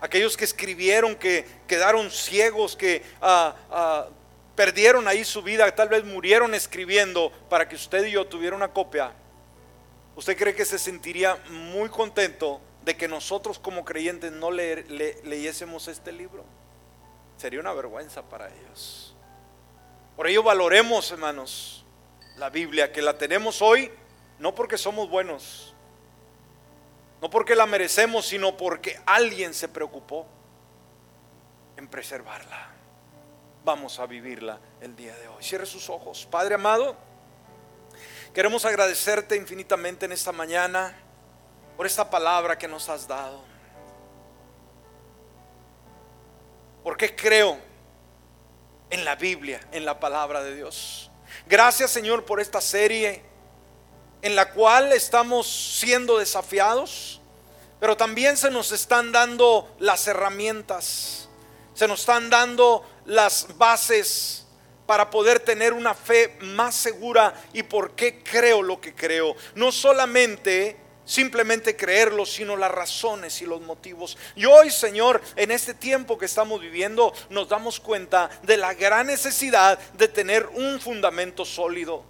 aquellos 0.00 0.36
que 0.36 0.44
escribieron, 0.44 1.14
que 1.14 1.46
quedaron 1.68 2.10
ciegos, 2.10 2.74
que 2.74 3.02
ah, 3.20 3.54
ah, 3.70 4.08
perdieron 4.56 5.06
ahí 5.06 5.24
su 5.24 5.42
vida, 5.42 5.72
tal 5.74 5.90
vez 5.90 6.04
murieron 6.04 6.54
escribiendo 6.54 7.30
para 7.50 7.68
que 7.68 7.76
usted 7.76 8.06
y 8.06 8.12
yo 8.12 8.26
tuviera 8.26 8.56
una 8.56 8.72
copia? 8.72 9.12
¿Usted 10.16 10.36
cree 10.36 10.54
que 10.54 10.64
se 10.64 10.78
sentiría 10.78 11.36
muy 11.50 11.90
contento 11.90 12.60
de 12.84 12.96
que 12.96 13.06
nosotros 13.06 13.58
como 13.58 13.84
creyentes 13.84 14.32
no 14.32 14.50
leyésemos 14.50 15.88
este 15.88 16.10
libro? 16.10 16.44
Sería 17.36 17.60
una 17.60 17.72
vergüenza 17.72 18.22
para 18.22 18.48
ellos. 18.48 19.14
Por 20.16 20.26
ello 20.26 20.42
valoremos, 20.42 21.10
hermanos, 21.10 21.84
la 22.36 22.50
Biblia, 22.50 22.92
que 22.92 23.02
la 23.02 23.16
tenemos 23.16 23.62
hoy 23.62 23.90
no 24.42 24.56
porque 24.56 24.76
somos 24.76 25.08
buenos, 25.08 25.72
no 27.20 27.30
porque 27.30 27.54
la 27.54 27.64
merecemos, 27.64 28.26
sino 28.26 28.56
porque 28.56 29.00
alguien 29.06 29.54
se 29.54 29.68
preocupó 29.68 30.26
en 31.76 31.86
preservarla. 31.86 32.70
Vamos 33.64 34.00
a 34.00 34.06
vivirla 34.06 34.58
el 34.80 34.96
día 34.96 35.16
de 35.16 35.28
hoy. 35.28 35.44
Cierre 35.44 35.64
sus 35.64 35.88
ojos. 35.88 36.26
Padre 36.28 36.56
amado, 36.56 36.96
queremos 38.34 38.64
agradecerte 38.64 39.36
infinitamente 39.36 40.06
en 40.06 40.12
esta 40.12 40.32
mañana 40.32 40.92
por 41.76 41.86
esta 41.86 42.10
palabra 42.10 42.58
que 42.58 42.66
nos 42.66 42.88
has 42.88 43.06
dado. 43.06 43.44
Porque 46.82 47.14
creo 47.14 47.58
en 48.90 49.04
la 49.04 49.14
Biblia, 49.14 49.60
en 49.70 49.84
la 49.84 50.00
palabra 50.00 50.42
de 50.42 50.56
Dios. 50.56 51.12
Gracias 51.46 51.92
Señor 51.92 52.24
por 52.24 52.40
esta 52.40 52.60
serie 52.60 53.30
en 54.22 54.36
la 54.36 54.52
cual 54.52 54.92
estamos 54.92 55.46
siendo 55.78 56.18
desafiados, 56.18 57.20
pero 57.80 57.96
también 57.96 58.36
se 58.36 58.50
nos 58.50 58.70
están 58.72 59.12
dando 59.12 59.68
las 59.78 60.06
herramientas, 60.06 61.28
se 61.74 61.88
nos 61.88 62.00
están 62.00 62.30
dando 62.30 62.84
las 63.04 63.58
bases 63.58 64.46
para 64.86 65.10
poder 65.10 65.40
tener 65.40 65.72
una 65.72 65.94
fe 65.94 66.36
más 66.40 66.74
segura 66.74 67.34
y 67.52 67.62
por 67.62 67.92
qué 67.92 68.22
creo 68.22 68.62
lo 68.62 68.80
que 68.80 68.94
creo. 68.94 69.34
No 69.54 69.72
solamente 69.72 70.76
simplemente 71.04 71.76
creerlo, 71.76 72.26
sino 72.26 72.56
las 72.56 72.70
razones 72.70 73.40
y 73.42 73.46
los 73.46 73.60
motivos. 73.60 74.16
Y 74.36 74.44
hoy, 74.44 74.70
Señor, 74.70 75.20
en 75.36 75.50
este 75.50 75.74
tiempo 75.74 76.18
que 76.18 76.26
estamos 76.26 76.60
viviendo, 76.60 77.12
nos 77.30 77.48
damos 77.48 77.80
cuenta 77.80 78.30
de 78.42 78.56
la 78.56 78.74
gran 78.74 79.06
necesidad 79.08 79.78
de 79.94 80.08
tener 80.08 80.46
un 80.54 80.80
fundamento 80.80 81.44
sólido, 81.44 82.04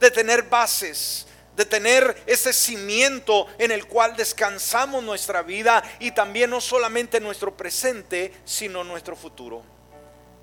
de 0.00 0.10
tener 0.10 0.44
bases, 0.44 1.26
de 1.58 1.64
tener 1.64 2.22
ese 2.24 2.52
cimiento 2.52 3.48
en 3.58 3.72
el 3.72 3.88
cual 3.88 4.14
descansamos 4.16 5.02
nuestra 5.02 5.42
vida 5.42 5.82
y 5.98 6.12
también 6.12 6.50
no 6.50 6.60
solamente 6.60 7.18
nuestro 7.18 7.56
presente, 7.56 8.32
sino 8.44 8.84
nuestro 8.84 9.16
futuro. 9.16 9.64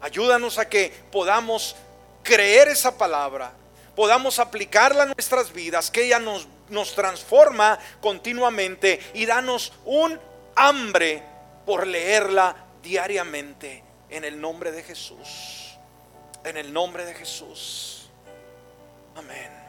Ayúdanos 0.01 0.57
a 0.57 0.67
que 0.67 0.91
podamos 1.13 1.77
creer 2.21 2.67
esa 2.67 2.97
palabra, 2.97 3.53
podamos 3.95 4.39
aplicarla 4.39 5.03
a 5.03 5.05
nuestras 5.05 5.53
vidas, 5.53 5.89
que 5.89 6.03
ella 6.03 6.19
nos, 6.19 6.49
nos 6.67 6.93
transforma 6.93 7.79
continuamente 8.01 8.99
y 9.13 9.25
danos 9.25 9.71
un 9.85 10.19
hambre 10.53 11.23
por 11.65 11.87
leerla 11.87 12.57
diariamente 12.83 13.85
en 14.09 14.25
el 14.25 14.41
nombre 14.41 14.73
de 14.73 14.83
Jesús. 14.83 15.77
En 16.43 16.57
el 16.57 16.73
nombre 16.73 17.05
de 17.05 17.13
Jesús. 17.13 18.09
Amén. 19.15 19.64